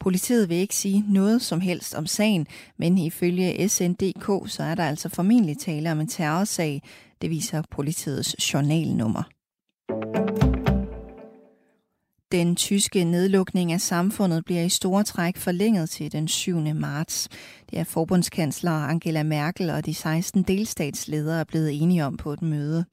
Politiet 0.00 0.48
vil 0.48 0.56
ikke 0.56 0.74
sige 0.74 1.04
noget 1.08 1.42
som 1.42 1.60
helst 1.60 1.94
om 1.94 2.06
sagen, 2.06 2.46
men 2.78 2.98
ifølge 2.98 3.68
SNDK 3.68 4.50
så 4.50 4.62
er 4.62 4.74
der 4.74 4.84
altså 4.84 5.08
formentlig 5.08 5.58
tale 5.58 5.92
om 5.92 6.00
en 6.00 6.08
terrorsag, 6.08 6.82
det 7.22 7.30
viser 7.30 7.62
politiets 7.70 8.54
journalnummer. 8.54 9.22
Den 12.32 12.56
tyske 12.56 13.04
nedlukning 13.04 13.72
af 13.72 13.80
samfundet 13.80 14.44
bliver 14.44 14.62
i 14.62 14.68
store 14.68 15.04
træk 15.04 15.36
forlænget 15.36 15.90
til 15.90 16.12
den 16.12 16.28
7. 16.28 16.60
marts. 16.74 17.28
Det 17.70 17.78
er 17.78 17.84
forbundskansler 17.84 18.72
Angela 18.72 19.22
Merkel 19.22 19.70
og 19.70 19.86
de 19.86 19.94
16 19.94 20.42
delstatsledere 20.42 21.44
blevet 21.44 21.82
enige 21.82 22.04
om 22.04 22.16
på 22.16 22.32
et 22.32 22.42
møde. 22.42 22.84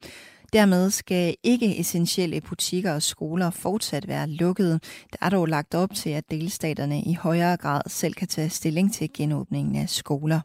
Dermed 0.52 0.90
skal 0.90 1.36
ikke 1.42 1.80
essentielle 1.80 2.40
butikker 2.40 2.92
og 2.92 3.02
skoler 3.02 3.50
fortsat 3.50 4.08
være 4.08 4.28
lukkede. 4.28 4.80
Der 5.12 5.18
er 5.20 5.30
dog 5.30 5.46
lagt 5.46 5.74
op 5.74 5.94
til, 5.94 6.10
at 6.10 6.30
delstaterne 6.30 7.02
i 7.02 7.14
højere 7.14 7.56
grad 7.56 7.80
selv 7.86 8.14
kan 8.14 8.28
tage 8.28 8.50
stilling 8.50 8.92
til 8.92 9.10
genåbningen 9.12 9.76
af 9.76 9.88
skoler. 9.88 10.40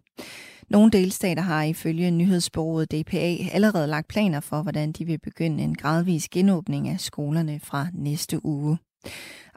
Nogle 0.70 0.92
delstater 0.92 1.42
har 1.44 1.64
ifølge 1.64 2.12
nyhedsbureauet 2.12 2.92
DPA 2.92 3.36
allerede 3.52 3.88
lagt 3.88 4.08
planer 4.08 4.40
for, 4.40 4.62
hvordan 4.62 4.92
de 4.92 5.06
vil 5.06 5.20
begynde 5.20 5.64
en 5.64 5.76
gradvis 5.76 6.30
genåbning 6.30 6.90
af 6.90 7.00
skolerne 7.00 7.60
fra 7.64 7.88
næste 7.94 8.46
uge. 8.46 8.78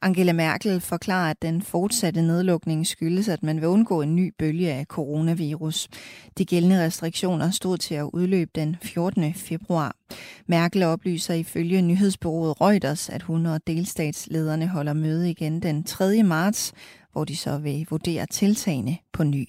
Angela 0.03 0.33
Merkel 0.33 0.81
forklarer, 0.81 1.31
at 1.31 1.43
den 1.43 1.63
fortsatte 1.63 2.23
nedlukning 2.23 2.87
skyldes, 2.87 3.29
at 3.29 3.43
man 3.43 3.61
vil 3.61 3.69
undgå 3.69 4.03
en 4.03 4.17
ny 4.17 4.35
bølge 4.39 4.73
af 4.73 4.85
coronavirus. 4.85 5.89
De 6.39 6.45
gældende 6.45 6.85
restriktioner 6.85 7.51
stod 7.51 7.79
til 7.79 7.95
at 7.95 8.11
udløbe 8.13 8.51
den 8.55 8.77
14. 8.83 9.35
februar. 9.35 9.97
Merkel 10.47 10.83
oplyser 10.83 11.35
ifølge 11.35 11.83
nyhedsbureauet 11.83 12.61
Reuters, 12.61 13.09
at 13.09 13.23
hun 13.23 13.47
og 13.47 13.61
delstatslederne 13.67 14.69
holder 14.69 14.93
møde 14.93 15.31
igen 15.31 15.63
den 15.63 15.85
3. 15.85 16.23
marts, 16.23 16.73
hvor 17.13 17.25
de 17.25 17.37
så 17.37 17.59
vil 17.59 17.87
vurdere 17.91 18.27
tiltagene 18.27 18.97
på 19.13 19.25
ny. 19.25 19.49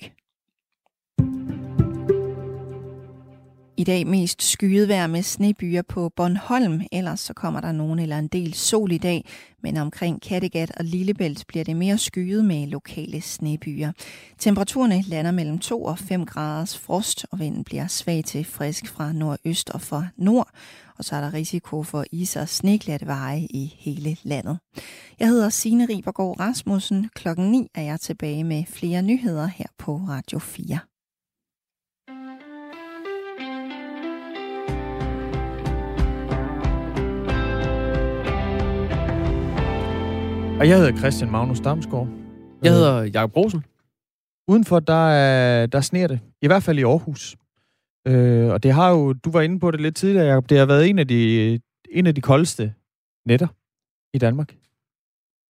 I 3.79 3.83
dag 3.83 4.07
mest 4.07 4.43
skyet 4.43 4.87
vejr 4.87 5.07
med 5.07 5.23
snebyer 5.23 5.81
på 5.81 6.09
Bornholm. 6.15 6.81
Ellers 6.91 7.19
så 7.19 7.33
kommer 7.33 7.61
der 7.61 7.71
nogen 7.71 7.99
eller 7.99 8.19
en 8.19 8.27
del 8.27 8.53
sol 8.53 8.91
i 8.91 8.97
dag, 8.97 9.25
men 9.63 9.77
omkring 9.77 10.21
Kattegat 10.21 10.71
og 10.77 10.85
Lillebælt 10.85 11.45
bliver 11.47 11.63
det 11.63 11.75
mere 11.75 11.97
skyet 11.97 12.45
med 12.45 12.67
lokale 12.67 13.21
snebyer. 13.21 13.91
Temperaturerne 14.39 15.03
lander 15.07 15.31
mellem 15.31 15.59
2 15.59 15.83
og 15.83 15.99
5 15.99 16.25
graders 16.25 16.77
frost, 16.77 17.25
og 17.31 17.39
vinden 17.39 17.63
bliver 17.63 17.87
svag 17.87 18.23
til 18.25 18.45
frisk 18.45 18.87
fra 18.87 19.11
nordøst 19.11 19.69
og 19.69 19.81
fra 19.81 20.07
nord. 20.17 20.49
Og 20.97 21.05
så 21.05 21.15
er 21.15 21.21
der 21.21 21.33
risiko 21.33 21.83
for 21.83 22.05
is- 22.11 22.35
og 22.35 22.49
sneglatte 22.49 23.05
veje 23.05 23.47
i 23.49 23.75
hele 23.77 24.17
landet. 24.23 24.59
Jeg 25.19 25.27
hedder 25.27 25.49
Signe 25.49 25.85
Ribergaard 25.85 26.39
Rasmussen. 26.39 27.09
Klokken 27.15 27.51
9 27.51 27.67
er 27.75 27.81
jeg 27.81 27.99
tilbage 27.99 28.43
med 28.43 28.63
flere 28.67 29.01
nyheder 29.01 29.47
her 29.47 29.67
på 29.77 29.95
Radio 29.95 30.39
4. 30.39 30.79
Og 40.60 40.67
jeg 40.67 40.78
hedder 40.78 40.98
Christian 40.98 41.32
Magnus 41.32 41.60
Damsgaard. 41.60 42.08
Jeg 42.63 42.72
hedder 42.72 43.04
Jakob 43.04 43.36
Rosen. 43.36 43.63
Udenfor, 44.48 44.80
der, 44.80 45.10
er, 45.10 45.65
der 45.65 45.82
sner 45.82 46.08
det. 46.08 46.19
I 46.41 46.48
hvert 46.48 46.63
fald 46.63 46.80
i 46.80 46.84
Aarhus. 46.84 47.36
Øh, 48.08 48.50
og 48.50 48.63
det 48.63 48.74
har 48.74 48.89
jo, 48.89 49.13
du 49.13 49.32
var 49.32 49.41
inde 49.41 49.60
på 49.60 49.72
det 49.72 49.82
lidt 49.82 49.95
tidligere, 49.95 50.26
Jacob, 50.26 50.50
det 50.50 50.58
har 50.58 50.65
været 50.65 50.89
en 50.89 51.00
af 51.00 51.08
de, 51.08 51.60
en 51.91 52.08
af 52.08 52.15
de 52.15 52.22
koldeste 52.22 52.74
nætter 53.26 53.48
i 54.13 54.17
Danmark. 54.17 54.56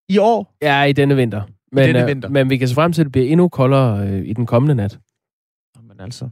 I 0.10 0.18
år? 0.18 0.56
Ja, 0.62 0.84
i 0.84 0.94
denne 0.94 1.16
vinter. 1.16 1.42
Men, 1.72 1.84
I 1.84 1.88
denne 1.88 2.06
vinter. 2.06 2.30
Øh, 2.30 2.34
men 2.34 2.50
vi 2.50 2.58
kan 2.58 2.68
se 2.68 2.76
frem 2.76 2.94
til, 2.94 3.02
at 3.02 3.06
det 3.06 3.12
bliver 3.12 3.28
endnu 3.28 3.50
koldere 3.50 4.08
øh, 4.08 4.26
i 4.26 4.34
den 4.34 4.46
kommende 4.46 4.76
nat. 4.76 5.00
Men 5.82 6.00
altså, 6.00 6.30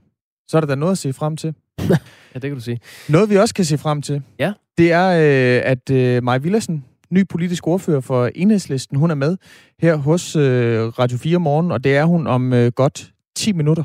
så 0.48 0.58
er 0.58 0.62
der 0.62 0.68
da 0.68 0.76
noget 0.76 0.92
at 0.92 0.98
se 0.98 1.14
frem 1.14 1.38
til. 1.38 1.54
ja, 1.90 1.96
det 2.34 2.42
kan 2.42 2.54
du 2.54 2.62
sige. 2.62 2.80
Noget 3.10 3.30
vi 3.30 3.38
også 3.38 3.54
kan 3.54 3.66
se 3.66 3.78
frem 3.78 4.02
til, 4.02 4.22
ja. 4.40 4.54
det 4.78 4.92
er, 4.92 5.08
øh, 5.08 5.72
at 5.72 5.90
øh, 5.90 6.24
Maja 6.24 6.38
Villersen, 6.38 6.86
ny 7.12 7.28
politisk 7.30 7.68
ordfører 7.68 8.02
for 8.02 8.30
Enhedslisten. 8.36 8.98
Hun 8.98 9.12
er 9.12 9.16
med 9.16 9.38
her 9.80 9.96
hos 9.96 10.36
øh, 10.36 10.88
Radio 10.88 11.18
4 11.18 11.40
morgen, 11.40 11.72
og 11.72 11.84
det 11.84 11.96
er 11.98 12.06
hun 12.06 12.28
om 12.28 12.54
øh, 12.54 12.72
godt 12.72 13.12
10 13.36 13.54
minutter. 13.54 13.84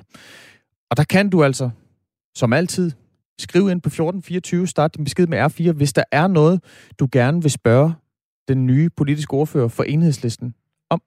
Og 0.91 0.97
der 0.97 1.05
kan 1.05 1.31
du 1.31 1.45
altså, 1.45 1.71
som 2.35 2.53
altid, 2.53 2.91
skrive 3.39 3.71
ind 3.71 3.81
på 3.81 3.89
1424, 3.89 4.67
start 4.67 4.97
din 4.97 5.05
besked 5.05 5.27
med 5.27 5.45
R4, 5.45 5.73
hvis 5.73 5.93
der 5.93 6.05
er 6.13 6.27
noget, 6.27 6.61
du 6.99 7.09
gerne 7.13 7.43
vil 7.43 7.51
spørge 7.51 7.95
den 8.49 8.67
nye 8.67 8.91
politiske 8.97 9.35
ordfører 9.35 9.69
for 9.69 9.83
enhedslisten 9.83 10.55
om. 10.91 11.03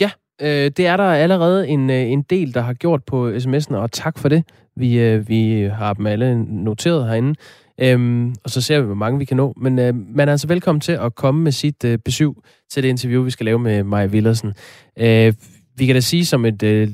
Ja, 0.00 0.10
øh, 0.40 0.70
det 0.76 0.86
er 0.86 0.96
der 0.96 1.04
allerede 1.04 1.68
en, 1.68 1.90
øh, 1.90 2.10
en 2.10 2.22
del, 2.22 2.54
der 2.54 2.60
har 2.60 2.74
gjort 2.74 3.04
på 3.04 3.30
sms'en, 3.30 3.74
og 3.74 3.92
tak 3.92 4.18
for 4.18 4.28
det. 4.28 4.44
Vi, 4.76 5.00
øh, 5.00 5.28
vi 5.28 5.62
har 5.62 5.94
dem 5.94 6.06
alle 6.06 6.44
noteret 6.44 7.06
herinde. 7.06 7.34
Øhm, 7.80 8.34
og 8.44 8.50
så 8.50 8.60
ser 8.60 8.80
vi, 8.80 8.86
hvor 8.86 8.94
mange 8.94 9.18
vi 9.18 9.24
kan 9.24 9.36
nå. 9.36 9.54
Men 9.56 9.78
øh, 9.78 9.94
man 9.94 10.28
er 10.28 10.32
altså 10.32 10.48
velkommen 10.48 10.80
til 10.80 10.92
at 10.92 11.14
komme 11.14 11.42
med 11.42 11.52
sit 11.52 11.84
øh, 11.84 11.98
besøg 11.98 12.30
til 12.70 12.82
det 12.82 12.88
interview, 12.88 13.22
vi 13.22 13.30
skal 13.30 13.44
lave 13.44 13.58
med 13.58 13.82
Maja 13.82 14.06
Villersen. 14.06 14.52
Øh, 14.98 15.32
vi 15.76 15.86
kan 15.86 15.94
da 15.94 16.00
sige 16.00 16.26
som 16.26 16.44
et 16.44 16.62
øh, 16.62 16.88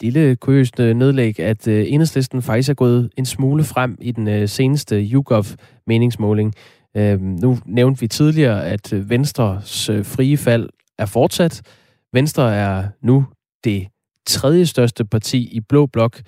lille 0.00 0.36
kuriøst 0.36 0.80
øh, 0.80 0.94
nedlæg, 0.96 1.40
at 1.40 1.68
øh, 1.68 1.84
enhedslisten 1.88 2.42
faktisk 2.42 2.68
er 2.68 2.74
gået 2.74 3.10
en 3.16 3.26
smule 3.26 3.64
frem 3.64 3.98
i 4.00 4.12
den 4.12 4.28
øh, 4.28 4.48
seneste 4.48 4.96
YouGov-meningsmåling. 4.96 6.54
Øh, 6.96 7.20
nu 7.20 7.58
nævnte 7.66 8.00
vi 8.00 8.08
tidligere, 8.08 8.66
at 8.66 8.92
øh, 8.92 9.10
Venstres 9.10 9.88
øh, 9.88 10.04
frie 10.04 10.36
fald 10.36 10.68
er 10.98 11.06
fortsat. 11.06 11.62
Venstre 12.12 12.54
er 12.54 12.88
nu 13.02 13.26
det 13.64 13.86
tredje 14.26 14.66
største 14.66 15.04
parti 15.04 15.48
i 15.52 15.60
Blå 15.60 15.86
Blok. 15.86 16.20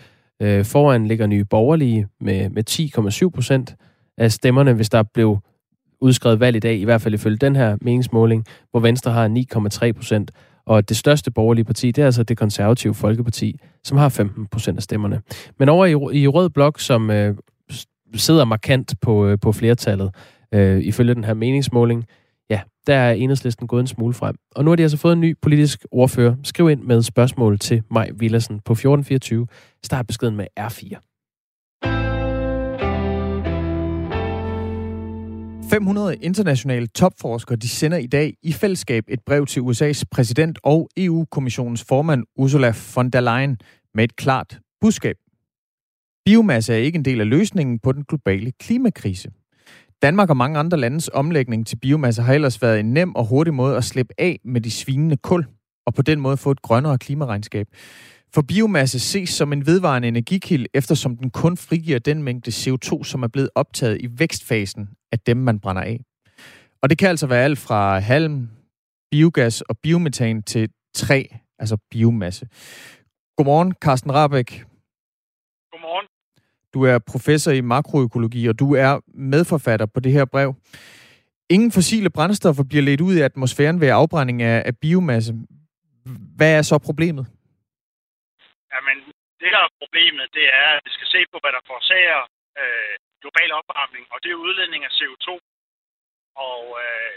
Øh, 0.43 0.65
foran 0.65 1.07
ligger 1.07 1.27
Nye 1.27 1.45
Borgerlige 1.45 2.07
med, 2.21 2.51
med 2.51 2.71
10,7 2.71 3.29
procent 3.29 3.75
af 4.19 4.33
stemmerne, 4.33 4.73
hvis 4.73 4.91
der 4.91 5.03
blev 5.03 5.39
udskrevet 6.01 6.41
valg 6.41 6.57
i 6.57 6.61
dag, 6.61 6.79
i 6.79 6.85
hvert 6.85 7.01
fald 7.01 7.15
ifølge 7.15 7.37
den 7.37 7.57
her 7.57 7.77
meningsmåling, 7.81 8.45
hvor 8.71 8.81
Venstre 8.81 9.13
har 9.13 9.29
9,3 9.89 9.93
procent. 9.93 10.31
Og 10.67 10.89
det 10.89 10.97
største 10.97 11.31
borgerlige 11.31 11.65
parti, 11.65 11.91
det 11.91 12.03
er 12.03 12.07
altså 12.07 12.23
det 12.23 12.37
konservative 12.39 12.95
Folkeparti, 12.95 13.61
som 13.85 13.99
har 13.99 14.09
15 14.09 14.47
procent 14.47 14.77
af 14.77 14.83
stemmerne. 14.83 15.23
Men 15.59 15.69
over 15.69 15.87
i, 15.87 16.21
i 16.23 16.29
Rød 16.29 16.51
Blok, 16.51 16.81
som 16.81 17.11
øh, 17.11 17.37
sidder 18.15 18.45
markant 18.45 18.95
på, 19.01 19.27
øh, 19.27 19.39
på 19.43 19.53
flertallet, 19.53 20.11
øh, 20.55 20.81
ifølge 20.81 21.15
den 21.15 21.25
her 21.25 21.35
meningsmåling, 21.35 22.05
der 22.87 22.95
er 22.95 23.13
enhedslisten 23.13 23.67
gået 23.67 23.81
en 23.81 23.87
smule 23.87 24.15
frem. 24.15 24.37
Og 24.55 24.65
nu 24.65 24.71
har 24.71 24.77
de 24.77 24.83
altså 24.83 24.97
fået 24.97 25.13
en 25.13 25.21
ny 25.21 25.37
politisk 25.43 25.87
ordfører. 25.91 26.37
Skriv 26.43 26.71
ind 26.71 26.83
med 26.83 27.03
spørgsmål 27.03 27.59
til 27.59 27.83
Maj 27.91 28.11
Villersen 28.15 28.61
på 28.65 28.73
1424. 28.73 29.47
Start 29.83 30.07
beskeden 30.07 30.37
med 30.37 30.47
R4. 30.61 31.15
500 35.71 36.17
internationale 36.17 36.87
topforskere 36.87 37.57
de 37.57 37.69
sender 37.69 37.99
i 37.99 38.07
dag 38.07 38.35
i 38.43 38.53
fællesskab 38.53 39.05
et 39.09 39.21
brev 39.27 39.47
til 39.47 39.61
USA's 39.61 40.03
præsident 40.11 40.59
og 40.63 40.89
EU-kommissionens 40.97 41.85
formand 41.85 42.25
Ursula 42.37 42.75
von 42.95 43.11
der 43.11 43.21
Leyen 43.21 43.59
med 43.95 44.05
et 44.05 44.17
klart 44.17 44.59
budskab. 44.81 45.17
Biomasse 46.25 46.73
er 46.73 46.79
ikke 46.79 46.97
en 46.97 47.05
del 47.05 47.21
af 47.21 47.29
løsningen 47.29 47.79
på 47.79 47.93
den 47.93 48.05
globale 48.05 48.53
klimakrise. 48.53 49.31
Danmark 50.05 50.31
og 50.31 50.37
mange 50.37 50.59
andre 50.59 50.79
landes 50.79 51.11
omlægning 51.13 51.67
til 51.67 51.77
biomasse 51.77 52.23
har 52.23 52.35
ellers 52.35 52.63
været 52.63 52.81
en 52.81 52.93
nem 52.93 53.15
og 53.15 53.27
hurtig 53.27 53.55
måde 53.55 53.77
at 53.77 53.85
slippe 53.85 54.15
af 54.19 54.41
med 54.45 54.61
de 54.61 54.71
svinende 54.71 55.17
kul, 55.17 55.47
og 55.87 55.95
på 55.95 56.03
den 56.03 56.21
måde 56.21 56.37
få 56.37 56.51
et 56.51 56.63
grønnere 56.63 56.99
klimaregnskab. 56.99 57.67
For 58.35 58.43
biomasse 58.43 58.99
ses 58.99 59.31
som 59.31 59.53
en 59.53 59.67
vedvarende 59.67 60.09
energikilde, 60.09 60.67
eftersom 60.75 61.17
den 61.17 61.31
kun 61.31 61.57
frigiver 61.57 61.99
den 61.99 62.23
mængde 62.23 62.51
CO2, 62.51 63.05
som 63.05 63.23
er 63.23 63.29
blevet 63.29 63.51
optaget 63.55 64.01
i 64.01 64.09
vækstfasen 64.19 64.89
af 65.13 65.19
dem, 65.19 65.37
man 65.37 65.61
brænder 65.61 65.83
af. 65.83 66.01
Og 66.83 66.91
det 66.91 66.99
kan 66.99 67.09
altså 67.09 67.27
være 67.27 67.45
alt 67.45 67.59
fra 67.59 67.99
halm, 67.99 68.49
biogas 69.11 69.61
og 69.61 69.79
biometan 69.83 70.43
til 70.43 70.69
træ, 70.95 71.23
altså 71.59 71.77
biomasse. 71.91 72.47
Godmorgen, 73.37 73.75
Carsten 73.83 74.15
Rabeck. 74.15 74.65
Du 76.75 76.81
er 76.91 76.99
professor 77.13 77.53
i 77.53 77.61
makroøkologi, 77.61 78.43
og 78.51 78.59
du 78.59 78.75
er 78.85 78.91
medforfatter 79.33 79.87
på 79.95 80.01
det 80.01 80.13
her 80.13 80.25
brev. 80.25 80.51
Ingen 81.55 81.73
fossile 81.79 82.11
brændstoffer 82.17 82.65
bliver 82.71 82.85
ledt 82.89 83.01
ud 83.07 83.15
i 83.17 83.27
atmosfæren 83.29 83.81
ved 83.81 83.89
afbrænding 84.01 84.43
af, 84.43 84.63
af 84.69 84.75
biomasse. 84.83 85.33
Hvad 86.39 86.51
er 86.59 86.63
så 86.63 86.77
problemet? 86.89 87.25
Jamen, 88.73 88.99
det 89.41 89.51
der 89.55 89.63
er 89.69 89.73
problemet, 89.83 90.27
det 90.37 90.47
er, 90.63 90.69
at 90.77 90.83
vi 90.87 90.91
skal 90.97 91.09
se 91.15 91.21
på, 91.33 91.37
hvad 91.43 91.53
der 91.57 91.63
forårsager 91.69 92.21
øh, 92.61 92.95
global 93.23 93.51
opvarmning, 93.61 94.05
og 94.13 94.19
det 94.23 94.31
er 94.31 94.43
udledning 94.45 94.83
af 94.89 94.93
CO2. 94.99 95.29
Og 96.51 96.63
øh, 96.85 97.17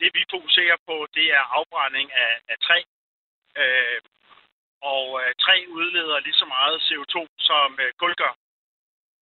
det 0.00 0.08
vi 0.16 0.22
fokuserer 0.34 0.78
på, 0.88 0.96
det 1.16 1.26
er 1.38 1.44
afbrænding 1.58 2.08
af, 2.24 2.32
af 2.52 2.56
træ. 2.66 2.78
Øh, 3.62 4.00
og 4.92 5.04
øh, 5.22 5.30
træ 5.44 5.56
udleder 5.78 6.18
lige 6.26 6.40
så 6.42 6.46
meget 6.56 6.76
CO2, 6.88 7.16
som 7.48 7.68
øh, 7.84 7.92
kul 8.00 8.14
gør. 8.22 8.34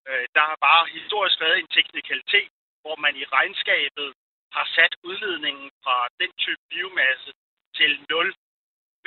Øh, 0.09 0.27
der 0.37 0.45
har 0.51 0.59
bare 0.69 0.93
historisk 0.99 1.41
været 1.41 1.59
en 1.59 1.71
teknikalitet, 1.77 2.51
hvor 2.83 2.97
man 3.05 3.15
i 3.17 3.25
regnskabet 3.25 4.09
har 4.57 4.67
sat 4.77 4.95
udledningen 5.09 5.71
fra 5.85 5.97
den 6.21 6.31
type 6.45 6.63
biomasse 6.71 7.31
til 7.79 7.93
0 8.11 8.35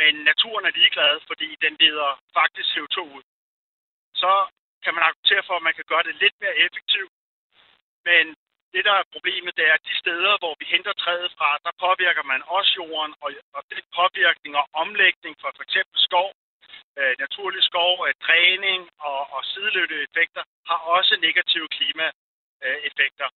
men 0.01 0.13
naturen 0.31 0.65
er 0.65 0.77
ligeglad, 0.79 1.13
fordi 1.29 1.49
den 1.65 1.73
leder 1.79 2.12
faktisk 2.38 2.67
CO2 2.75 2.97
ud. 3.17 3.23
Så 4.21 4.31
kan 4.84 4.93
man 4.95 5.03
argumentere 5.03 5.43
for, 5.47 5.55
at 5.58 5.67
man 5.67 5.77
kan 5.77 5.88
gøre 5.91 6.03
det 6.08 6.15
lidt 6.23 6.36
mere 6.41 6.55
effektivt. 6.65 7.13
Men 8.10 8.25
det, 8.73 8.86
der 8.88 8.95
er 9.01 9.12
problemet, 9.15 9.58
det 9.58 9.65
er, 9.69 9.73
at 9.73 9.88
de 9.89 9.99
steder, 10.03 10.34
hvor 10.41 10.55
vi 10.60 10.65
henter 10.73 10.93
træet 10.93 11.31
fra, 11.38 11.49
der 11.65 11.73
påvirker 11.86 12.23
man 12.23 12.41
også 12.58 12.71
jorden, 12.81 13.13
og, 13.23 13.29
og 13.58 13.62
den 13.73 13.84
påvirkning 13.99 14.53
og 14.62 14.65
omlægning 14.73 15.34
for 15.41 15.49
f.eks. 15.58 15.77
skov, 16.08 16.29
øh, 16.99 17.15
naturlig 17.23 17.63
skov, 17.63 17.93
øh, 18.08 18.13
dræning 18.25 18.81
og, 18.99 19.19
og 19.36 19.41
sideløbende 19.51 20.05
effekter, 20.08 20.43
har 20.69 20.79
også 20.95 21.13
negative 21.27 21.67
klimaeffekter. 21.75 23.29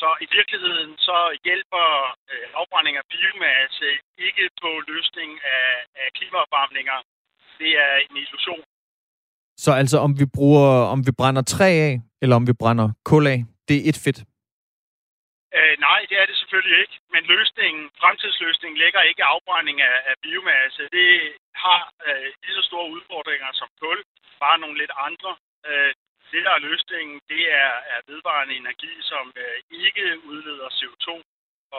Så 0.00 0.08
i 0.24 0.26
virkeligheden 0.42 0.92
så 1.08 1.18
hjælper 1.46 1.86
øh, 2.32 2.46
afbrænding 2.60 2.94
af 3.00 3.04
biomasse 3.12 3.88
ikke 4.26 4.44
på 4.62 4.70
løsning 4.90 5.30
af, 5.56 5.68
af 6.02 6.08
klimaopvarmninger. 6.16 6.98
Det 7.60 7.72
er 7.86 7.94
en 8.04 8.16
illusion. 8.24 8.62
Så 9.64 9.70
altså 9.80 9.96
om 10.06 10.12
vi 10.20 10.26
bruger, 10.36 10.70
om 10.94 11.00
vi 11.06 11.12
brænder 11.20 11.42
træ 11.54 11.70
af, 11.88 11.94
eller 12.22 12.36
om 12.40 12.46
vi 12.50 12.54
brænder 12.62 12.86
kul 13.10 13.24
af, 13.34 13.40
det 13.68 13.76
er 13.78 13.84
et 13.90 13.98
fedt? 14.04 14.20
Øh, 15.58 15.74
nej, 15.88 16.00
det 16.10 16.16
er 16.22 16.26
det 16.30 16.36
selvfølgelig 16.42 16.78
ikke. 16.84 16.96
Men 17.14 17.22
løsningen, 17.34 17.82
fremtidsløsningen 18.00 18.78
ligger 18.84 19.00
ikke 19.10 19.24
afbrænding 19.34 19.78
af, 19.90 19.96
af 20.10 20.14
biomasse. 20.22 20.82
Det 20.98 21.10
har 21.64 21.80
øh, 22.08 22.26
lige 22.42 22.56
så 22.58 22.62
store 22.70 22.86
udfordringer 22.94 23.48
som 23.60 23.68
kul, 23.80 23.98
bare 24.44 24.58
nogle 24.62 24.76
lidt 24.82 24.94
andre. 25.08 25.32
Øh, 25.68 25.92
det, 26.32 26.42
der 26.46 26.52
er 26.54 26.66
løsningen, 26.68 27.20
det 27.32 27.42
er, 27.62 27.72
er 27.94 28.00
vedvarende 28.10 28.54
energi, 28.62 28.92
som 29.10 29.32
øh, 29.36 29.56
ikke 29.84 30.04
udleder 30.30 30.68
CO2. 30.78 31.08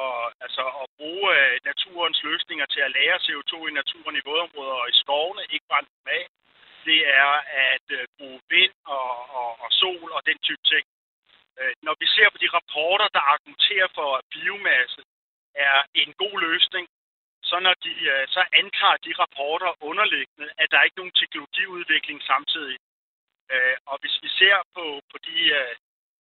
Og 0.02 0.16
altså 0.46 0.64
at 0.82 0.88
bruge 0.98 1.28
øh, 1.40 1.60
naturens 1.70 2.20
løsninger 2.24 2.66
til 2.66 2.82
at 2.88 2.94
lære 2.98 3.24
CO2 3.26 3.54
i 3.70 3.78
naturen 3.80 4.16
i 4.16 4.26
vådområder 4.30 4.78
og 4.84 4.90
i 4.90 5.00
skovene, 5.02 5.42
ikke 5.50 5.70
brænde 5.70 5.90
dem 5.98 6.08
af. 6.20 6.26
Det 6.88 7.00
er 7.24 7.34
at 7.74 7.88
øh, 7.98 8.04
bruge 8.18 8.40
vind 8.50 8.74
og, 8.86 9.12
og, 9.40 9.50
og 9.64 9.70
sol 9.72 10.10
og 10.18 10.22
den 10.30 10.38
type 10.48 10.64
ting. 10.72 10.86
Øh, 11.60 11.74
når 11.86 11.96
vi 12.02 12.08
ser 12.16 12.30
på 12.30 12.38
de 12.44 12.50
rapporter, 12.58 13.08
der 13.16 13.30
argumenterer 13.34 13.88
for, 13.98 14.10
at 14.18 14.26
biomasse 14.34 15.02
er 15.56 15.78
en 15.94 16.14
god 16.24 16.36
løsning, 16.48 16.86
så 17.50 17.56
når 17.60 17.76
de 17.86 17.94
øh, 18.14 18.28
så 18.36 18.42
anklager 18.62 19.00
de 19.08 19.14
rapporter 19.24 19.72
underliggende, 19.90 20.48
at 20.58 20.68
der 20.72 20.78
er 20.78 20.88
ikke 20.88 21.02
nogen 21.02 21.20
teknologiudvikling 21.22 22.20
samtidig. 22.32 22.78
Øh, 23.54 23.76
og 23.90 23.96
hvis 24.02 24.16
vi 24.24 24.30
ser 24.40 24.58
på, 24.76 24.86
på 25.12 25.18
de, 25.28 25.38
øh, 25.60 25.74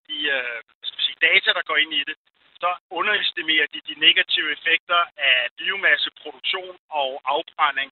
de 0.07 0.17
øh, 0.37 0.59
skal 0.89 1.01
sige, 1.05 1.23
data, 1.27 1.49
der 1.57 1.63
går 1.69 1.77
ind 1.83 1.93
i 1.93 2.03
det, 2.09 2.17
så 2.63 2.69
underestimerer 2.99 3.67
de 3.73 3.79
de 3.89 3.95
negative 4.07 4.51
effekter 4.55 5.01
af 5.17 5.37
biomasseproduktion 5.57 6.75
og 6.89 7.09
afbrænding. 7.35 7.91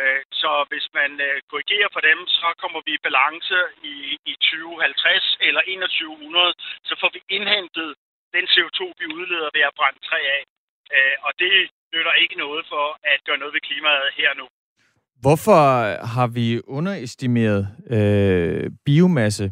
Øh, 0.00 0.22
så 0.40 0.50
hvis 0.70 0.86
man 0.98 1.10
øh, 1.26 1.36
korrigerer 1.50 1.90
for 1.92 2.02
dem, 2.10 2.18
så 2.40 2.48
kommer 2.62 2.80
vi 2.86 2.92
i 2.94 3.04
balance 3.08 3.58
i, 3.92 3.94
i 4.30 4.34
2050 4.34 5.36
eller 5.40 5.60
2100, 5.60 6.54
så 6.88 6.94
får 7.00 7.10
vi 7.16 7.20
indhentet 7.36 7.90
den 8.36 8.44
CO2, 8.54 8.80
vi 9.00 9.06
udleder 9.18 9.50
ved 9.56 9.62
at 9.68 9.76
brænde 9.78 10.00
træ 10.08 10.20
af. 10.38 10.42
Øh, 10.96 11.16
og 11.26 11.32
det 11.38 11.70
nytter 11.94 12.14
ikke 12.22 12.36
noget 12.44 12.62
for 12.72 12.86
at 13.12 13.24
gøre 13.26 13.38
noget 13.38 13.54
ved 13.54 13.66
klimaet 13.68 14.10
her 14.20 14.30
nu. 14.40 14.46
Hvorfor 15.22 15.60
har 16.14 16.26
vi 16.26 16.60
underestimeret 16.78 17.62
øh, 17.96 18.70
biomasse? 18.86 19.44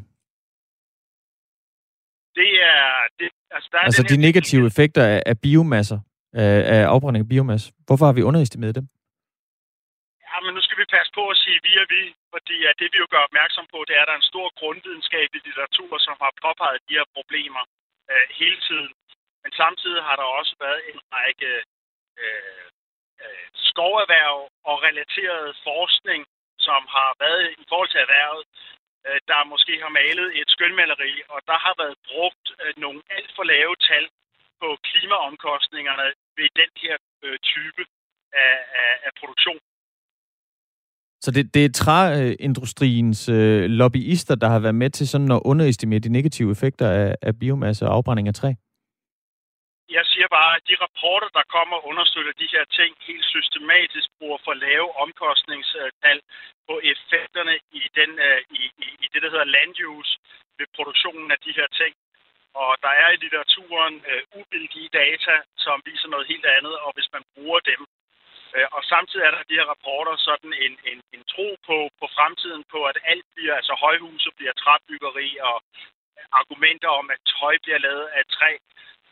Det 2.41 2.51
er... 2.73 2.83
Det, 3.19 3.29
altså, 3.51 3.69
der 3.73 3.79
er 3.79 3.85
altså 3.89 4.03
de 4.03 4.17
negative 4.17 4.67
effekter 4.67 5.05
af, 5.15 5.23
af 5.27 5.37
biomasser, 5.45 6.01
af, 6.33 6.55
af 6.75 6.83
afbrænding 6.95 7.25
af 7.25 7.29
biomasse. 7.29 7.73
Hvorfor 7.87 8.07
har 8.07 8.13
vi 8.19 8.23
underestimeret 8.23 8.75
dem? 8.75 8.87
Ja, 10.29 10.37
men 10.45 10.53
nu 10.57 10.61
skal 10.65 10.79
vi 10.81 10.87
passe 10.97 11.13
på 11.19 11.25
at 11.33 11.41
sige 11.43 11.59
vi 11.67 11.73
og 11.83 11.87
vi, 11.95 12.03
fordi 12.35 12.57
at 12.69 12.75
det 12.81 12.89
vi 12.93 12.99
jo 13.03 13.09
gør 13.13 13.23
opmærksom 13.29 13.67
på, 13.73 13.79
det 13.89 13.95
er, 13.97 14.03
at 14.03 14.09
der 14.09 14.15
er 14.17 14.23
en 14.23 14.33
stor 14.33 14.47
grundvidenskabelig 14.61 15.41
litteratur, 15.47 15.93
som 16.07 16.17
har 16.23 16.33
påpeget 16.45 16.81
de 16.89 16.97
her 16.99 17.07
problemer 17.17 17.63
øh, 18.11 18.27
hele 18.41 18.59
tiden. 18.69 18.91
Men 19.43 19.53
samtidig 19.63 20.03
har 20.09 20.17
der 20.21 20.37
også 20.41 20.55
været 20.65 20.81
en 20.91 20.99
række 21.17 21.51
øh, 22.23 22.67
øh, 23.25 23.47
skoverhverv 23.71 24.39
og 24.71 24.77
relateret 24.87 25.47
forskning, 25.69 26.21
som 26.67 26.81
har 26.97 27.11
været 27.25 27.45
i 27.63 27.65
forhold 27.71 27.91
til 27.93 28.05
erhvervet, 28.07 28.43
øh, 29.07 29.19
der 29.31 29.51
måske 29.53 29.75
har 29.85 29.93
malet 30.01 30.29
et 30.41 30.49
skønmaleri, 30.55 31.13
og 31.35 31.41
der 31.51 31.59
har 31.65 31.75
været 31.83 31.97
brugt 32.11 32.47
øh, 32.63 32.73
nogle 32.85 33.01
alt 33.17 33.31
for 33.37 33.45
lave 33.55 33.75
tal 33.89 34.05
på 34.61 34.69
klimaomkostningerne 34.89 36.09
ved 36.39 36.49
den 36.61 36.71
her 36.83 36.97
øh, 37.25 37.39
type 37.53 37.83
af, 38.45 38.55
af, 38.83 38.93
af 39.07 39.13
produktion. 39.21 39.61
Så 41.25 41.31
det, 41.31 41.55
det 41.55 41.65
er 41.65 41.73
træindustriens 41.73 43.29
øh, 43.29 43.65
lobbyister, 43.81 44.35
der 44.35 44.49
har 44.49 44.59
været 44.59 44.75
med 44.75 44.91
til 44.91 45.09
sådan 45.09 45.33
at 45.33 45.41
underestimere 45.45 46.01
de 46.01 46.09
negative 46.09 46.51
effekter 46.51 46.89
af, 46.91 47.17
af 47.23 47.39
biomasse 47.39 47.87
og 47.87 47.95
afbrænding 47.95 48.29
af 48.29 48.35
træ? 48.35 48.53
Jeg 49.99 50.05
siger 50.13 50.29
bare, 50.39 50.53
at 50.57 50.65
de 50.69 50.77
rapporter, 50.85 51.29
der 51.39 51.53
kommer 51.57 51.77
og 51.77 51.87
understøtter 51.91 52.33
de 52.33 52.53
her 52.55 52.65
ting, 52.79 52.91
helt 53.09 53.25
systematisk 53.35 54.09
bruger 54.19 54.39
for 54.45 54.55
lave 54.55 54.89
omkostningstal 55.05 56.21
på 56.69 56.75
effekterne 56.93 57.55
i, 57.81 57.83
den, 57.99 58.11
øh, 58.27 58.41
i, 58.61 58.63
i, 58.85 58.89
i 59.05 59.07
det, 59.13 59.23
der 59.23 59.31
hedder 59.31 59.55
land 59.57 59.75
use 59.95 60.13
ved 60.59 60.67
produktionen 60.77 61.31
af 61.31 61.39
de 61.47 61.53
her 61.59 61.69
ting. 61.81 61.95
Og 62.55 62.71
der 62.85 62.93
er 63.03 63.09
i 63.11 63.17
litteraturen 63.17 63.95
øh, 64.11 64.23
uvildige 64.39 64.89
data, 65.03 65.35
som 65.57 65.83
viser 65.85 66.09
noget 66.09 66.27
helt 66.33 66.47
andet, 66.47 66.75
og 66.85 66.91
hvis 66.97 67.09
man 67.13 67.25
bruger 67.35 67.61
dem, 67.61 67.83
Øh, 68.57 68.69
og 68.77 68.83
samtidig 68.93 69.25
er 69.25 69.33
der 69.35 69.51
de 69.51 69.59
her 69.61 69.69
rapporter 69.75 70.17
sådan 70.29 70.53
en, 70.67 70.75
en, 70.91 70.99
en 71.17 71.23
tro 71.33 71.49
på, 71.69 71.77
på 72.01 72.07
fremtiden 72.17 72.65
på, 72.73 72.79
at 72.91 72.99
alt 73.13 73.27
bliver, 73.35 73.55
altså 73.61 73.75
højhuse 73.85 74.31
bliver 74.39 74.55
træbyggeri 74.63 75.29
og 75.51 75.57
argumenter 76.41 76.91
om, 77.01 77.07
at 77.15 77.21
tøj 77.35 77.55
bliver 77.65 77.79
lavet 77.79 78.07
af 78.19 78.25
træ. 78.37 78.51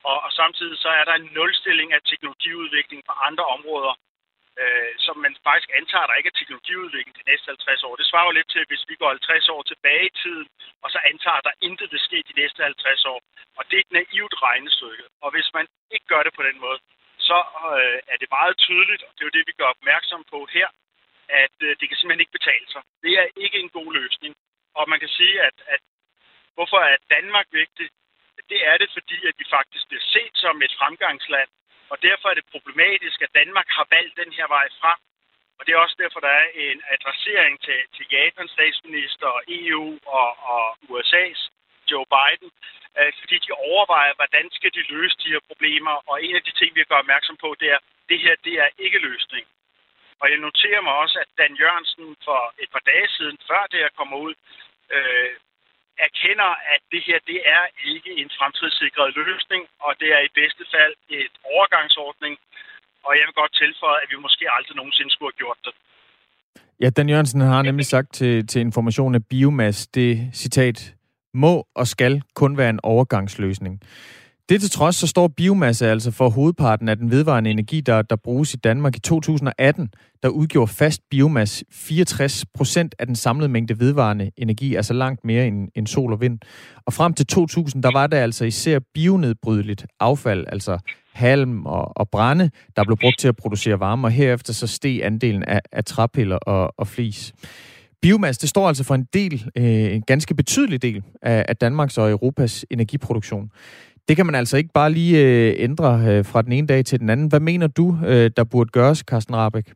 Og, 0.08 0.16
og 0.26 0.32
samtidig 0.32 0.78
så 0.78 0.88
er 0.88 1.04
der 1.04 1.14
en 1.16 1.30
nulstilling 1.38 1.92
af 1.92 2.00
teknologiudvikling 2.10 3.00
på 3.08 3.12
andre 3.28 3.44
områder, 3.56 3.94
øh, 4.60 4.92
som 5.06 5.16
man 5.24 5.34
faktisk 5.48 5.70
antager, 5.78 6.06
der 6.06 6.18
ikke 6.18 6.30
er 6.32 6.38
teknologiudvikling 6.38 7.16
de 7.16 7.30
næste 7.30 7.46
50 7.46 7.84
år. 7.86 7.96
Det 7.96 8.06
svarer 8.06 8.28
jo 8.28 8.38
lidt 8.38 8.50
til, 8.50 8.64
hvis 8.68 8.84
vi 8.88 8.94
går 9.00 9.08
50 9.08 9.48
år 9.48 9.62
tilbage 9.62 10.06
i 10.06 10.16
tiden, 10.22 10.48
og 10.82 10.88
så 10.90 10.98
antager, 11.10 11.40
der 11.48 11.60
intet 11.66 11.92
vil 11.92 12.06
ske 12.08 12.18
de 12.30 12.40
næste 12.40 12.62
50 12.62 13.04
år. 13.12 13.20
Og 13.58 13.62
det 13.68 13.76
er 13.76 13.84
et 13.86 13.96
naivt 13.98 14.34
regnestykke. 14.42 15.04
Og 15.24 15.30
hvis 15.34 15.48
man 15.56 15.66
ikke 15.94 16.06
gør 16.12 16.22
det 16.22 16.32
på 16.34 16.42
den 16.42 16.58
måde, 16.60 16.78
så 17.28 17.38
øh, 17.76 17.98
er 18.12 18.16
det 18.20 18.36
meget 18.38 18.56
tydeligt, 18.66 19.02
og 19.06 19.10
det 19.14 19.20
er 19.22 19.28
jo 19.28 19.36
det, 19.38 19.48
vi 19.50 19.54
gør 19.60 19.74
opmærksom 19.76 20.22
på 20.32 20.38
her, 20.56 20.68
at 21.28 21.56
øh, 21.66 21.70
det 21.78 21.86
kan 21.88 21.96
simpelthen 21.96 22.24
ikke 22.24 22.38
betale 22.38 22.66
sig. 22.74 22.82
Det 23.04 23.12
er 23.22 23.26
ikke 23.44 23.58
en 23.58 23.70
god 23.78 23.90
løsning. 24.00 24.32
Og 24.78 24.88
man 24.88 25.00
kan 25.00 25.08
sige, 25.08 25.36
at, 25.48 25.56
at 25.74 25.82
hvorfor 26.54 26.80
er 26.92 26.96
Danmark 27.16 27.46
vigtig? 27.62 27.88
Det 28.50 28.60
er 28.70 28.76
det, 28.82 28.90
fordi 28.96 29.18
at 29.28 29.34
vi 29.40 29.46
faktisk 29.56 29.84
bliver 29.88 30.06
set 30.14 30.34
som 30.44 30.62
et 30.62 30.74
fremgangsland, 30.80 31.50
og 31.92 31.96
derfor 32.02 32.26
er 32.28 32.34
det 32.34 32.52
problematisk, 32.54 33.22
at 33.22 33.34
Danmark 33.40 33.68
har 33.78 33.86
valgt 33.96 34.16
den 34.22 34.32
her 34.38 34.46
vej 34.56 34.66
frem. 34.80 35.00
Og 35.58 35.66
det 35.66 35.72
er 35.72 35.84
også 35.84 35.96
derfor, 36.02 36.20
der 36.20 36.34
er 36.42 36.48
en 36.54 36.82
adressering 36.94 37.54
til, 37.66 37.80
til 37.96 38.06
Japans 38.12 38.50
statsminister, 38.50 39.30
EU 39.48 39.98
og, 40.06 40.30
og 40.54 40.64
USA's 40.90 41.40
Joe 41.90 42.06
Biden, 42.14 42.50
øh, 42.98 43.12
fordi 43.20 43.36
de 43.46 43.52
overvejer, 43.70 44.12
hvordan 44.20 44.46
skal 44.56 44.70
de 44.76 44.82
løse 44.94 45.16
de 45.22 45.32
her 45.34 45.42
problemer. 45.50 45.94
Og 46.10 46.24
en 46.24 46.36
af 46.36 46.42
de 46.42 46.52
ting, 46.60 46.70
vi 46.74 46.84
gør 46.84 47.04
opmærksom 47.04 47.36
på, 47.44 47.48
det 47.60 47.68
er, 47.70 47.76
at 47.76 47.82
det 48.08 48.18
her 48.20 48.34
det 48.44 48.54
er 48.64 48.68
ikke 48.78 48.98
løsning. 48.98 49.46
Og 50.20 50.30
jeg 50.30 50.38
noterer 50.38 50.80
mig 50.80 50.94
også, 51.02 51.16
at 51.18 51.28
Dan 51.38 51.54
Jørgensen 51.62 52.16
for 52.24 52.54
et 52.58 52.70
par 52.74 52.84
dage 52.90 53.08
siden, 53.16 53.38
før 53.48 53.66
det 53.70 53.78
her 53.80 53.92
kommer 53.98 54.16
ud, 54.16 54.34
øh, 54.96 55.30
erkender, 56.06 56.50
at 56.74 56.82
det 56.92 57.00
her 57.08 57.18
det 57.30 57.40
er 57.56 57.64
ikke 57.92 58.10
en 58.22 58.30
fremtidssikret 58.38 59.10
løsning, 59.20 59.62
og 59.86 59.92
det 60.00 60.08
er 60.16 60.20
i 60.28 60.30
bedste 60.40 60.64
fald 60.74 60.94
et 61.20 61.34
overgangsordning. 61.54 62.34
Og 63.06 63.10
jeg 63.18 63.24
vil 63.26 63.34
godt 63.42 63.54
tilføje, 63.62 63.98
at 64.02 64.08
vi 64.12 64.16
måske 64.26 64.44
aldrig 64.56 64.74
nogensinde 64.80 65.10
skulle 65.12 65.30
have 65.32 65.42
gjort 65.42 65.60
det. 65.66 65.72
Ja, 66.82 66.88
Dan 66.96 67.08
Jørgensen 67.12 67.40
har 67.40 67.62
nemlig 67.62 67.86
sagt 67.86 68.08
til, 68.14 68.46
til 68.46 68.60
information 68.60 69.14
at 69.14 69.22
biomasse, 69.30 69.88
det 69.94 70.30
citat, 70.34 70.94
må 71.34 71.66
og 71.74 71.86
skal 71.86 72.22
kun 72.34 72.58
være 72.58 72.70
en 72.70 72.80
overgangsløsning. 72.82 73.80
Det 74.48 74.60
til 74.60 74.70
trods, 74.70 74.96
så 74.96 75.06
står 75.06 75.28
biomasse 75.28 75.86
altså 75.86 76.12
for 76.12 76.28
hovedparten 76.28 76.88
af 76.88 76.96
den 76.96 77.10
vedvarende 77.10 77.50
energi, 77.50 77.80
der, 77.80 78.02
der 78.02 78.16
bruges 78.16 78.54
i 78.54 78.56
Danmark. 78.56 78.96
I 78.96 79.00
2018, 79.00 79.92
der 80.22 80.28
udgjorde 80.28 80.72
fast 80.72 81.00
biomasse 81.10 81.64
64 81.72 82.44
procent 82.54 82.94
af 82.98 83.06
den 83.06 83.16
samlede 83.16 83.48
mængde 83.48 83.80
vedvarende 83.80 84.30
energi, 84.36 84.74
altså 84.74 84.94
langt 84.94 85.24
mere 85.24 85.46
end, 85.46 85.68
end 85.74 85.86
sol 85.86 86.12
og 86.12 86.20
vind. 86.20 86.38
Og 86.86 86.92
frem 86.92 87.14
til 87.14 87.26
2000, 87.26 87.82
der 87.82 87.92
var 87.92 88.06
det 88.06 88.16
altså 88.16 88.44
især 88.44 88.78
bionedbrydeligt 88.94 89.86
affald, 90.00 90.46
altså 90.48 90.78
halm 91.12 91.66
og, 91.66 91.96
og 91.96 92.08
brænde, 92.10 92.50
der 92.76 92.84
blev 92.84 92.96
brugt 93.00 93.18
til 93.18 93.28
at 93.28 93.36
producere 93.36 93.80
varme, 93.80 94.06
og 94.06 94.10
herefter 94.10 94.52
så 94.52 94.66
steg 94.66 95.00
andelen 95.04 95.42
af, 95.42 95.60
af 95.72 95.84
træpiller 95.84 96.36
og, 96.36 96.74
og 96.78 96.86
flis. 96.86 97.32
Biomasse, 98.02 98.40
det 98.40 98.48
står 98.48 98.68
altså 98.68 98.84
for 98.84 98.94
en 98.94 99.06
del, 99.14 99.50
øh, 99.56 99.94
en 99.94 100.02
ganske 100.02 100.34
betydelig 100.34 100.82
del 100.82 101.02
af, 101.22 101.44
af 101.48 101.56
Danmarks 101.56 101.98
og 101.98 102.10
Europas 102.10 102.64
energiproduktion. 102.70 103.50
Det 104.08 104.16
kan 104.16 104.26
man 104.26 104.34
altså 104.34 104.56
ikke 104.56 104.70
bare 104.74 104.92
lige 104.92 105.18
øh, 105.18 105.54
ændre 105.58 106.04
øh, 106.06 106.24
fra 106.24 106.42
den 106.42 106.52
ene 106.52 106.66
dag 106.66 106.84
til 106.84 107.00
den 107.00 107.10
anden. 107.10 107.26
Hvad 107.26 107.40
mener 107.40 107.66
du, 107.66 107.98
øh, 108.06 108.30
der 108.36 108.44
burde 108.44 108.70
gøres, 108.70 108.98
Carsten 108.98 109.36
Rabeck? 109.36 109.72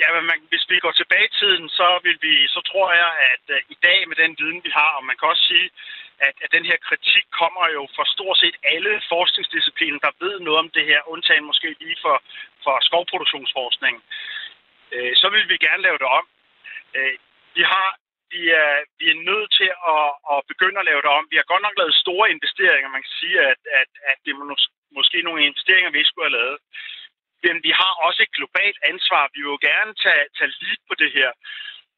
Ja, 0.00 0.08
men 0.14 0.24
man, 0.30 0.38
hvis 0.50 0.64
vi 0.70 0.78
går 0.84 0.92
tilbage 0.92 1.26
i 1.30 1.36
tiden, 1.40 1.68
så 1.68 1.86
vil 2.04 2.18
vi, 2.26 2.34
så 2.54 2.60
tror 2.70 2.88
jeg, 3.02 3.10
at 3.32 3.44
uh, 3.56 3.60
i 3.74 3.76
dag 3.86 4.08
med 4.08 4.16
den 4.22 4.32
viden, 4.40 4.60
vi 4.66 4.70
har, 4.78 4.90
og 4.98 5.04
man 5.04 5.16
kan 5.16 5.28
også 5.28 5.44
sige, 5.52 5.70
at, 6.26 6.34
at 6.44 6.52
den 6.56 6.64
her 6.70 6.78
kritik 6.88 7.26
kommer 7.40 7.64
jo 7.76 7.82
fra 7.96 8.04
stort 8.14 8.38
set 8.38 8.56
alle 8.72 9.02
forskningsdiscipliner, 9.12 9.98
der 10.06 10.18
ved 10.24 10.40
noget 10.40 10.58
om 10.64 10.70
det 10.76 10.84
her, 10.90 11.08
undtagen 11.14 11.44
måske 11.50 11.68
lige 11.80 11.98
for, 12.04 12.16
for 12.64 12.74
skovproduktionsforskning. 12.88 13.94
Uh, 14.94 15.12
så 15.20 15.26
vil 15.34 15.48
vi 15.48 15.56
gerne 15.66 15.82
lave 15.82 15.98
det 16.02 16.08
om. 16.18 16.24
Uh, 16.96 17.14
vi 17.56 17.62
har 17.72 17.88
vi 18.34 18.42
er, 18.62 18.74
vi 19.00 19.06
er 19.14 19.24
nødt 19.30 19.50
til 19.58 19.70
at, 19.94 20.08
at 20.32 20.38
begynde 20.50 20.78
at 20.80 20.88
lave 20.90 21.02
det 21.04 21.10
om. 21.18 21.24
Vi 21.32 21.36
har 21.40 21.52
godt 21.52 21.64
nok 21.66 21.76
lavet 21.78 22.02
store 22.04 22.26
investeringer. 22.34 22.88
Man 22.96 23.04
kan 23.06 23.14
sige, 23.22 23.38
at, 23.52 23.60
at, 23.80 23.90
at 24.10 24.16
det 24.24 24.30
er 24.32 24.40
måske 24.98 25.18
nogle 25.22 25.46
investeringer, 25.50 25.90
vi 25.90 25.98
ikke 25.98 26.12
skulle 26.12 26.28
have 26.30 26.38
lavet. 26.40 26.58
Men 27.44 27.56
vi 27.66 27.72
har 27.80 27.92
også 28.06 28.20
et 28.22 28.36
globalt 28.70 28.78
ansvar. 28.92 29.22
Vi 29.34 29.40
vil 29.42 29.52
jo 29.54 29.58
gerne 29.70 29.92
tage, 30.04 30.24
tage 30.38 30.52
lead 30.60 30.80
på 30.88 30.94
det 31.02 31.10
her. 31.18 31.30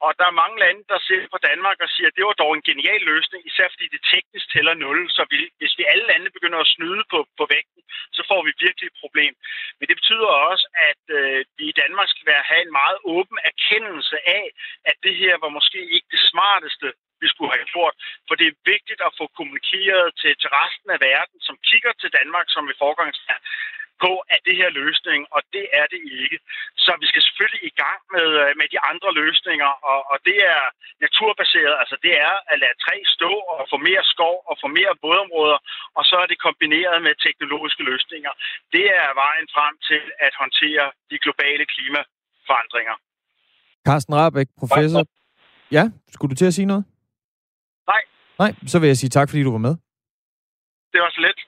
Og 0.05 0.11
der 0.19 0.27
er 0.29 0.41
mange 0.43 0.59
lande, 0.65 0.83
der 0.93 0.99
ser 1.09 1.23
på 1.35 1.39
Danmark 1.49 1.79
og 1.85 1.89
siger, 1.95 2.09
at 2.09 2.17
det 2.17 2.25
var 2.29 2.37
dog 2.43 2.53
en 2.55 2.69
genial 2.71 3.03
løsning, 3.13 3.41
især 3.51 3.67
fordi 3.73 3.87
det 3.95 4.09
teknisk 4.13 4.47
tæller 4.53 4.75
0. 4.75 5.11
Så 5.17 5.23
vi, 5.33 5.39
hvis 5.61 5.75
vi 5.79 5.85
alle 5.93 6.07
lande 6.13 6.35
begynder 6.37 6.61
at 6.63 6.73
snyde 6.77 7.05
på, 7.13 7.19
på 7.39 7.45
vægten, 7.55 7.83
så 8.17 8.23
får 8.31 8.41
vi 8.47 8.53
virkelig 8.65 8.87
et 8.89 9.01
problem. 9.05 9.33
Men 9.79 9.85
det 9.89 9.97
betyder 10.01 10.31
også, 10.49 10.65
at 10.91 11.03
øh, 11.19 11.39
vi 11.59 11.65
i 11.69 11.79
Danmark 11.83 12.09
skal 12.11 12.27
være, 12.33 12.49
have 12.51 12.63
en 12.67 12.75
meget 12.81 12.99
åben 13.15 13.39
erkendelse 13.51 14.17
af, 14.39 14.45
at 14.91 14.97
det 15.05 15.15
her 15.23 15.35
var 15.45 15.51
måske 15.59 15.81
ikke 15.95 16.09
det 16.15 16.23
smarteste, 16.31 16.87
vi 17.23 17.29
skulle 17.33 17.53
have 17.57 17.71
gjort. 17.75 17.95
For 18.27 18.35
det 18.39 18.47
er 18.49 18.63
vigtigt 18.75 19.01
at 19.09 19.17
få 19.21 19.25
kommunikeret 19.39 20.07
til, 20.21 20.33
til 20.41 20.51
resten 20.61 20.91
af 20.97 21.01
verden, 21.11 21.39
som 21.47 21.57
kigger 21.69 21.93
til 22.01 22.11
Danmark 22.19 22.47
som 22.55 22.65
et 22.71 22.81
forgangsland, 22.85 23.43
på, 24.05 24.13
at 24.35 24.41
det 24.47 24.55
her 24.61 24.71
løsning, 24.83 25.21
og 25.35 25.41
det 25.55 25.67
er 25.81 25.87
det 25.93 26.01
ikke. 26.21 26.39
Så 26.85 26.91
vi 27.03 27.07
skal 27.11 27.23
selvfølgelig 27.27 27.63
i 27.71 27.75
gang 27.83 28.01
med, 28.15 28.29
øh, 28.43 28.51
med 28.61 28.67
de 28.75 28.79
andre 28.91 29.11
løsninger, 29.23 29.71
og, 29.91 30.01
og 30.13 30.17
det 30.29 30.39
er 30.55 30.63
naturbaseret, 31.05 31.75
altså 31.83 31.97
det 32.05 32.13
er 32.29 32.35
at 32.53 32.57
lade 32.63 32.77
træ 32.85 32.97
stå 33.17 33.33
og 33.59 33.65
få 33.73 33.77
mere 33.89 34.05
skov 34.15 34.37
og 34.51 34.55
få 34.63 34.69
mere 34.79 34.93
vådområder, 35.05 35.59
og 35.99 36.03
så 36.11 36.17
er 36.23 36.27
det 36.33 36.39
kombineret 36.47 36.99
med 37.07 37.13
teknologiske 37.27 37.83
løsninger. 37.91 38.33
Det 38.77 38.87
er 39.03 39.09
vejen 39.25 39.47
frem 39.57 39.75
til 39.89 40.03
at 40.27 40.33
håndtere 40.43 40.85
de 41.11 41.17
globale 41.25 41.65
klimaforandringer. 41.73 42.97
Carsten 43.87 44.15
Rabeck, 44.21 44.49
professor. 44.63 45.03
Ja, 45.77 45.85
skulle 46.15 46.31
du 46.33 46.37
til 46.37 46.51
at 46.51 46.55
sige 46.59 46.67
noget? 46.73 46.85
Nej. 47.93 48.03
Nej, 48.43 48.53
så 48.73 48.77
vil 48.81 48.87
jeg 48.87 48.97
sige 48.97 49.11
tak, 49.11 49.29
fordi 49.31 49.43
du 49.43 49.53
var 49.59 49.65
med. 49.69 49.75
Det 50.93 51.01
var 51.05 51.11
så 51.11 51.21
let. 51.21 51.39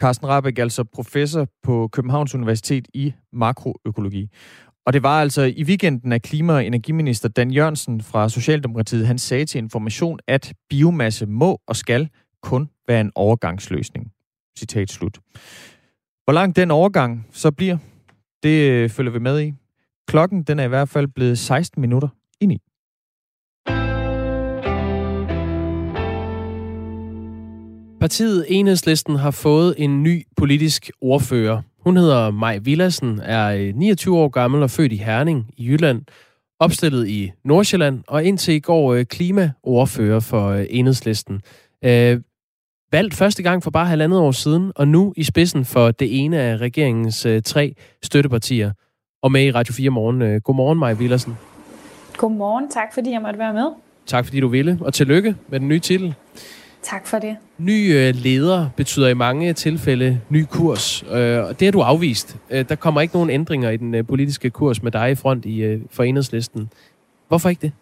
Carsten 0.00 0.28
Rabeck, 0.28 0.58
altså 0.58 0.84
professor 0.84 1.46
på 1.62 1.88
Københavns 1.92 2.34
Universitet 2.34 2.88
i 2.94 3.12
makroøkologi. 3.32 4.28
Og 4.86 4.92
det 4.92 5.02
var 5.02 5.20
altså 5.20 5.42
i 5.42 5.64
weekenden, 5.64 6.12
at 6.12 6.22
klima- 6.22 6.52
og 6.52 6.66
energiminister 6.66 7.28
Dan 7.28 7.50
Jørgensen 7.50 8.00
fra 8.00 8.28
Socialdemokratiet, 8.28 9.06
han 9.06 9.18
sagde 9.18 9.44
til 9.44 9.58
Information, 9.58 10.18
at 10.26 10.54
biomasse 10.70 11.26
må 11.26 11.60
og 11.66 11.76
skal 11.76 12.08
kun 12.42 12.68
være 12.88 13.00
en 13.00 13.12
overgangsløsning. 13.14 14.12
Citat 14.58 14.90
slut. 14.90 15.18
Hvor 16.24 16.32
lang 16.32 16.56
den 16.56 16.70
overgang 16.70 17.26
så 17.32 17.50
bliver, 17.50 17.78
det 18.42 18.70
øh, 18.70 18.90
følger 18.90 19.12
vi 19.12 19.18
med 19.18 19.40
i. 19.40 19.52
Klokken 20.08 20.42
den 20.42 20.58
er 20.58 20.64
i 20.64 20.68
hvert 20.68 20.88
fald 20.88 21.06
blevet 21.06 21.38
16 21.38 21.80
minutter 21.80 22.08
ind 22.40 22.52
i. 22.52 22.58
Partiet 28.00 28.44
Enhedslisten 28.48 29.16
har 29.16 29.30
fået 29.30 29.74
en 29.78 30.02
ny 30.02 30.26
politisk 30.36 30.90
ordfører. 31.00 31.62
Hun 31.84 31.96
hedder 31.96 32.30
Maj 32.30 32.58
Villassen, 32.58 33.20
er 33.22 33.72
29 33.72 34.18
år 34.18 34.28
gammel 34.28 34.62
og 34.62 34.70
født 34.70 34.92
i 34.92 34.96
Herning 34.96 35.46
i 35.56 35.66
Jylland, 35.66 36.02
opstillet 36.60 37.08
i 37.08 37.32
Nordsjælland 37.44 38.02
og 38.08 38.24
indtil 38.24 38.54
i 38.54 38.58
går 38.58 38.94
øh, 38.94 39.04
klimaordfører 39.04 40.20
for 40.20 40.48
øh, 40.48 40.66
Enhedslisten. 40.70 41.40
Øh, 41.84 42.20
valgt 42.92 43.14
første 43.14 43.42
gang 43.42 43.62
for 43.62 43.70
bare 43.70 43.86
halvandet 43.86 44.20
år 44.20 44.32
siden, 44.32 44.72
og 44.76 44.88
nu 44.88 45.12
i 45.16 45.22
spidsen 45.22 45.64
for 45.64 45.90
det 45.90 46.24
ene 46.24 46.38
af 46.38 46.56
regeringens 46.56 47.26
øh, 47.26 47.42
tre 47.42 47.74
støttepartier. 48.02 48.72
Og 49.22 49.32
med 49.32 49.44
i 49.44 49.50
Radio 49.50 49.74
4 49.74 49.90
morgen. 49.90 50.22
Øh, 50.22 50.40
godmorgen, 50.40 50.78
Maj 50.78 50.92
Villassen. 50.92 51.38
Godmorgen, 52.16 52.70
tak 52.70 52.94
fordi 52.94 53.10
jeg 53.10 53.22
måtte 53.22 53.38
være 53.38 53.52
med. 53.52 53.66
Tak 54.06 54.24
fordi 54.24 54.40
du 54.40 54.48
ville, 54.48 54.78
og 54.80 54.94
tillykke 54.94 55.36
med 55.48 55.60
den 55.60 55.68
nye 55.68 55.80
titel. 55.80 56.14
Tak 56.82 57.06
for 57.06 57.18
det. 57.18 57.36
Ny 57.58 57.94
øh, 57.94 58.14
leder 58.14 58.68
betyder 58.76 59.08
i 59.08 59.14
mange 59.14 59.52
tilfælde 59.52 60.20
ny 60.28 60.44
kurs, 60.44 61.02
øh, 61.02 61.44
og 61.44 61.60
det 61.60 61.66
har 61.66 61.72
du 61.72 61.80
afvist. 61.80 62.36
Øh, 62.50 62.68
der 62.68 62.74
kommer 62.74 63.00
ikke 63.00 63.14
nogen 63.14 63.30
ændringer 63.30 63.70
i 63.70 63.76
den 63.76 63.94
øh, 63.94 64.06
politiske 64.06 64.50
kurs 64.50 64.82
med 64.82 64.92
dig 64.92 65.10
i 65.10 65.14
front 65.14 65.44
i 65.44 65.62
øh, 65.62 65.80
foreningslisten. 65.90 66.70
Hvorfor 67.28 67.48
ikke 67.48 67.62
det? 67.62 67.72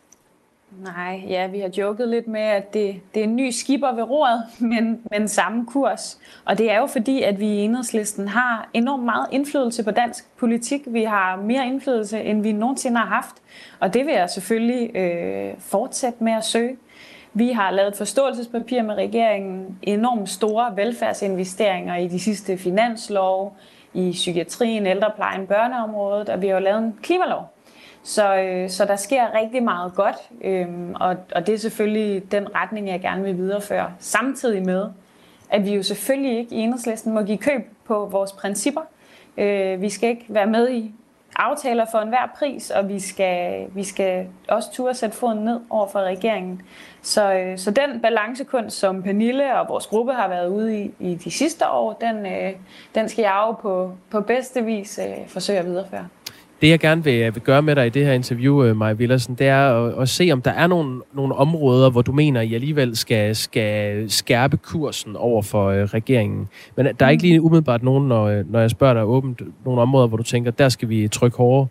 Nej, 0.84 1.22
ja, 1.28 1.46
vi 1.46 1.58
har 1.58 1.70
joket 1.78 2.08
lidt 2.08 2.28
med, 2.28 2.40
at 2.40 2.74
det, 2.74 3.00
det 3.14 3.20
er 3.20 3.24
en 3.24 3.36
ny 3.36 3.50
skipper 3.50 3.94
ved 3.94 4.02
roret, 4.02 4.42
men, 4.70 5.00
men 5.10 5.28
samme 5.28 5.66
kurs. 5.66 6.18
Og 6.44 6.58
det 6.58 6.70
er 6.70 6.78
jo 6.78 6.86
fordi, 6.86 7.22
at 7.22 7.40
vi 7.40 7.46
i 7.46 7.58
enhedslisten 7.58 8.28
har 8.28 8.68
enormt 8.74 9.04
meget 9.04 9.26
indflydelse 9.32 9.84
på 9.84 9.90
dansk 9.90 10.24
politik. 10.38 10.80
Vi 10.86 11.04
har 11.04 11.36
mere 11.36 11.66
indflydelse, 11.66 12.20
end 12.20 12.42
vi 12.42 12.52
nogensinde 12.52 12.96
har 12.96 13.06
haft. 13.06 13.34
Og 13.80 13.94
det 13.94 14.06
vil 14.06 14.14
jeg 14.14 14.30
selvfølgelig 14.30 14.96
øh, 14.96 15.54
fortsætte 15.58 16.24
med 16.24 16.32
at 16.32 16.44
søge. 16.44 16.76
Vi 17.38 17.48
har 17.48 17.70
lavet 17.70 17.88
et 17.88 17.96
forståelsespapir 17.96 18.82
med 18.82 18.94
regeringen, 18.94 19.78
enormt 19.82 20.28
store 20.28 20.76
velfærdsinvesteringer 20.76 21.96
i 21.96 22.08
de 22.08 22.20
sidste 22.20 22.58
finanslov, 22.58 23.56
i 23.94 24.10
psykiatrien, 24.12 24.86
ældreplejen, 24.86 25.46
børneområdet, 25.46 26.28
og 26.28 26.42
vi 26.42 26.46
har 26.46 26.54
jo 26.54 26.60
lavet 26.60 26.78
en 26.78 26.98
klimalov. 27.02 27.52
Så, 28.02 28.36
øh, 28.36 28.70
så 28.70 28.84
der 28.84 28.96
sker 28.96 29.34
rigtig 29.34 29.62
meget 29.62 29.94
godt, 29.94 30.16
øh, 30.44 30.66
og, 30.94 31.16
og 31.34 31.46
det 31.46 31.54
er 31.54 31.58
selvfølgelig 31.58 32.32
den 32.32 32.54
retning, 32.54 32.88
jeg 32.88 33.00
gerne 33.00 33.24
vil 33.24 33.36
videreføre. 33.36 33.92
Samtidig 33.98 34.62
med, 34.62 34.86
at 35.50 35.64
vi 35.64 35.74
jo 35.74 35.82
selvfølgelig 35.82 36.38
ikke 36.38 36.54
i 36.54 36.58
enhedslisten 36.58 37.14
må 37.14 37.22
give 37.22 37.38
køb 37.38 37.62
på 37.84 38.06
vores 38.06 38.32
principper. 38.32 38.82
Øh, 39.36 39.82
vi 39.82 39.88
skal 39.88 40.08
ikke 40.08 40.24
være 40.28 40.46
med 40.46 40.70
i 40.70 40.92
aftaler 41.38 41.84
for 41.90 41.98
enhver 41.98 42.32
pris, 42.38 42.70
og 42.70 42.88
vi 42.88 43.00
skal, 43.00 43.66
vi 43.74 43.84
skal 43.84 44.26
også 44.48 44.72
turde 44.72 44.94
sætte 44.94 45.16
foden 45.16 45.38
ned 45.38 45.60
over 45.70 45.86
for 45.86 45.98
regeringen. 45.98 46.62
Så, 47.02 47.32
øh, 47.32 47.58
så 47.58 47.70
den 47.70 48.00
balancekunst, 48.00 48.78
som 48.78 49.02
Pernille 49.02 49.60
og 49.60 49.68
vores 49.68 49.86
gruppe 49.86 50.12
har 50.12 50.28
været 50.28 50.48
ude 50.48 50.78
i 50.84 50.94
i 51.00 51.14
de 51.14 51.30
sidste 51.30 51.68
år, 51.68 51.92
den, 51.92 52.26
øh, 52.26 52.52
den 52.94 53.08
skal 53.08 53.22
jeg 53.22 53.44
jo 53.46 53.52
på, 53.52 53.92
på 54.10 54.20
bedste 54.20 54.64
vis 54.64 55.00
øh, 55.02 55.28
forsøge 55.28 55.58
at 55.58 55.66
videreføre. 55.66 56.08
Det, 56.60 56.68
jeg 56.68 56.80
gerne 56.80 57.04
vil, 57.04 57.22
øh, 57.22 57.34
vil 57.34 57.42
gøre 57.42 57.62
med 57.62 57.76
dig 57.76 57.86
i 57.86 57.90
det 57.90 58.06
her 58.06 58.12
interview, 58.12 58.64
øh, 58.64 58.76
Maja 58.76 58.92
Villersen, 58.92 59.34
det 59.34 59.46
er 59.46 59.86
at, 59.86 60.02
at 60.02 60.08
se, 60.08 60.28
om 60.32 60.42
der 60.42 60.50
er 60.50 60.66
nogle, 60.66 61.02
nogle 61.12 61.34
områder, 61.34 61.90
hvor 61.90 62.02
du 62.02 62.12
mener, 62.12 62.40
I 62.40 62.54
alligevel 62.54 62.96
skal, 62.96 63.36
skal 63.36 64.10
skærpe 64.10 64.56
kursen 64.56 65.16
over 65.16 65.42
for 65.42 65.68
øh, 65.68 65.84
regeringen. 65.84 66.48
Men 66.76 66.86
der 67.00 67.06
er 67.06 67.10
ikke 67.10 67.22
lige 67.22 67.42
umiddelbart 67.42 67.82
nogen, 67.82 68.08
når, 68.08 68.24
øh, 68.24 68.52
når 68.52 68.60
jeg 68.60 68.70
spørger 68.70 68.94
dig 68.94 69.04
åbent, 69.04 69.42
nogle 69.64 69.80
områder, 69.80 70.06
hvor 70.06 70.16
du 70.16 70.22
tænker, 70.22 70.50
der 70.50 70.68
skal 70.68 70.88
vi 70.88 71.08
trykke 71.08 71.36
hårdere? 71.36 71.66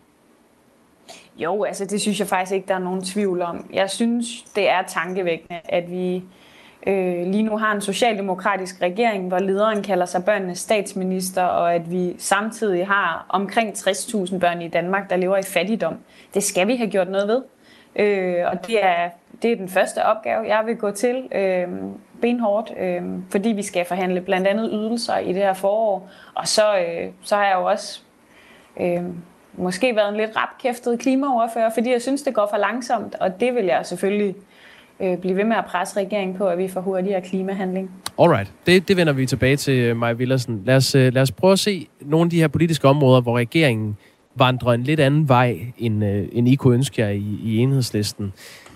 Jo, 1.38 1.64
altså 1.64 1.86
det 1.86 2.02
synes 2.02 2.20
jeg 2.20 2.28
faktisk 2.28 2.56
ikke, 2.56 2.68
der 2.68 2.76
er 2.76 2.80
nogen 2.80 3.02
tvivl 3.02 3.42
om. 3.42 3.66
Jeg 3.74 3.90
synes, 3.90 4.26
det 4.56 4.70
er 4.70 4.82
tankevækkende, 4.88 5.60
at 5.66 5.92
vi 5.92 6.24
øh, 6.88 7.26
lige 7.26 7.44
nu 7.44 7.58
har 7.58 7.76
en 7.76 7.82
socialdemokratisk 7.82 8.82
regering, 8.82 9.28
hvor 9.28 9.40
lederen 9.40 9.84
kalder 9.84 10.06
sig 10.06 10.26
børnenes 10.26 10.60
statsminister, 10.60 11.44
og 11.44 11.76
at 11.76 11.92
vi 11.92 12.16
samtidig 12.18 12.88
har 12.88 13.26
omkring 13.30 13.74
60.000 13.74 14.40
børn 14.40 14.62
i 14.62 14.68
Danmark, 14.68 15.10
der 15.10 15.16
lever 15.16 15.38
i 15.38 15.44
fattigdom. 15.44 15.98
Det 16.34 16.44
skal 16.44 16.68
vi 16.68 16.76
have 16.76 16.90
gjort 16.90 17.10
noget 17.10 17.28
ved. 17.28 17.42
Øh, 17.96 18.46
og 18.52 18.68
det 18.68 18.84
er, 18.86 19.10
det 19.42 19.52
er 19.52 19.56
den 19.56 19.70
første 19.70 20.06
opgave, 20.06 20.48
jeg 20.48 20.64
vil 20.66 20.78
gå 20.78 20.92
til 20.92 21.28
øh, 21.32 21.68
benhårdt, 22.22 22.74
øh, 22.80 23.02
fordi 23.30 23.50
vi 23.50 23.64
skal 23.64 23.86
forhandle 23.86 24.22
blandt 24.22 24.48
andet 24.48 24.70
ydelser 24.74 25.18
i 25.18 25.28
det 25.28 25.42
her 25.42 25.54
forår. 25.54 26.10
Og 26.36 26.48
så, 26.48 26.78
øh, 26.78 27.12
så 27.22 27.36
har 27.36 27.46
jeg 27.46 27.56
jo 27.56 27.66
også 27.66 28.02
øh, 28.80 29.04
måske 29.54 29.96
været 29.96 30.10
en 30.10 30.18
lidt 30.18 30.32
rapkæftet 30.36 31.00
klimaoverfører, 31.00 31.70
fordi 31.74 31.92
jeg 31.92 32.02
synes, 32.02 32.22
det 32.22 32.34
går 32.34 32.48
for 32.50 32.58
langsomt, 32.58 33.16
og 33.16 33.40
det 33.40 33.56
vil 33.56 33.66
jeg 33.66 33.86
selvfølgelig 33.86 34.36
øh, 35.00 35.18
blive 35.18 35.38
ved 35.38 35.44
med 35.44 35.56
at 35.56 35.66
presse 35.66 35.98
regeringen 35.98 36.38
på, 36.38 36.48
at 36.48 36.58
vi 36.58 36.68
får 36.68 36.82
hurtigere 36.82 37.22
klimahandling. 37.22 37.92
Alright, 38.20 38.52
det, 38.66 38.88
det 38.88 38.98
vender 38.98 39.14
vi 39.14 39.26
tilbage 39.26 39.56
til, 39.56 39.96
Maja 39.96 40.14
Villersen. 40.14 40.62
Lad 40.66 40.76
os, 40.76 40.96
øh, 40.96 41.14
lad 41.14 41.22
os 41.22 41.32
prøve 41.32 41.54
at 41.54 41.60
se 41.60 41.88
nogle 42.02 42.26
af 42.26 42.30
de 42.30 42.40
her 42.40 42.48
politiske 42.48 42.88
områder, 42.88 43.22
hvor 43.22 43.38
regeringen 43.38 43.98
vandrer 44.36 44.72
en 44.72 44.84
lidt 44.84 45.00
anden 45.00 45.30
vej, 45.30 45.60
end, 45.78 46.06
øh, 46.06 46.28
end 46.32 46.50
I 46.50 46.56
kunne 46.56 46.74
ønske 46.74 47.02
jer 47.02 47.10
i, 47.10 47.40
i 47.44 47.58
enhedslisten. 47.58 48.34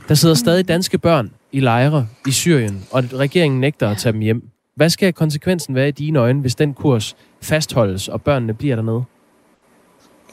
Der 0.07 0.15
sidder 0.15 0.35
stadig 0.35 0.67
danske 0.67 0.97
børn 0.97 1.31
i 1.51 1.59
lejre 1.59 2.07
i 2.27 2.31
Syrien, 2.31 2.85
og 2.91 3.03
regeringen 3.13 3.61
nægter 3.61 3.89
at 3.89 3.97
tage 3.97 4.13
dem 4.13 4.21
hjem. 4.21 4.49
Hvad 4.75 4.89
skal 4.89 5.13
konsekvensen 5.13 5.75
være 5.75 5.87
i 5.87 5.91
dine 5.91 6.19
øjne, 6.19 6.41
hvis 6.41 6.55
den 6.55 6.73
kurs 6.73 7.15
fastholdes, 7.41 8.07
og 8.07 8.21
børnene 8.21 8.53
bliver 8.53 8.75
dernede? 8.75 9.03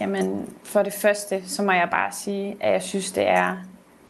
Jamen, 0.01 0.47
for 0.65 0.83
det 0.83 0.93
første, 0.93 1.43
så 1.47 1.63
må 1.63 1.73
jeg 1.73 1.89
bare 1.91 2.13
sige, 2.13 2.57
at 2.61 2.73
jeg 2.73 2.83
synes, 2.83 3.13
det 3.13 3.29
er 3.29 3.57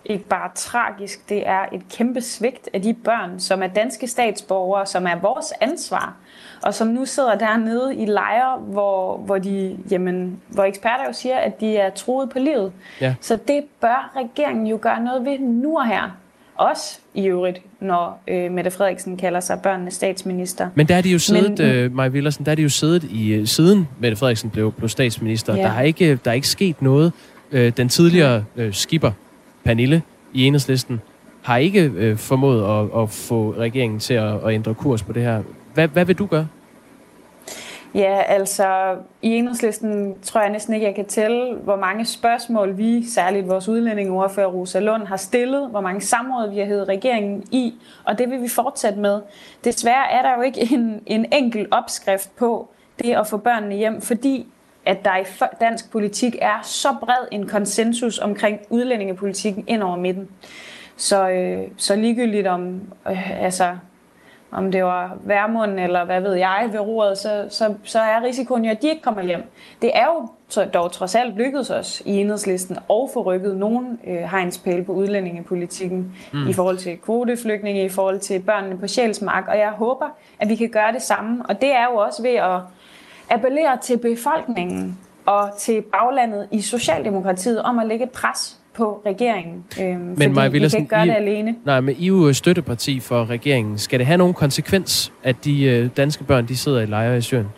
ikke 0.09 0.25
bare 0.25 0.51
tragisk, 0.55 1.29
det 1.29 1.49
er 1.49 1.61
et 1.73 1.83
kæmpe 1.91 2.21
svigt 2.21 2.69
af 2.73 2.83
de 2.83 2.95
børn, 2.95 3.41
som 3.41 3.63
er 3.63 3.67
danske 3.67 4.07
statsborgere, 4.07 4.87
som 4.87 5.07
er 5.07 5.17
vores 5.21 5.53
ansvar, 5.61 6.15
og 6.63 6.75
som 6.75 6.89
nu 6.89 7.07
sidder 7.07 7.39
dernede 7.39 7.97
i 7.97 8.07
lejre, 8.07 8.59
hvor, 8.59 9.17
hvor, 9.17 9.39
de, 9.39 9.77
jamen, 9.91 10.41
hvor 10.49 10.65
eksperter 10.65 11.05
jo 11.07 11.13
siger, 11.13 11.37
at 11.37 11.61
de 11.61 11.77
er 11.77 11.91
truet 11.91 12.31
på 12.31 12.39
livet. 12.39 12.73
Ja. 13.01 13.15
Så 13.21 13.39
det 13.49 13.65
bør 13.81 14.13
regeringen 14.17 14.67
jo 14.67 14.79
gøre 14.83 15.05
noget 15.05 15.25
ved 15.25 15.39
nu 15.39 15.79
og 15.79 15.87
her. 15.87 16.17
Også 16.55 16.99
i 17.15 17.27
øvrigt, 17.27 17.61
når 17.81 18.23
øh, 18.29 18.53
Mette 18.53 18.71
Frederiksen 18.71 19.17
kalder 19.17 19.41
sig 19.41 19.61
børnenes 19.63 19.95
statsminister. 19.95 20.69
Men 20.75 20.89
der 20.89 20.97
er 20.97 21.01
de 21.01 21.11
jo 21.11 21.19
siddet, 21.19 21.59
Men, 21.59 21.69
øh, 21.69 21.95
Maja 21.95 22.09
Villersen, 22.09 22.45
der 22.45 22.51
er 22.51 22.57
de 22.57 22.63
jo 22.63 22.69
siddet 22.69 23.05
i, 23.05 23.33
øh, 23.33 23.47
siden 23.47 23.89
Mette 23.99 24.17
Frederiksen 24.17 24.51
blev, 24.51 24.73
blev 24.73 24.89
statsminister. 24.89 25.55
Ja. 25.57 25.63
Der, 25.63 25.69
har 25.69 25.83
ikke, 25.83 26.19
der 26.25 26.31
er 26.31 26.35
ikke 26.35 26.49
sket 26.49 26.83
noget. 26.83 27.13
Øh, 27.53 27.73
den 27.77 27.89
tidligere 27.89 28.45
øh, 28.57 28.75
skipper, 28.75 29.13
Pernille 29.69 30.03
i 30.33 30.45
enhedslisten 30.45 31.01
har 31.43 31.57
ikke 31.57 31.93
øh, 31.97 32.17
formået 32.17 32.63
at, 32.65 33.03
at 33.03 33.11
få 33.11 33.55
regeringen 33.59 34.01
til 34.01 34.15
at, 34.15 34.35
at 34.45 34.51
ændre 34.51 34.75
kurs 34.75 35.03
på 35.03 35.13
det 35.13 35.23
her. 35.23 35.43
Hvad, 35.75 35.89
hvad 35.89 36.05
vil 36.05 36.19
du 36.19 36.27
gøre? 36.27 36.49
Ja, 37.95 38.23
altså 38.23 38.97
i 39.23 39.29
enhedslisten 39.29 40.15
tror 40.23 40.41
jeg 40.41 40.51
næsten 40.51 40.75
ikke, 40.75 40.87
jeg 40.87 40.95
kan 40.95 41.05
tælle, 41.05 41.55
hvor 41.55 41.77
mange 41.77 42.05
spørgsmål 42.05 42.79
vi, 42.79 43.07
særligt 43.07 43.49
vores 43.49 43.69
udlændingeordfører 43.69 44.47
Rosa 44.47 44.81
Lund, 44.81 45.07
har 45.07 45.17
stillet, 45.17 45.71
hvor 45.71 45.81
mange 45.81 46.01
samråd 46.01 46.51
vi 46.51 46.59
har 46.59 46.67
heddet 46.67 46.89
regeringen 46.89 47.45
i, 47.53 47.75
og 48.05 48.19
det 48.19 48.31
vil 48.31 48.43
vi 48.43 48.49
fortsætte 48.49 48.99
med. 48.99 49.21
Desværre 49.65 50.13
er 50.13 50.23
der 50.23 50.37
jo 50.37 50.43
ikke 50.43 50.75
en, 50.75 51.03
en 51.07 51.27
enkel 51.33 51.67
opskrift 51.71 52.37
på 52.37 52.69
det 53.03 53.15
at 53.15 53.27
få 53.27 53.37
børnene 53.37 53.75
hjem, 53.75 54.01
fordi 54.01 54.47
at 54.89 55.05
der 55.05 55.17
i 55.17 55.25
dansk 55.61 55.91
politik 55.91 56.37
er 56.41 56.59
så 56.63 56.89
bred 57.01 57.29
en 57.33 57.47
konsensus 57.47 58.19
omkring 58.19 58.61
udlændingepolitikken 58.71 59.65
ind 59.67 59.83
over 59.83 59.97
midten. 59.97 60.29
Så, 60.97 61.29
øh, 61.29 61.63
så 61.77 61.97
ligegyldigt 61.97 62.47
om, 62.47 62.81
øh, 63.11 63.45
altså, 63.45 63.77
om 64.51 64.73
det 64.73 64.85
var 64.85 65.17
værmund 65.25 65.81
eller 65.81 66.05
hvad 66.05 66.21
ved 66.21 66.35
jeg 66.35 66.69
ved 66.73 66.81
roret, 66.81 67.19
så, 67.19 67.47
så, 67.51 67.75
så 67.85 67.99
er 67.99 68.23
risikoen 68.23 68.65
jo, 68.65 68.71
at 68.71 68.83
de 68.83 68.89
ikke 68.89 69.03
kommer 69.03 69.23
hjem. 69.23 69.43
Det 69.83 69.91
er 69.95 70.05
jo 70.05 70.29
så 70.49 70.65
dog 70.65 70.93
trods 70.93 71.15
alt 71.15 71.37
lykkedes 71.37 71.71
os 71.71 72.03
i 72.07 72.17
enhedslisten 72.17 72.77
at 72.77 73.09
få 73.15 73.23
rykket 73.23 73.57
nogle 73.57 73.99
øh, 74.07 74.23
hegnspæle 74.23 74.85
på 74.85 74.93
udlændingepolitikken 74.93 76.17
mm. 76.33 76.49
i 76.49 76.53
forhold 76.53 76.79
til 76.79 76.97
kvoteflygtninge, 76.97 77.85
i 77.85 77.89
forhold 77.89 78.19
til 78.19 78.41
børnene 78.41 78.79
på 78.79 78.87
Sjælsmark, 78.87 79.45
og 79.49 79.59
jeg 79.59 79.71
håber, 79.71 80.07
at 80.39 80.49
vi 80.49 80.55
kan 80.55 80.69
gøre 80.69 80.93
det 80.93 81.03
samme. 81.03 81.47
Og 81.49 81.61
det 81.61 81.73
er 81.73 81.85
jo 81.93 81.97
også 81.97 82.23
ved 82.23 82.35
at 82.35 82.61
appellere 83.31 83.79
til 83.83 83.99
befolkningen 83.99 84.99
og 85.27 85.51
til 85.59 85.83
baglandet 85.83 86.49
i 86.51 86.61
Socialdemokratiet 86.61 87.63
om 87.63 87.79
at 87.79 87.87
lægge 87.87 88.05
et 88.05 88.11
pres 88.11 88.59
på 88.75 89.03
regeringen. 89.07 89.65
Øhm, 89.81 90.15
men 90.19 90.35
Maja 90.35 90.49
vi 90.49 90.59
kan 90.59 90.71
ikke 90.77 90.89
gøre 90.89 91.07
I, 91.07 91.09
det 91.09 91.17
alene. 91.17 91.57
Nej, 91.65 91.81
men 91.81 91.95
I 91.99 92.05
er 92.05 92.07
jo 92.07 92.33
støtteparti 92.33 93.01
for 93.01 93.31
regeringen. 93.31 93.79
Skal 93.79 93.99
det 93.99 94.07
have 94.07 94.17
nogen 94.17 94.35
konsekvens, 94.35 95.13
at 95.23 95.45
de 95.45 95.65
øh, 95.65 95.91
danske 95.97 96.25
børn 96.25 96.49
de 96.49 96.57
sidder 96.57 96.81
i 96.81 96.87
lejre 96.87 97.19
i 97.19 97.21
Syrien? 97.21 97.49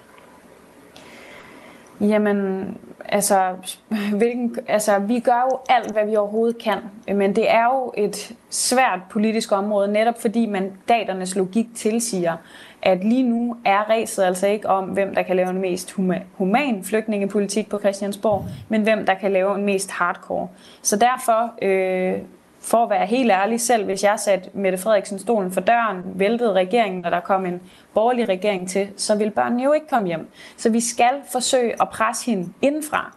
Jamen, 2.01 2.65
altså, 3.05 3.55
hvilken, 4.19 4.57
altså, 4.69 4.99
vi 4.99 5.21
gør 5.21 5.49
jo 5.53 5.59
alt, 5.69 5.93
hvad 5.93 6.07
vi 6.07 6.17
overhovedet 6.17 6.63
kan, 6.63 6.79
men 7.17 7.37
det 7.37 7.51
er 7.51 7.65
jo 7.65 7.93
et 7.97 8.33
svært 8.51 9.01
politisk 9.11 9.53
område, 9.53 9.93
netop 9.93 10.21
fordi 10.21 10.47
mandaternes 10.47 11.37
logik 11.37 11.67
tilsiger, 11.75 12.37
at 12.83 13.05
lige 13.05 13.23
nu 13.23 13.57
er 13.65 13.91
ræset 13.91 14.23
altså 14.23 14.47
ikke 14.47 14.69
om, 14.69 14.85
hvem 14.85 15.15
der 15.15 15.23
kan 15.23 15.37
lave 15.37 15.51
en 15.51 15.61
mest 15.61 15.97
human 16.33 16.85
flygtningepolitik 16.85 17.69
på 17.69 17.79
Christiansborg, 17.79 18.45
men 18.69 18.83
hvem 18.83 19.07
der 19.07 19.15
kan 19.15 19.33
lave 19.33 19.55
en 19.55 19.65
mest 19.65 19.91
hardcore. 19.91 20.49
Så 20.83 20.97
derfor, 20.97 21.53
øh, 21.63 22.19
for 22.61 22.85
at 22.85 22.91
være 22.91 23.07
helt 23.07 23.31
ærlig 23.31 23.61
selv, 23.61 23.85
hvis 23.85 24.05
jeg 24.05 24.19
satte 24.19 24.51
Mette 24.55 24.79
Frederiksen 24.79 25.19
stolen 25.19 25.53
for 25.53 25.61
døren, 25.61 26.03
væltede 26.05 26.53
regeringen, 26.53 27.05
og 27.05 27.11
der 27.11 27.21
kom 27.21 27.47
en 27.47 27.61
borgerlig 27.95 28.29
regering 28.29 28.69
til, 28.69 28.89
så 28.97 29.17
vil 29.17 29.31
børnene 29.31 29.63
jo 29.63 29.73
ikke 29.73 29.89
komme 29.89 30.09
hjem. 30.09 30.29
Så 30.57 30.71
vi 30.71 30.81
skal 30.81 31.13
forsøge 31.33 31.83
at 31.83 31.89
presse 31.89 32.31
hende 32.31 32.53
indenfra, 32.63 33.17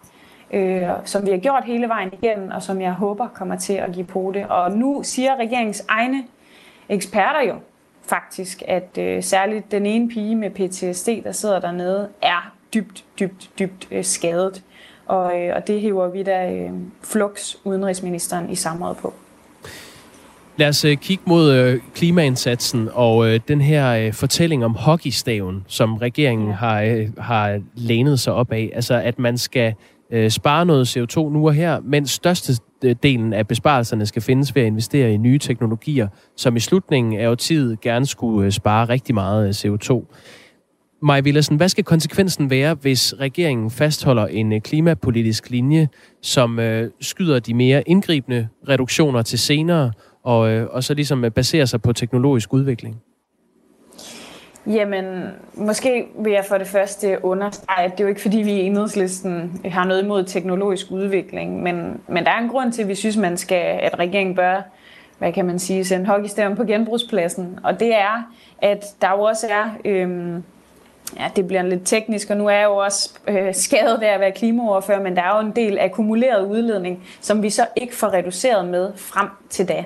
øh, 0.51 0.89
som 1.05 1.26
vi 1.26 1.32
har 1.32 1.38
gjort 1.38 1.64
hele 1.66 1.88
vejen 1.88 2.09
igennem, 2.14 2.51
og 2.51 2.64
som 2.64 2.82
jeg 2.82 2.91
håber 2.91 3.28
kommer 3.28 3.55
til 3.55 3.74
at 3.74 3.91
give 3.91 4.05
på 4.05 4.32
det. 4.34 4.45
Og 4.49 4.72
nu 4.72 5.03
siger 5.03 5.36
regeringens 5.36 5.86
egne 5.89 6.24
eksperter 6.89 7.41
jo, 7.47 7.55
faktisk, 8.06 8.64
at 8.68 8.97
øh, 8.99 9.24
særligt 9.24 9.72
den 9.72 9.86
ene 9.86 10.10
pige 10.10 10.36
med 10.36 10.49
PTSD, 10.49 11.10
der 11.24 11.32
sidder 11.32 11.60
dernede, 11.60 12.10
er 12.22 12.54
dybt, 12.74 13.06
dybt, 13.20 13.49
dybt 13.60 13.88
øh, 13.91 14.04
skadet. 14.04 14.64
Og, 15.06 15.41
øh, 15.41 15.56
og 15.56 15.68
det 15.68 15.82
hiver 15.82 16.08
vi 16.08 16.24
da 16.24 16.51
øh, 16.51 16.70
Flux, 17.04 17.56
udenrigsministeren, 17.64 18.49
i 18.49 18.56
samråd 18.56 18.95
på. 18.95 19.14
Lad 20.58 20.68
os 20.70 20.86
øh, 20.86 20.97
kigge 20.97 21.24
mod 21.28 21.54
øh, 21.54 21.80
klimaindsatsen 21.95 22.89
og 22.93 23.28
øh, 23.28 23.39
den 23.47 23.62
her 23.62 23.91
øh, 23.91 24.14
fortælling 24.14 24.66
om 24.66 24.76
hockeystaven, 24.76 25.66
som 25.68 25.97
regeringen 25.97 26.54
har, 26.54 26.82
øh, 26.82 27.10
har 27.18 27.62
lænet 27.76 28.20
sig 28.20 28.34
op 28.34 28.51
af. 28.51 28.72
Altså, 28.76 28.93
at 28.93 29.20
man 29.20 29.38
skal 29.38 29.74
øh, 30.12 30.32
spare 30.32 30.66
noget 30.66 30.97
CO2 30.97 31.18
nu 31.18 31.47
og 31.47 31.54
her, 31.54 31.80
men 31.84 32.08
delen 33.03 33.34
af 33.34 33.47
besparelserne 33.47 34.05
skal 34.05 34.21
findes 34.21 34.55
ved 34.55 34.61
at 34.61 34.67
investere 34.67 35.13
i 35.13 35.17
nye 35.17 35.38
teknologier, 35.38 36.07
som 36.38 36.55
i 36.55 36.59
slutningen 36.59 37.19
af 37.19 37.29
årtiet 37.29 37.81
gerne 37.81 38.05
skulle 38.05 38.45
øh, 38.45 38.51
spare 38.51 38.89
rigtig 38.89 39.15
meget 39.15 39.65
øh, 39.65 39.71
CO2. 39.73 40.05
Maja 41.01 41.21
Villersen, 41.21 41.57
hvad 41.57 41.69
skal 41.69 41.84
konsekvensen 41.84 42.49
være, 42.49 42.73
hvis 42.73 43.13
regeringen 43.19 43.71
fastholder 43.71 44.27
en 44.27 44.53
øh, 44.53 44.61
klimapolitisk 44.61 45.49
linje, 45.49 45.89
som 46.21 46.59
øh, 46.59 46.91
skyder 47.01 47.39
de 47.39 47.53
mere 47.53 47.84
indgribende 47.89 48.47
reduktioner 48.69 49.21
til 49.21 49.39
senere, 49.39 49.91
og, 50.23 50.51
øh, 50.51 50.67
og 50.71 50.84
så 50.84 50.93
ligesom 50.93 51.25
baserer 51.36 51.65
sig 51.65 51.81
på 51.81 51.93
teknologisk 51.93 52.53
udvikling? 52.53 53.01
Jamen, 54.68 55.28
måske 55.53 56.07
vil 56.16 56.34
jeg 56.34 56.45
for 56.45 56.57
det 56.57 56.68
første 56.68 57.18
understrege, 57.24 57.86
at 57.86 57.91
det 57.91 57.99
er 57.99 58.03
jo 58.03 58.09
ikke 58.09 58.22
fordi, 58.22 58.38
vi 58.38 58.51
i 58.51 58.61
enhedslisten 58.61 59.61
har 59.66 59.86
noget 59.86 60.03
imod 60.03 60.24
teknologisk 60.24 60.91
udvikling, 60.91 61.64
men, 61.64 62.01
men 62.07 62.26
der 62.26 62.32
er 62.32 62.39
en 62.39 62.49
grund 62.49 62.72
til, 62.72 62.82
at 62.82 62.88
vi 62.88 62.95
synes, 62.95 63.18
man 63.18 63.38
skal, 63.38 63.80
at 63.82 63.99
regeringen 63.99 64.36
bør, 64.36 64.61
hvad 65.18 65.34
kan 65.34 65.45
man 65.45 65.59
sige, 65.59 65.86
sende 65.86 66.05
hockeystaven 66.05 66.55
på 66.55 66.64
genbrugspladsen. 66.64 67.59
Og 67.64 67.80
det 67.80 67.95
er, 67.95 68.32
at 68.61 68.86
der 69.01 69.11
jo 69.11 69.22
også 69.22 69.47
er, 69.49 69.66
øhm, 69.86 70.43
ja, 71.20 71.30
det 71.36 71.47
bliver 71.47 71.61
lidt 71.61 71.82
teknisk, 71.86 72.30
og 72.30 72.38
nu 72.38 72.47
er 72.47 72.55
jeg 72.55 72.66
jo 72.66 72.76
også 72.76 73.14
øh, 73.28 73.55
skadet 73.55 74.01
ved 74.01 74.07
at 74.07 74.20
være 74.20 74.32
klimaoverfører, 74.32 75.01
men 75.01 75.16
der 75.16 75.22
er 75.22 75.36
jo 75.36 75.47
en 75.47 75.55
del 75.55 75.80
akkumuleret 75.80 76.45
udledning, 76.45 77.03
som 77.22 77.43
vi 77.43 77.49
så 77.49 77.66
ikke 77.76 77.95
får 77.95 78.14
reduceret 78.14 78.68
med 78.68 78.91
frem 78.95 79.28
til 79.49 79.68
da. 79.68 79.84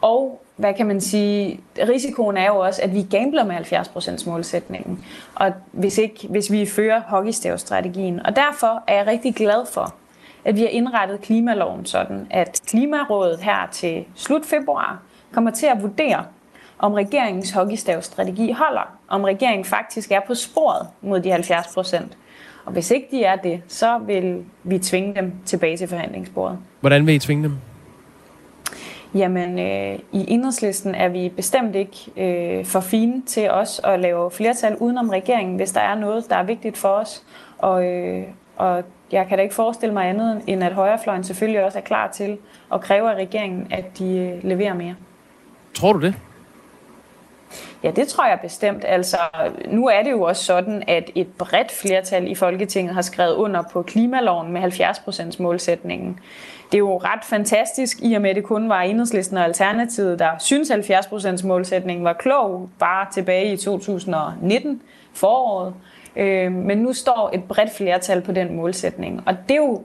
Og 0.00 0.41
hvad 0.56 0.74
kan 0.74 0.86
man 0.86 1.00
sige, 1.00 1.60
risikoen 1.78 2.36
er 2.36 2.46
jo 2.46 2.56
også, 2.56 2.82
at 2.82 2.94
vi 2.94 3.02
gambler 3.02 3.44
med 3.44 3.56
70% 3.56 4.30
målsætningen, 4.30 5.04
og 5.34 5.52
hvis, 5.72 5.98
ikke, 5.98 6.28
hvis 6.28 6.52
vi 6.52 6.66
fører 6.66 7.00
hockeystavstrategien. 7.00 8.26
Og 8.26 8.36
derfor 8.36 8.82
er 8.86 8.94
jeg 8.96 9.06
rigtig 9.06 9.34
glad 9.34 9.66
for, 9.72 9.94
at 10.44 10.56
vi 10.56 10.60
har 10.60 10.68
indrettet 10.68 11.20
klimaloven 11.20 11.86
sådan, 11.86 12.26
at 12.30 12.60
Klimarådet 12.66 13.40
her 13.40 13.68
til 13.72 14.04
slut 14.14 14.44
februar 14.44 15.02
kommer 15.32 15.50
til 15.50 15.66
at 15.66 15.82
vurdere, 15.82 16.24
om 16.78 16.92
regeringens 16.92 17.50
hockeystavstrategi 17.50 18.52
holder, 18.52 18.96
om 19.08 19.24
regeringen 19.24 19.64
faktisk 19.64 20.12
er 20.12 20.20
på 20.26 20.34
sporet 20.34 20.86
mod 21.02 21.20
de 21.20 21.30
70 21.30 21.74
procent. 21.74 22.16
Og 22.64 22.72
hvis 22.72 22.90
ikke 22.90 23.06
de 23.10 23.24
er 23.24 23.36
det, 23.36 23.62
så 23.68 23.98
vil 23.98 24.44
vi 24.64 24.78
tvinge 24.78 25.14
dem 25.14 25.32
tilbage 25.44 25.76
til 25.76 25.88
forhandlingsbordet. 25.88 26.58
Hvordan 26.80 27.06
vil 27.06 27.14
I 27.14 27.18
tvinge 27.18 27.42
dem? 27.42 27.56
Jamen, 29.14 29.58
øh, 29.58 29.98
i 30.12 30.24
enhedslisten 30.28 30.94
er 30.94 31.08
vi 31.08 31.32
bestemt 31.36 31.76
ikke 31.76 31.96
øh, 32.16 32.64
for 32.64 32.80
fine 32.80 33.22
til 33.26 33.50
os 33.50 33.80
at 33.84 34.00
lave 34.00 34.30
flertal 34.30 34.76
udenom 34.76 35.08
regeringen, 35.08 35.56
hvis 35.56 35.72
der 35.72 35.80
er 35.80 35.94
noget, 35.94 36.30
der 36.30 36.36
er 36.36 36.42
vigtigt 36.42 36.78
for 36.78 36.88
os. 36.88 37.22
Og, 37.58 37.84
øh, 37.84 38.24
og 38.56 38.84
jeg 39.12 39.26
kan 39.26 39.38
da 39.38 39.42
ikke 39.42 39.54
forestille 39.54 39.92
mig 39.92 40.08
andet, 40.08 40.42
end 40.46 40.64
at 40.64 40.72
højrefløjen 40.72 41.24
selvfølgelig 41.24 41.64
også 41.64 41.78
er 41.78 41.82
klar 41.82 42.10
til 42.10 42.38
at 42.74 42.80
kræve 42.80 43.10
af 43.10 43.14
regeringen, 43.14 43.66
at 43.70 43.98
de 43.98 44.18
øh, 44.18 44.44
leverer 44.44 44.74
mere. 44.74 44.94
Tror 45.74 45.92
du 45.92 46.00
det? 46.00 46.14
Ja, 47.82 47.90
det 47.90 48.08
tror 48.08 48.26
jeg 48.26 48.38
bestemt. 48.42 48.84
Altså, 48.88 49.16
nu 49.68 49.86
er 49.86 50.02
det 50.02 50.10
jo 50.10 50.22
også 50.22 50.44
sådan, 50.44 50.82
at 50.86 51.10
et 51.14 51.28
bredt 51.38 51.72
flertal 51.72 52.30
i 52.30 52.34
Folketinget 52.34 52.94
har 52.94 53.02
skrevet 53.02 53.34
under 53.34 53.62
på 53.72 53.82
klimaloven 53.82 54.52
med 54.52 54.62
70% 54.62 55.42
målsætningen 55.42 56.18
det 56.72 56.78
er 56.78 56.78
jo 56.78 56.98
ret 56.98 57.24
fantastisk, 57.24 57.98
i 58.02 58.14
og 58.14 58.22
med 58.22 58.30
at 58.30 58.36
det 58.36 58.44
kun 58.44 58.68
var 58.68 58.80
enhedslisten 58.80 59.36
og 59.36 59.44
Alternativet, 59.44 60.18
der 60.18 60.30
synes 60.38 60.70
70% 60.70 61.46
målsætningen 61.46 62.04
var 62.04 62.12
klog, 62.12 62.70
bare 62.78 63.06
tilbage 63.12 63.52
i 63.52 63.56
2019 63.56 64.82
foråret. 65.14 65.74
Øh, 66.16 66.52
men 66.52 66.78
nu 66.78 66.92
står 66.92 67.30
et 67.34 67.44
bredt 67.44 67.76
flertal 67.76 68.20
på 68.20 68.32
den 68.32 68.56
målsætning, 68.56 69.22
og 69.26 69.36
det 69.48 69.54
er 69.54 69.56
jo 69.56 69.82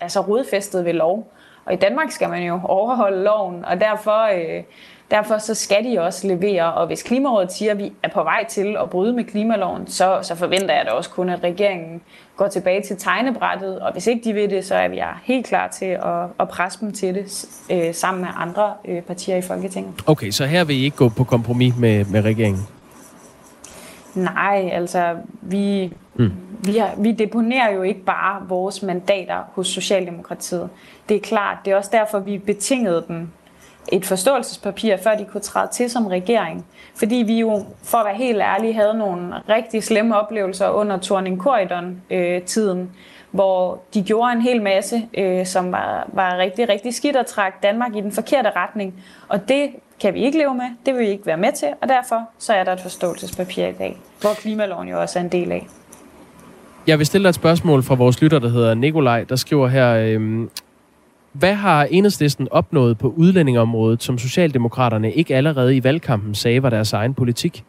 altså 0.00 0.20
rodfæstet 0.20 0.84
ved 0.84 0.92
lov. 0.92 1.32
Og 1.64 1.72
i 1.72 1.76
Danmark 1.76 2.10
skal 2.10 2.28
man 2.28 2.42
jo 2.42 2.60
overholde 2.64 3.22
loven, 3.22 3.64
og 3.64 3.80
derfor, 3.80 4.22
øh, 4.34 4.62
derfor 5.10 5.38
så 5.38 5.54
skal 5.54 5.84
de 5.84 6.00
også 6.00 6.26
levere. 6.26 6.74
Og 6.74 6.86
hvis 6.86 7.02
Klimarådet 7.02 7.52
siger, 7.52 7.70
at 7.70 7.78
vi 7.78 7.92
er 8.02 8.08
på 8.08 8.22
vej 8.22 8.44
til 8.48 8.76
at 8.82 8.90
bryde 8.90 9.12
med 9.12 9.24
klimaloven, 9.24 9.86
så, 9.86 10.18
så 10.22 10.34
forventer 10.34 10.74
jeg 10.74 10.84
da 10.84 10.90
også 10.90 11.10
kun, 11.10 11.28
at 11.28 11.42
regeringen 11.42 12.00
går 12.36 12.48
tilbage 12.48 12.82
til 12.82 12.96
tegnebrættet, 12.96 13.80
og 13.80 13.92
hvis 13.92 14.06
ikke 14.06 14.24
de 14.24 14.32
vil 14.32 14.50
det, 14.50 14.64
så 14.64 14.74
er 14.74 14.88
vi 14.88 15.00
helt 15.24 15.46
klar 15.46 15.68
til 15.68 15.86
at, 15.86 16.24
at 16.40 16.48
presse 16.48 16.80
dem 16.80 16.92
til 16.92 17.14
det 17.14 17.46
øh, 17.70 17.94
sammen 17.94 18.20
med 18.20 18.30
andre 18.36 18.72
øh, 18.84 19.02
partier 19.02 19.36
i 19.36 19.42
Folketinget. 19.42 19.92
Okay, 20.06 20.30
så 20.30 20.46
her 20.46 20.64
vil 20.64 20.76
I 20.76 20.84
ikke 20.84 20.96
gå 20.96 21.08
på 21.08 21.24
kompromis 21.24 21.76
med, 21.76 22.04
med 22.04 22.24
regeringen? 22.24 22.66
Nej, 24.14 24.70
altså 24.72 25.16
vi, 25.42 25.92
mm. 26.14 26.32
vi, 26.64 26.76
har, 26.76 26.90
vi 26.98 27.12
deponerer 27.12 27.74
jo 27.74 27.82
ikke 27.82 28.04
bare 28.04 28.48
vores 28.48 28.82
mandater 28.82 29.38
hos 29.52 29.68
Socialdemokratiet. 29.68 30.68
Det 31.08 31.16
er 31.16 31.20
klart, 31.20 31.58
det 31.64 31.72
er 31.72 31.76
også 31.76 31.90
derfor, 31.92 32.18
vi 32.18 32.38
betingede 32.38 33.04
dem 33.08 33.28
et 33.92 34.06
forståelsespapir, 34.06 34.96
før 34.96 35.14
de 35.14 35.24
kunne 35.24 35.40
træde 35.40 35.68
til 35.72 35.90
som 35.90 36.06
regering. 36.06 36.66
Fordi 36.96 37.14
vi 37.14 37.40
jo, 37.40 37.64
for 37.82 37.98
at 37.98 38.06
være 38.06 38.16
helt 38.16 38.40
ærlige, 38.40 38.74
havde 38.74 38.94
nogle 38.94 39.34
rigtig 39.48 39.82
slemme 39.82 40.16
oplevelser 40.16 40.68
under 40.68 40.98
Torning 40.98 41.40
Corridon-tiden, 41.40 42.80
øh, 42.80 42.86
hvor 43.30 43.82
de 43.94 44.02
gjorde 44.02 44.32
en 44.32 44.40
hel 44.40 44.62
masse, 44.62 45.02
øh, 45.18 45.46
som 45.46 45.72
var, 45.72 46.08
var 46.12 46.38
rigtig, 46.38 46.68
rigtig 46.68 46.94
skidt 46.94 47.16
og 47.16 47.26
trak 47.26 47.62
Danmark 47.62 47.96
i 47.96 48.00
den 48.00 48.12
forkerte 48.12 48.50
retning. 48.56 48.94
Og 49.28 49.48
det 49.48 49.70
kan 50.00 50.14
vi 50.14 50.24
ikke 50.24 50.38
leve 50.38 50.54
med, 50.54 50.64
det 50.86 50.94
vil 50.94 51.00
vi 51.00 51.10
ikke 51.10 51.26
være 51.26 51.36
med 51.36 51.52
til, 51.52 51.68
og 51.82 51.88
derfor 51.88 52.22
så 52.38 52.52
er 52.52 52.64
der 52.64 52.72
et 52.72 52.80
forståelsespapir 52.80 53.66
i 53.66 53.72
dag, 53.72 53.98
hvor 54.20 54.30
klimaloven 54.36 54.88
jo 54.88 55.00
også 55.00 55.18
er 55.18 55.22
en 55.22 55.28
del 55.28 55.52
af. 55.52 55.66
Jeg 56.86 56.98
vil 56.98 57.06
stille 57.06 57.22
dig 57.24 57.28
et 57.28 57.34
spørgsmål 57.34 57.82
fra 57.82 57.94
vores 57.94 58.22
lytter, 58.22 58.38
der 58.38 58.48
hedder 58.48 58.74
Nikolaj, 58.74 59.24
der 59.24 59.36
skriver 59.36 59.68
her, 59.68 59.94
øh, 59.94 60.48
hvad 61.34 61.54
har 61.54 61.84
enhedslisten 61.90 62.48
opnået 62.50 62.98
på 62.98 63.08
udlændingeområdet, 63.08 64.02
som 64.02 64.18
Socialdemokraterne 64.18 65.12
ikke 65.12 65.36
allerede 65.36 65.76
i 65.76 65.84
valgkampen 65.84 66.34
sagde 66.34 66.62
var 66.62 66.70
deres 66.70 66.92
egen 66.92 67.14
politik? 67.14 67.64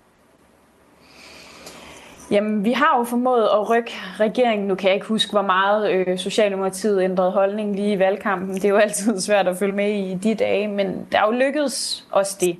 Jamen, 2.31 2.65
vi 2.65 2.71
har 2.71 2.97
jo 2.97 3.03
formået 3.03 3.43
at 3.43 3.69
rykke 3.69 3.91
regeringen. 4.19 4.67
Nu 4.67 4.75
kan 4.75 4.87
jeg 4.87 4.95
ikke 4.95 5.07
huske, 5.07 5.31
hvor 5.31 5.41
meget 5.41 5.91
øh, 5.91 6.17
Socialdemokratiet 6.17 7.03
ændrede 7.03 7.31
holdning 7.31 7.75
lige 7.75 7.93
i 7.93 7.99
valgkampen. 7.99 8.55
Det 8.55 8.65
er 8.65 8.69
jo 8.69 8.77
altid 8.77 9.19
svært 9.19 9.47
at 9.47 9.57
følge 9.57 9.75
med 9.75 9.89
i 9.89 10.15
de 10.23 10.35
dage, 10.35 10.67
men 10.67 10.87
der 11.11 11.17
er 11.17 11.25
jo 11.25 11.31
lykkedes 11.31 12.07
os 12.11 12.35
det. 12.35 12.57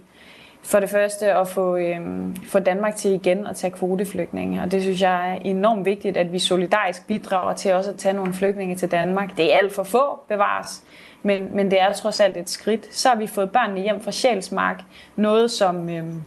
For 0.66 0.80
det 0.80 0.90
første 0.90 1.34
at 1.34 1.48
få, 1.48 1.76
øhm, 1.76 2.36
få 2.36 2.60
Danmark 2.60 2.96
til 2.96 3.12
igen 3.12 3.48
at 3.48 3.56
tage 3.56 3.72
kvoteflygtninge, 3.72 4.62
og 4.62 4.72
det 4.72 4.82
synes 4.82 5.02
jeg 5.02 5.32
er 5.32 5.36
enormt 5.36 5.86
vigtigt, 5.86 6.18
at 6.18 6.34
vi 6.34 6.40
solidarisk 6.40 7.08
bidrager 7.08 7.54
til 7.54 7.74
også 7.74 7.92
at 7.92 7.98
tage 7.98 8.14
nogle 8.14 8.34
flygtninge 8.34 8.76
til 8.76 8.92
Danmark. 8.92 9.38
Det 9.38 9.54
er 9.54 9.58
alt 9.58 9.76
for 9.76 9.84
få, 9.84 10.20
bevares, 10.28 10.84
men, 11.24 11.56
men 11.56 11.72
det 11.72 11.82
er 11.82 11.94
trods 11.94 12.20
alt 12.20 12.38
et 12.38 12.50
skridt. 12.50 12.96
Så 12.96 13.10
har 13.10 13.16
vi 13.16 13.28
fået 13.28 13.52
børnene 13.52 13.82
hjem 13.82 14.02
fra 14.02 14.12
Sjælsmark, 14.12 14.84
noget 15.16 15.52
som 15.52 15.90
øhm, 15.90 16.24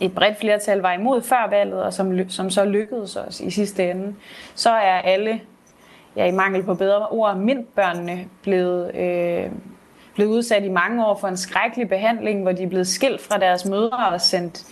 et 0.00 0.14
bredt 0.14 0.38
flertal 0.40 0.78
var 0.78 0.92
imod 0.92 1.22
før 1.22 1.46
valget, 1.50 1.82
og 1.82 1.92
som, 1.92 2.28
som 2.28 2.50
så 2.50 2.64
lykkedes 2.64 3.16
os 3.16 3.40
i 3.40 3.50
sidste 3.50 3.90
ende. 3.90 4.14
Så 4.54 4.70
er 4.70 5.00
alle, 5.00 5.40
ja 6.16 6.26
i 6.26 6.30
mangel 6.30 6.62
på 6.62 6.74
bedre 6.74 7.08
ord, 7.08 7.36
mindbørnene 7.36 8.24
blevet... 8.42 8.94
Øh, 8.94 9.50
blevet 10.16 10.30
udsat 10.30 10.64
i 10.64 10.68
mange 10.68 11.06
år 11.06 11.18
for 11.20 11.28
en 11.28 11.36
skrækkelig 11.36 11.88
behandling, 11.88 12.42
hvor 12.42 12.52
de 12.52 12.62
er 12.62 12.68
blevet 12.68 12.86
skilt 12.86 13.20
fra 13.20 13.38
deres 13.38 13.64
mødre 13.64 14.08
og 14.12 14.20
sendt 14.20 14.64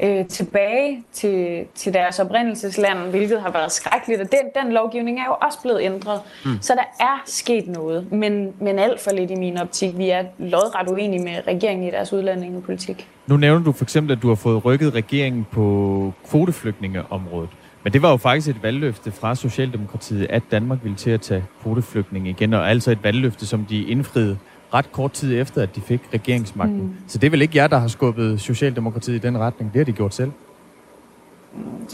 øh, 0.00 0.26
tilbage 0.26 1.04
til, 1.12 1.64
til 1.74 1.94
deres 1.94 2.18
oprindelsesland, 2.18 2.98
hvilket 2.98 3.40
har 3.40 3.50
været 3.50 3.72
skrækkeligt. 3.72 4.20
Og 4.20 4.26
den, 4.32 4.62
den 4.62 4.72
lovgivning 4.72 5.18
er 5.20 5.24
jo 5.24 5.36
også 5.42 5.58
blevet 5.62 5.82
ændret. 5.82 6.20
Mm. 6.44 6.58
Så 6.60 6.74
der 6.74 7.04
er 7.04 7.22
sket 7.26 7.68
noget, 7.68 8.12
men, 8.12 8.52
men 8.60 8.78
alt 8.78 9.00
for 9.00 9.10
lidt 9.10 9.30
i 9.30 9.34
min 9.34 9.58
optik. 9.58 9.98
Vi 9.98 10.10
er 10.10 10.24
lodret 10.38 10.88
uenige 10.88 11.24
med 11.24 11.36
regeringen 11.46 11.88
i 11.88 11.90
deres 11.90 12.12
udlændingepolitik. 12.12 13.08
Nu 13.26 13.36
nævner 13.36 13.64
du 13.64 13.72
for 13.72 13.84
eksempel, 13.84 14.16
at 14.16 14.22
du 14.22 14.28
har 14.28 14.34
fået 14.34 14.64
rykket 14.64 14.94
regeringen 14.94 15.46
på 15.52 16.12
kvoteflygtningeområdet. 16.30 17.50
Men 17.84 17.92
det 17.92 18.02
var 18.02 18.10
jo 18.10 18.16
faktisk 18.16 18.48
et 18.48 18.62
valgløfte 18.62 19.12
fra 19.12 19.34
Socialdemokratiet, 19.34 20.26
at 20.30 20.42
Danmark 20.50 20.78
ville 20.82 20.96
til 20.96 21.10
at 21.10 21.20
tage 21.20 21.44
kvoteflygtninge 21.62 22.30
igen, 22.30 22.54
og 22.54 22.70
altså 22.70 22.90
et 22.90 22.98
valgløfte, 23.02 23.46
som 23.46 23.64
de 23.64 23.84
indfriede 23.84 24.38
ret 24.74 24.92
kort 24.92 25.12
tid 25.12 25.40
efter, 25.40 25.62
at 25.62 25.76
de 25.76 25.80
fik 25.80 26.00
regeringsmagten. 26.14 26.82
Mm. 26.82 26.94
Så 27.06 27.18
det 27.18 27.26
er 27.26 27.30
vel 27.30 27.42
ikke 27.42 27.56
jer, 27.56 27.66
der 27.66 27.78
har 27.78 27.88
skubbet 27.88 28.40
Socialdemokratiet 28.40 29.14
i 29.14 29.18
den 29.18 29.38
retning. 29.38 29.72
Det 29.72 29.78
har 29.78 29.84
de 29.84 29.92
gjort 29.92 30.14
selv. 30.14 30.32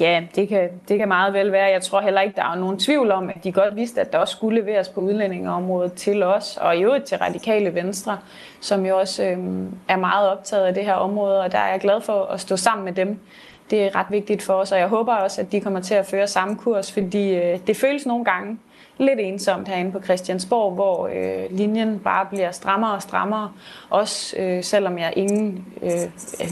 Ja, 0.01 0.23
det 0.35 0.49
kan, 0.49 0.69
det 0.89 0.99
kan 0.99 1.09
meget 1.09 1.35
vel 1.35 1.53
være. 1.53 1.71
Jeg 1.71 1.83
tror 1.83 2.01
heller 2.01 2.21
ikke, 2.21 2.37
der 2.37 2.45
er 2.45 2.55
nogen 2.55 2.79
tvivl 2.79 3.11
om, 3.11 3.29
at 3.29 3.45
de 3.45 3.53
godt 3.53 3.77
vidste, 3.77 4.01
at 4.01 4.13
der 4.13 4.19
også 4.19 4.37
skulle 4.37 4.61
leveres 4.61 4.89
på 4.89 5.01
udlændingeområdet 5.01 5.93
til 5.93 6.23
os, 6.23 6.59
og 6.61 6.77
i 6.77 6.83
øvrigt 6.83 7.05
til 7.05 7.19
radikale 7.19 7.75
venstre, 7.75 8.19
som 8.61 8.87
jo 8.87 8.99
også 8.99 9.25
øhm, 9.25 9.75
er 9.89 9.97
meget 9.97 10.29
optaget 10.29 10.65
af 10.67 10.75
det 10.75 10.85
her 10.85 10.95
område, 10.95 11.41
og 11.41 11.53
der 11.53 11.59
er 11.59 11.71
jeg 11.71 11.81
glad 11.81 12.01
for 12.01 12.25
at 12.25 12.41
stå 12.41 12.57
sammen 12.57 12.85
med 12.85 12.93
dem. 12.93 13.19
Det 13.71 13.83
er 13.83 13.95
ret 13.95 14.07
vigtigt 14.11 14.43
for 14.43 14.55
os, 14.55 14.73
og 14.73 14.79
jeg 14.79 14.89
håber 14.89 15.15
også, 15.15 15.41
at 15.41 15.53
de 15.53 15.61
kommer 15.61 15.81
til 15.81 15.95
at 15.95 16.07
føre 16.07 16.27
samme 16.27 16.57
kurs, 16.57 16.93
fordi 16.93 17.35
øh, 17.35 17.59
det 17.67 17.77
føles 17.77 18.07
nogle 18.07 18.25
gange 18.25 18.59
lidt 19.01 19.21
ensomt 19.21 19.69
herinde 19.69 19.93
på 19.93 20.01
Christiansborg, 20.05 20.75
hvor 20.75 21.07
øh, 21.07 21.59
linjen 21.59 21.99
bare 21.99 22.27
bliver 22.31 22.51
strammere 22.51 22.93
og 22.95 23.03
strammere. 23.03 23.51
Også 23.91 24.37
øh, 24.39 24.65
selvom 24.65 24.99
jeg 24.99 25.13
ingen 25.17 25.65
øh, 25.83 25.91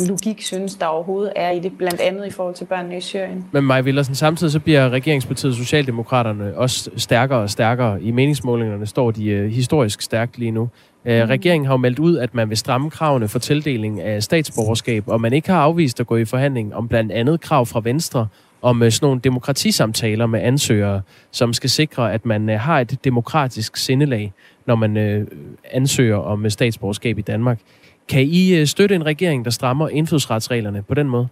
logik 0.08 0.42
synes, 0.42 0.74
der 0.74 0.86
overhovedet 0.86 1.32
er 1.36 1.50
i 1.50 1.58
det, 1.58 1.78
blandt 1.78 2.00
andet 2.00 2.26
i 2.26 2.30
forhold 2.30 2.54
til 2.54 2.64
børnene 2.64 2.96
i 2.96 3.00
Syrien. 3.00 3.44
Men 3.52 3.64
Maja 3.64 3.80
Villersen, 3.80 4.14
samtidig 4.14 4.52
så 4.52 4.60
bliver 4.60 4.90
regeringspartiet 4.90 5.56
Socialdemokraterne 5.56 6.56
også 6.56 6.90
stærkere 6.96 7.38
og 7.38 7.50
stærkere. 7.50 8.02
I 8.02 8.10
meningsmålingerne 8.10 8.86
står 8.86 9.10
de 9.10 9.26
øh, 9.26 9.50
historisk 9.50 10.02
stærkt 10.02 10.38
lige 10.38 10.50
nu. 10.50 10.68
Øh, 11.04 11.22
mm. 11.22 11.28
Regeringen 11.28 11.66
har 11.66 11.72
jo 11.72 11.78
meldt 11.78 11.98
ud, 11.98 12.16
at 12.16 12.34
man 12.34 12.48
vil 12.48 12.56
stramme 12.56 12.90
kravene 12.90 13.28
for 13.28 13.38
tildeling 13.38 14.00
af 14.00 14.22
statsborgerskab, 14.22 15.04
og 15.06 15.20
man 15.20 15.32
ikke 15.32 15.50
har 15.50 15.60
afvist 15.60 16.00
at 16.00 16.06
gå 16.06 16.16
i 16.16 16.24
forhandling 16.24 16.74
om 16.74 16.88
blandt 16.88 17.12
andet 17.12 17.40
krav 17.40 17.66
fra 17.66 17.80
Venstre 17.84 18.26
om 18.62 18.82
øh, 18.82 18.92
sådan 18.92 19.06
nogle 19.06 19.20
demokratisamtaler 19.20 20.26
med 20.26 20.40
ansøgere, 20.40 21.02
som 21.30 21.52
skal 21.52 21.70
sikre, 21.70 22.12
at 22.12 22.26
man 22.26 22.50
øh, 22.50 22.60
har 22.60 22.80
et 22.80 23.04
demokratisk 23.04 23.76
sindelag, 23.76 24.32
når 24.66 24.74
man 24.74 24.96
øh, 24.96 25.26
ansøger 25.70 26.16
om 26.16 26.50
statsborgerskab 26.50 27.18
i 27.18 27.22
Danmark. 27.22 27.60
Kan 28.08 28.22
I 28.22 28.66
støtte 28.66 28.94
en 28.94 29.06
regering, 29.06 29.44
der 29.44 29.50
strammer 29.50 29.88
indfødsretsreglerne 29.88 30.82
på 30.82 30.94
den 30.94 31.08
måde? 31.08 31.28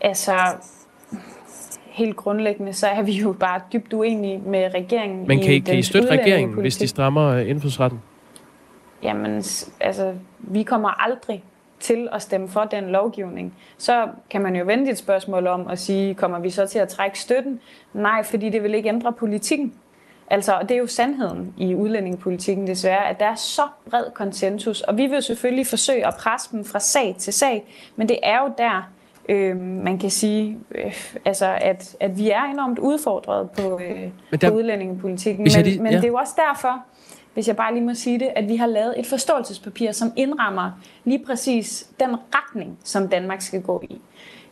Altså, 0.00 0.32
helt 1.86 2.16
grundlæggende, 2.16 2.72
så 2.72 2.86
er 2.86 3.02
vi 3.02 3.12
jo 3.12 3.32
bare 3.32 3.60
dybt 3.72 3.92
uenige 3.92 4.38
med 4.38 4.74
regeringen. 4.74 5.28
Men 5.28 5.40
kan 5.40 5.52
I, 5.52 5.58
kan 5.58 5.78
I 5.78 5.82
støtte 5.82 6.10
regeringen, 6.10 6.60
hvis 6.60 6.76
de 6.76 6.88
strammer 6.88 7.36
indfødsretten? 7.36 8.00
Jamen, 9.02 9.44
altså, 9.80 10.14
vi 10.38 10.62
kommer 10.62 11.04
aldrig 11.04 11.44
til 11.80 12.08
at 12.12 12.22
stemme 12.22 12.48
for 12.48 12.64
den 12.64 12.84
lovgivning, 12.84 13.54
så 13.78 14.08
kan 14.30 14.42
man 14.42 14.56
jo 14.56 14.64
vente 14.64 14.90
et 14.90 14.98
spørgsmål 14.98 15.46
om 15.46 15.68
at 15.68 15.78
sige, 15.78 16.14
kommer 16.14 16.38
vi 16.38 16.50
så 16.50 16.66
til 16.66 16.78
at 16.78 16.88
trække 16.88 17.18
støtten? 17.18 17.60
Nej, 17.92 18.22
fordi 18.22 18.48
det 18.48 18.62
vil 18.62 18.74
ikke 18.74 18.88
ændre 18.88 19.12
politikken. 19.12 19.74
Altså, 20.30 20.54
og 20.54 20.68
det 20.68 20.74
er 20.74 20.78
jo 20.78 20.86
sandheden 20.86 21.54
i 21.56 21.74
udlændingepolitikken 21.74 22.66
desværre, 22.66 23.08
at 23.08 23.20
der 23.20 23.26
er 23.26 23.34
så 23.34 23.62
bred 23.90 24.04
konsensus, 24.14 24.80
og 24.80 24.96
vi 24.96 25.06
vil 25.06 25.22
selvfølgelig 25.22 25.66
forsøge 25.66 26.06
at 26.06 26.14
presse 26.14 26.48
dem 26.52 26.64
fra 26.64 26.80
sag 26.80 27.14
til 27.18 27.32
sag, 27.32 27.64
men 27.96 28.08
det 28.08 28.18
er 28.22 28.38
jo 28.42 28.52
der, 28.58 28.90
øh, 29.28 29.56
man 29.60 29.98
kan 29.98 30.10
sige, 30.10 30.58
øh, 30.74 30.94
altså 31.24 31.58
at, 31.60 31.96
at 32.00 32.18
vi 32.18 32.30
er 32.30 32.44
enormt 32.44 32.78
udfordret 32.78 33.50
på, 33.50 33.80
øh, 33.82 34.40
der, 34.40 34.50
på 34.50 34.56
udlændingepolitikken, 34.56 35.42
men, 35.42 35.64
de, 35.64 35.70
ja. 35.70 35.82
men 35.82 35.92
det 35.92 36.04
er 36.04 36.08
jo 36.08 36.14
også 36.14 36.34
derfor, 36.48 36.84
hvis 37.38 37.48
jeg 37.48 37.56
bare 37.56 37.74
lige 37.74 37.84
må 37.84 37.94
sige 37.94 38.18
det, 38.18 38.28
at 38.36 38.48
vi 38.48 38.56
har 38.56 38.66
lavet 38.66 38.94
et 38.98 39.06
forståelsespapir, 39.06 39.92
som 39.92 40.12
indrammer 40.16 40.70
lige 41.04 41.24
præcis 41.26 41.86
den 42.00 42.08
retning, 42.34 42.78
som 42.84 43.08
Danmark 43.08 43.40
skal 43.40 43.62
gå 43.62 43.82
i. 43.90 44.00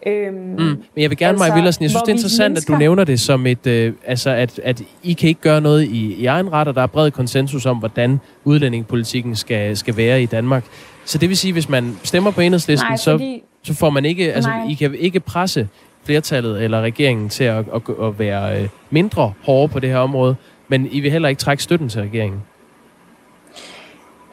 Øhm, 0.06 0.34
mm. 0.34 0.58
Men 0.58 0.84
jeg 0.96 1.10
vil 1.10 1.18
gerne, 1.18 1.30
altså, 1.30 1.44
Maja 1.44 1.54
Villersen, 1.54 1.82
jeg 1.82 1.90
synes, 1.90 2.02
det 2.02 2.08
er 2.08 2.14
interessant, 2.14 2.52
mennesker... 2.52 2.74
at 2.74 2.76
du 2.76 2.78
nævner 2.78 3.04
det 3.04 3.20
som 3.20 3.46
et, 3.46 3.66
øh, 3.66 3.92
altså 4.04 4.30
at, 4.30 4.58
at 4.58 4.82
I 5.02 5.12
kan 5.12 5.28
ikke 5.28 5.40
gøre 5.40 5.60
noget 5.60 5.82
i, 5.82 6.14
i 6.14 6.26
egen 6.26 6.52
ret, 6.52 6.68
og 6.68 6.74
der 6.74 6.82
er 6.82 6.86
bred 6.86 7.10
konsensus 7.10 7.66
om, 7.66 7.76
hvordan 7.76 8.20
udlændingepolitikken 8.44 9.36
skal, 9.36 9.76
skal 9.76 9.96
være 9.96 10.22
i 10.22 10.26
Danmark. 10.26 10.64
Så 11.04 11.18
det 11.18 11.28
vil 11.28 11.36
sige, 11.36 11.52
hvis 11.52 11.68
man 11.68 11.96
stemmer 12.04 12.30
på 12.30 12.40
enhedslisten, 12.40 12.88
Nej, 12.90 12.98
fordi... 13.04 13.42
så, 13.64 13.72
så 13.72 13.78
får 13.78 13.90
man 13.90 14.04
ikke, 14.04 14.32
altså 14.32 14.50
Nej. 14.50 14.66
I 14.70 14.74
kan 14.74 14.94
ikke 14.94 15.20
presse 15.20 15.68
flertallet 16.04 16.62
eller 16.64 16.80
regeringen 16.80 17.28
til 17.28 17.44
at, 17.44 17.64
at, 17.74 17.82
at 18.02 18.18
være 18.18 18.62
øh, 18.62 18.68
mindre 18.90 19.32
hårde 19.42 19.68
på 19.68 19.80
det 19.80 19.90
her 19.90 19.98
område, 19.98 20.36
men 20.68 20.88
I 20.90 21.00
vil 21.00 21.10
heller 21.10 21.28
ikke 21.28 21.40
trække 21.40 21.62
støtten 21.62 21.88
til 21.88 22.00
regeringen. 22.00 22.42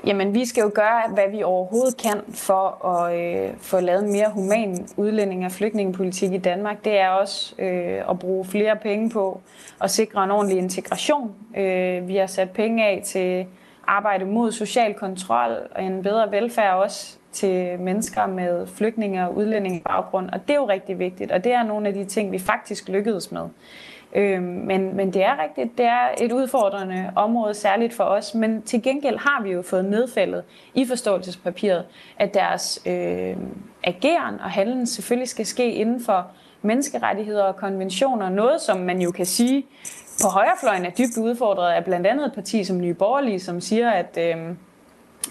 Jamen, 0.08 0.34
vi 0.34 0.46
skal 0.46 0.62
jo 0.62 0.72
gøre, 0.76 1.02
hvad 1.14 1.30
vi 1.32 1.44
overhovedet 1.44 1.98
kan 1.98 2.22
for 2.30 2.86
at 2.86 3.16
øh, 3.20 3.54
få 3.58 3.80
lavet 3.80 4.04
mere 4.04 4.30
human 4.34 4.88
udlænding 4.98 5.44
af 5.44 5.52
flygtningepolitik 5.52 6.34
i 6.34 6.38
Danmark. 6.38 6.86
Det 6.86 7.00
er 7.00 7.10
også 7.10 7.56
øh, 7.60 8.10
at 8.10 8.20
bruge 8.20 8.46
flere 8.46 8.76
penge 8.76 9.10
på 9.10 9.42
at 9.82 9.92
sikre 9.92 10.24
en 10.24 10.32
ordentlig 10.32 10.58
integration. 10.58 11.36
Øh, 11.58 12.08
vi 12.08 12.16
har 12.16 12.28
sat 12.28 12.52
penge 12.52 12.86
af 12.86 13.02
til 13.06 13.46
arbejde 13.88 14.26
mod 14.26 14.52
social 14.52 14.94
kontrol 14.94 15.52
og 15.76 15.84
en 15.84 16.04
bedre 16.04 16.32
velfærd 16.32 16.74
også 16.74 17.18
til 17.32 17.80
mennesker 17.80 18.26
med 18.26 18.68
flygtninge 18.68 19.28
og 19.28 19.36
udlændingebaggrund. 19.36 20.30
Og 20.30 20.48
det 20.48 20.54
er 20.54 20.58
jo 20.58 20.70
rigtig 20.70 21.00
vigtigt, 21.00 21.32
og 21.32 21.44
det 21.44 21.54
er 21.54 21.64
nogle 21.64 21.88
af 21.88 21.94
de 21.94 22.06
ting, 22.06 22.32
vi 22.32 22.40
faktisk 22.40 22.90
lykkedes 22.90 23.32
med. 23.32 23.50
Øh, 24.16 24.44
men, 24.44 24.96
men 24.96 25.14
det 25.14 25.24
er 25.24 25.44
rigtigt, 25.44 25.78
det 25.78 25.86
er 25.86 26.08
et 26.22 26.32
udfordrende 26.32 27.12
område, 27.16 27.54
særligt 27.54 27.94
for 27.94 28.04
os. 28.04 28.36
Men 28.36 28.62
til 28.62 28.84
gengæld 28.84 29.18
har 29.18 29.44
vi 29.44 29.52
jo 29.52 29.62
fået 29.62 29.86
nedfældet 29.86 30.44
i 30.74 30.86
forståelsespapiret, 30.86 31.86
at 32.18 32.34
deres 32.34 32.82
øh, 32.86 33.38
ageren 33.84 34.40
og 34.40 34.50
handlen 34.52 34.88
selvfølgelig 34.88 35.30
skal 35.30 35.46
ske 35.46 35.74
inden 35.74 36.04
for 36.06 36.28
menneskerettigheder 36.62 37.44
og 37.44 37.56
konventioner. 37.56 38.30
Noget, 38.30 38.62
som 38.62 38.78
man 38.78 39.02
jo 39.02 39.12
kan 39.12 39.26
sige 39.26 39.66
på 40.22 40.28
højrefløjen 40.28 40.86
er 40.86 40.90
dybt 40.90 41.18
udfordret 41.18 41.74
af 41.74 41.86
blandt 41.86 42.08
andet 42.08 42.26
et 42.26 42.34
parti 42.34 42.64
som 42.64 42.82
Nye 42.82 42.94
Borgerlige, 42.94 43.40
som 43.40 43.62
siger, 43.62 43.92
at, 43.92 44.18
øh, 44.18 44.56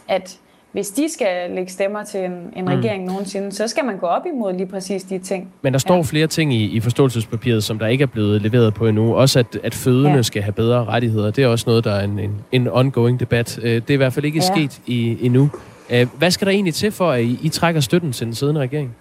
at 0.09 0.39
hvis 0.73 0.91
de 0.91 1.09
skal 1.09 1.51
lægge 1.51 1.73
stemmer 1.73 2.05
til 2.05 2.21
en, 2.21 2.33
en 2.33 2.65
mm. 2.65 2.67
regering 2.67 3.05
nogensinde, 3.05 3.53
så 3.53 3.69
skal 3.69 3.85
man 3.85 3.99
gå 3.99 4.07
op 4.07 4.27
imod 4.27 4.53
lige 4.53 4.67
præcis 4.67 5.03
de 5.03 5.19
ting. 5.19 5.53
Men 5.63 5.73
der 5.73 5.79
står 5.79 5.97
ja. 5.97 6.03
flere 6.03 6.27
ting 6.27 6.55
i, 6.55 6.65
i 6.65 6.81
forståelsespapiret, 6.81 7.65
som 7.65 7.79
der 7.79 7.87
ikke 7.87 8.03
er 8.03 8.07
blevet 8.07 8.43
leveret 8.43 8.75
på 8.75 8.87
endnu. 8.87 9.15
Også 9.15 9.39
at, 9.39 9.59
at 9.63 9.75
fødende 9.75 10.11
ja. 10.11 10.23
skal 10.23 10.43
have 10.43 10.53
bedre 10.53 10.85
rettigheder. 10.85 11.31
Det 11.31 11.45
er 11.45 11.49
også 11.49 11.65
noget, 11.69 11.85
der 11.85 11.93
er 11.93 12.05
en, 12.05 12.19
en, 12.19 12.45
en 12.53 12.69
ongoing 12.69 13.21
debat. 13.21 13.59
Øh, 13.63 13.75
det 13.75 13.91
er 13.91 13.95
i 13.95 13.97
hvert 13.97 14.13
fald 14.13 14.25
ikke 14.25 14.39
ja. 14.39 14.55
sket 14.55 14.81
i, 14.87 15.27
endnu. 15.27 15.51
Øh, 15.91 16.07
hvad 16.19 16.31
skal 16.31 16.47
der 16.47 16.53
egentlig 16.53 16.75
til 16.75 16.93
for, 16.93 17.11
at 17.11 17.23
I, 17.23 17.39
I 17.43 17.49
trækker 17.49 17.81
støtten 17.81 18.13
til 18.13 18.27
den 18.27 18.35
siddende 18.35 18.61
regering? 18.61 18.97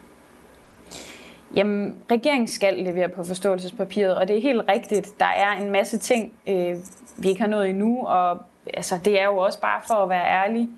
Jamen, 1.56 1.96
regeringen 2.12 2.48
skal 2.48 2.74
levere 2.74 3.10
på 3.10 3.24
forståelsespapiret, 3.24 4.16
og 4.16 4.28
det 4.28 4.38
er 4.38 4.42
helt 4.42 4.62
rigtigt. 4.70 5.20
Der 5.20 5.26
er 5.26 5.64
en 5.64 5.72
masse 5.72 5.98
ting, 5.98 6.32
øh, 6.50 6.76
vi 7.18 7.30
ikke 7.30 7.42
har 7.42 7.48
nået 7.48 7.70
endnu, 7.70 8.06
og 8.06 8.42
altså, 8.74 9.00
det 9.06 9.22
er 9.22 9.26
jo 9.26 9.38
også 9.38 9.62
bare 9.62 9.82
for 9.88 9.94
at 9.94 10.10
være 10.10 10.26
ærlig 10.26 10.70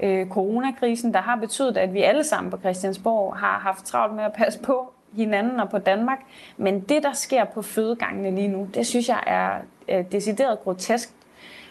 øh, 0.00 0.26
coronakrisen, 0.28 1.14
der 1.14 1.20
har 1.20 1.36
betydet, 1.36 1.76
at 1.76 1.94
vi 1.94 2.02
alle 2.02 2.24
sammen 2.24 2.50
på 2.50 2.58
Christiansborg 2.58 3.36
har 3.36 3.58
haft 3.58 3.84
travlt 3.84 4.14
med 4.14 4.24
at 4.24 4.32
passe 4.32 4.60
på 4.60 4.92
hinanden 5.16 5.60
og 5.60 5.70
på 5.70 5.78
Danmark. 5.78 6.18
Men 6.56 6.80
det, 6.80 7.02
der 7.02 7.12
sker 7.12 7.44
på 7.44 7.62
fødegangene 7.62 8.34
lige 8.34 8.48
nu, 8.48 8.68
det 8.74 8.86
synes 8.86 9.08
jeg 9.08 9.22
er 9.26 9.50
øh, 9.88 10.04
decideret 10.12 10.60
grotesk. 10.60 11.10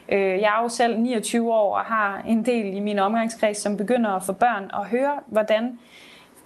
Øh, 0.10 0.20
jeg 0.20 0.58
er 0.58 0.64
jo 0.64 0.70
selv 0.70 1.00
29 1.00 1.54
år 1.54 1.78
og 1.78 1.86
har 1.86 2.22
en 2.28 2.46
del 2.46 2.74
i 2.74 2.80
min 2.80 3.00
omgangskreds, 3.00 3.58
som 3.58 3.78
begynder 3.78 4.10
at 4.10 4.24
få 4.24 4.34
børn 4.34 4.70
og 4.74 4.86
høre, 4.86 5.20
hvordan 5.26 5.80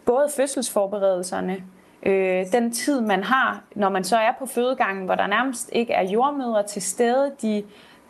både 0.06 0.30
fødselsforberedelserne, 0.36 1.64
øh, 2.04 2.46
den 2.52 2.72
tid, 2.72 3.02
man 3.02 3.24
har, 3.24 3.62
når 3.76 3.90
man 3.90 4.04
så 4.04 4.18
er 4.18 4.32
på 4.40 4.46
fødegangen, 4.46 5.06
hvor 5.06 5.16
der 5.16 5.28
nærmest 5.28 5.70
ikke 5.74 5.94
er 5.94 6.04
jordmøder 6.04 6.62
til 6.62 6.82
stede, 6.82 7.32
de 7.42 7.64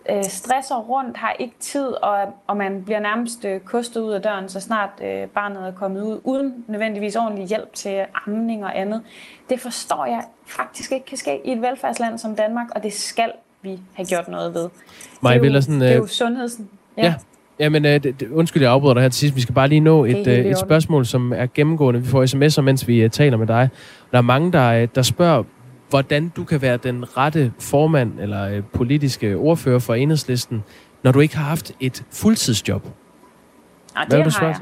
øh, 0.10 0.24
stresser 0.24 0.76
rundt, 0.76 1.18
har 1.18 1.36
ikke 1.40 1.56
tid, 1.60 1.88
og, 1.88 2.18
og 2.48 2.58
man 2.58 2.84
bliver 2.84 3.00
nærmest 3.00 3.46
øh, 3.46 3.60
kostet 3.60 4.02
ud 4.02 4.12
af 4.12 4.22
døren, 4.22 4.50
så 4.50 4.60
snart 4.60 4.90
øh, 5.04 5.28
barnet 5.28 5.68
er 5.68 5.72
kommet 5.72 6.02
ud, 6.02 6.20
uden 6.24 6.66
nødvendigvis 6.68 7.16
ordentlig 7.16 7.48
hjælp 7.48 7.74
til 7.74 8.06
amning 8.28 8.64
og 8.66 8.80
andet. 8.80 9.02
Det 9.50 9.60
forstår 9.60 10.06
jeg 10.06 10.24
faktisk 10.46 10.92
ikke 10.92 11.06
kan 11.06 11.18
ske 11.18 11.42
i 11.46 11.52
et 11.52 11.62
velfærdsland 11.62 12.18
som 12.18 12.36
Danmark, 12.36 12.68
og 12.76 12.84
det 12.84 12.94
skal 12.94 13.32
vi 13.62 13.80
have 13.94 14.06
gjort 14.06 14.28
noget 14.28 14.54
ved. 14.54 14.70
Maja 15.22 15.40
det, 15.40 15.50
er 15.50 15.54
jo, 15.54 15.62
sådan, 15.62 15.82
det 15.82 15.92
er 15.92 15.96
jo 15.96 16.04
øh, 16.04 16.10
sundheds... 16.10 16.60
Ja. 16.98 17.06
ja. 17.06 17.14
Jamen, 17.60 17.86
øh, 17.86 18.04
det, 18.04 18.30
undskyld, 18.32 18.64
jeg 18.64 18.72
afbryder 18.72 18.94
dig 18.94 19.02
her 19.02 19.10
til 19.10 19.20
sidst. 19.20 19.36
Vi 19.36 19.42
skal 19.42 19.56
bare 19.56 19.68
lige 19.68 19.80
nå 19.80 20.06
et, 20.06 20.28
øh, 20.28 20.46
et 20.46 20.58
spørgsmål, 20.58 21.06
som 21.06 21.34
er 21.36 21.48
gennemgående. 21.54 22.02
Vi 22.02 22.08
får 22.08 22.26
sms'er, 22.26 22.62
mens 22.62 22.88
vi 22.88 23.06
uh, 23.06 23.12
taler 23.12 23.38
med 23.38 23.48
dig. 23.48 23.70
Der 24.12 24.18
er 24.18 24.22
mange, 24.22 24.52
der, 24.52 24.86
der 24.86 25.02
spørger, 25.02 25.44
hvordan 25.92 26.30
du 26.30 26.44
kan 26.44 26.62
være 26.62 26.78
den 26.78 27.18
rette 27.18 27.54
formand 27.60 28.20
eller 28.20 28.50
øh, 28.50 28.64
politiske 28.74 29.36
ordfører 29.38 29.80
for 29.80 29.94
enhedslisten, 29.94 30.64
når 31.04 31.12
du 31.12 31.20
ikke 31.20 31.38
har 31.38 31.46
haft 31.46 31.72
et 31.80 32.06
fuldtidsjob. 32.12 32.84
Ja, 33.98 34.18
det 34.18 34.34
har 34.34 34.48
jeg. 34.48 34.56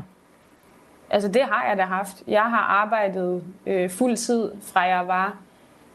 Altså 1.09 1.29
det 1.29 1.41
har 1.41 1.65
jeg 1.69 1.77
da 1.77 1.83
haft. 1.83 2.23
Jeg 2.27 2.41
har 2.41 2.81
arbejdet 2.81 3.43
øh, 3.67 3.89
fuld 3.89 4.17
tid 4.17 4.51
fra 4.73 4.79
jeg 4.79 5.07
var 5.07 5.37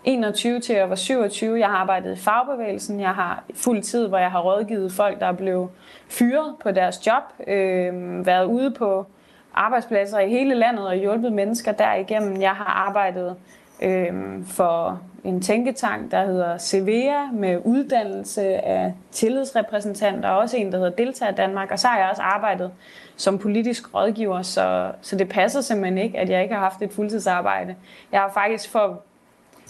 21 0.05 0.61
til 0.61 0.75
jeg 0.75 0.91
var 0.91 0.97
27. 0.97 1.59
Jeg 1.59 1.69
har 1.69 1.77
arbejdet 1.77 2.19
i 2.19 2.21
fagbevægelsen. 2.21 3.01
Jeg 3.01 3.11
har 3.11 3.45
fuld 3.55 3.83
tid, 3.83 4.09
hvor 4.09 4.19
jeg 4.19 4.31
har 4.31 4.41
rådgivet 4.41 4.93
folk, 4.93 5.21
der 5.21 5.27
er 5.27 5.33
blevet 5.33 5.69
fyret 6.09 6.55
på 6.63 6.71
deres 6.71 7.07
job. 7.07 7.23
Øh, 7.49 8.27
været 8.27 8.45
ude 8.45 8.71
på 8.71 9.07
arbejdspladser 9.55 10.19
i 10.19 10.31
hele 10.31 10.55
landet 10.55 10.87
og 10.87 10.97
hjulpet 10.97 11.33
mennesker 11.33 11.73
derigennem. 11.73 12.41
Jeg 12.41 12.51
har 12.51 12.87
arbejdet 12.89 13.37
øh, 13.83 14.13
for 14.47 15.01
en 15.25 15.41
tænketank, 15.41 16.11
der 16.11 16.27
hedder 16.27 16.59
Cevea, 16.59 17.27
med 17.33 17.61
uddannelse 17.65 18.43
af 18.43 18.95
tillidsrepræsentanter, 19.13 20.29
og 20.29 20.39
også 20.39 20.57
en, 20.57 20.73
der 20.73 20.79
hedder 20.79 20.91
Deltager 20.91 21.33
Danmark, 21.33 21.71
og 21.71 21.79
så 21.79 21.89
har 21.89 21.99
jeg 21.99 22.09
også 22.11 22.23
arbejdet 22.23 22.71
som 23.17 23.39
politisk 23.39 23.95
rådgiver, 23.95 24.43
så, 24.43 24.91
så 25.03 25.17
det 25.17 25.29
passer 25.29 25.61
simpelthen 25.61 25.99
ikke, 25.99 26.19
at 26.19 26.31
jeg 26.31 26.43
ikke 26.43 26.55
har 26.55 26.63
haft 26.63 26.83
et 26.83 26.93
fuldtidsarbejde. 26.93 27.75
Jeg 28.13 28.21
har 28.21 28.31
faktisk 28.35 28.71
for 28.71 29.03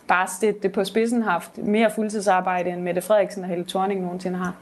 bare 0.09 0.27
stedt 0.39 0.63
det 0.63 0.73
på 0.73 0.85
spidsen 0.85 1.23
haft 1.23 1.59
mere 1.59 1.91
fuldtidsarbejde, 1.95 2.71
end 2.71 2.81
Mette 2.81 3.03
Frederiksen 3.03 3.43
og 3.43 3.49
Helle 3.49 3.65
Thorning 3.69 4.03
nogensinde 4.03 4.39
har. 4.39 4.55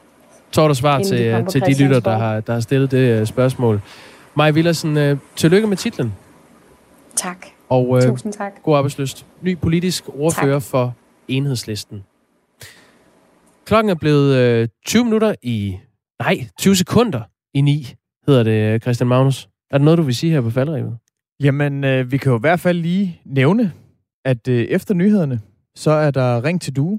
Så 0.50 0.68
du 0.68 0.74
svar 0.74 0.98
til, 0.98 1.18
de 1.18 1.46
til 1.50 1.60
de 1.60 1.84
lytter, 1.84 2.00
der 2.00 2.16
har, 2.16 2.40
der 2.40 2.52
har 2.52 2.60
stillet 2.60 2.90
det 2.90 3.20
uh, 3.20 3.26
spørgsmål. 3.26 3.80
Maja 4.34 4.50
Villersen, 4.50 4.96
uh, 4.96 5.18
tillykke 5.36 5.66
med 5.66 5.76
titlen. 5.76 6.14
Tak. 7.16 7.46
Og 7.72 7.96
øh, 7.96 8.02
Tusind 8.02 8.32
tak. 8.32 8.62
god 8.62 8.76
arbejdsløst. 8.76 9.26
Ny 9.42 9.58
politisk 9.58 10.08
ordfører 10.08 10.58
tak. 10.58 10.62
for 10.62 10.94
enhedslisten. 11.28 12.04
Klokken 13.64 13.90
er 13.90 13.94
blevet 13.94 14.36
øh, 14.36 14.68
20 14.86 15.04
minutter 15.04 15.34
i... 15.42 15.78
Nej, 16.22 16.46
20 16.58 16.76
sekunder 16.76 17.20
i 17.54 17.60
9, 17.60 17.94
hedder 18.26 18.42
det, 18.42 18.82
Christian 18.82 19.08
Magnus. 19.08 19.48
Er 19.70 19.78
der 19.78 19.84
noget, 19.84 19.98
du 19.98 20.02
vil 20.02 20.14
sige 20.14 20.32
her 20.32 20.40
på 20.40 20.50
faldrevet? 20.50 20.98
Jamen, 21.40 21.84
øh, 21.84 22.12
vi 22.12 22.16
kan 22.16 22.32
jo 22.32 22.38
i 22.38 22.40
hvert 22.40 22.60
fald 22.60 22.78
lige 22.78 23.20
nævne, 23.24 23.72
at 24.24 24.48
øh, 24.48 24.64
efter 24.64 24.94
nyhederne, 24.94 25.40
så 25.74 25.90
er 25.90 26.10
der 26.10 26.44
Ring 26.44 26.60
til 26.60 26.76
Due, 26.76 26.98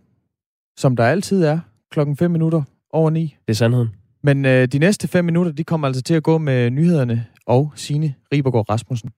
som 0.78 0.96
der 0.96 1.06
altid 1.06 1.44
er, 1.44 1.60
klokken 1.92 2.18
5 2.18 2.32
minutter 2.32 2.62
over 2.90 3.10
9. 3.10 3.22
Det 3.48 3.54
er 3.54 3.54
sandheden. 3.54 3.90
Men 4.24 4.46
øh, 4.46 4.68
de 4.68 4.80
næste 4.80 5.08
5 5.08 5.26
minutter, 5.26 5.52
de 5.52 5.64
kommer 5.64 5.88
altså 5.88 6.02
til 6.02 6.14
at 6.14 6.24
gå 6.24 6.38
med 6.38 6.70
nyhederne 6.70 7.26
og 7.46 7.72
Signe 7.76 8.16
Ribergaard 8.34 8.70
Rasmussen. 8.70 9.10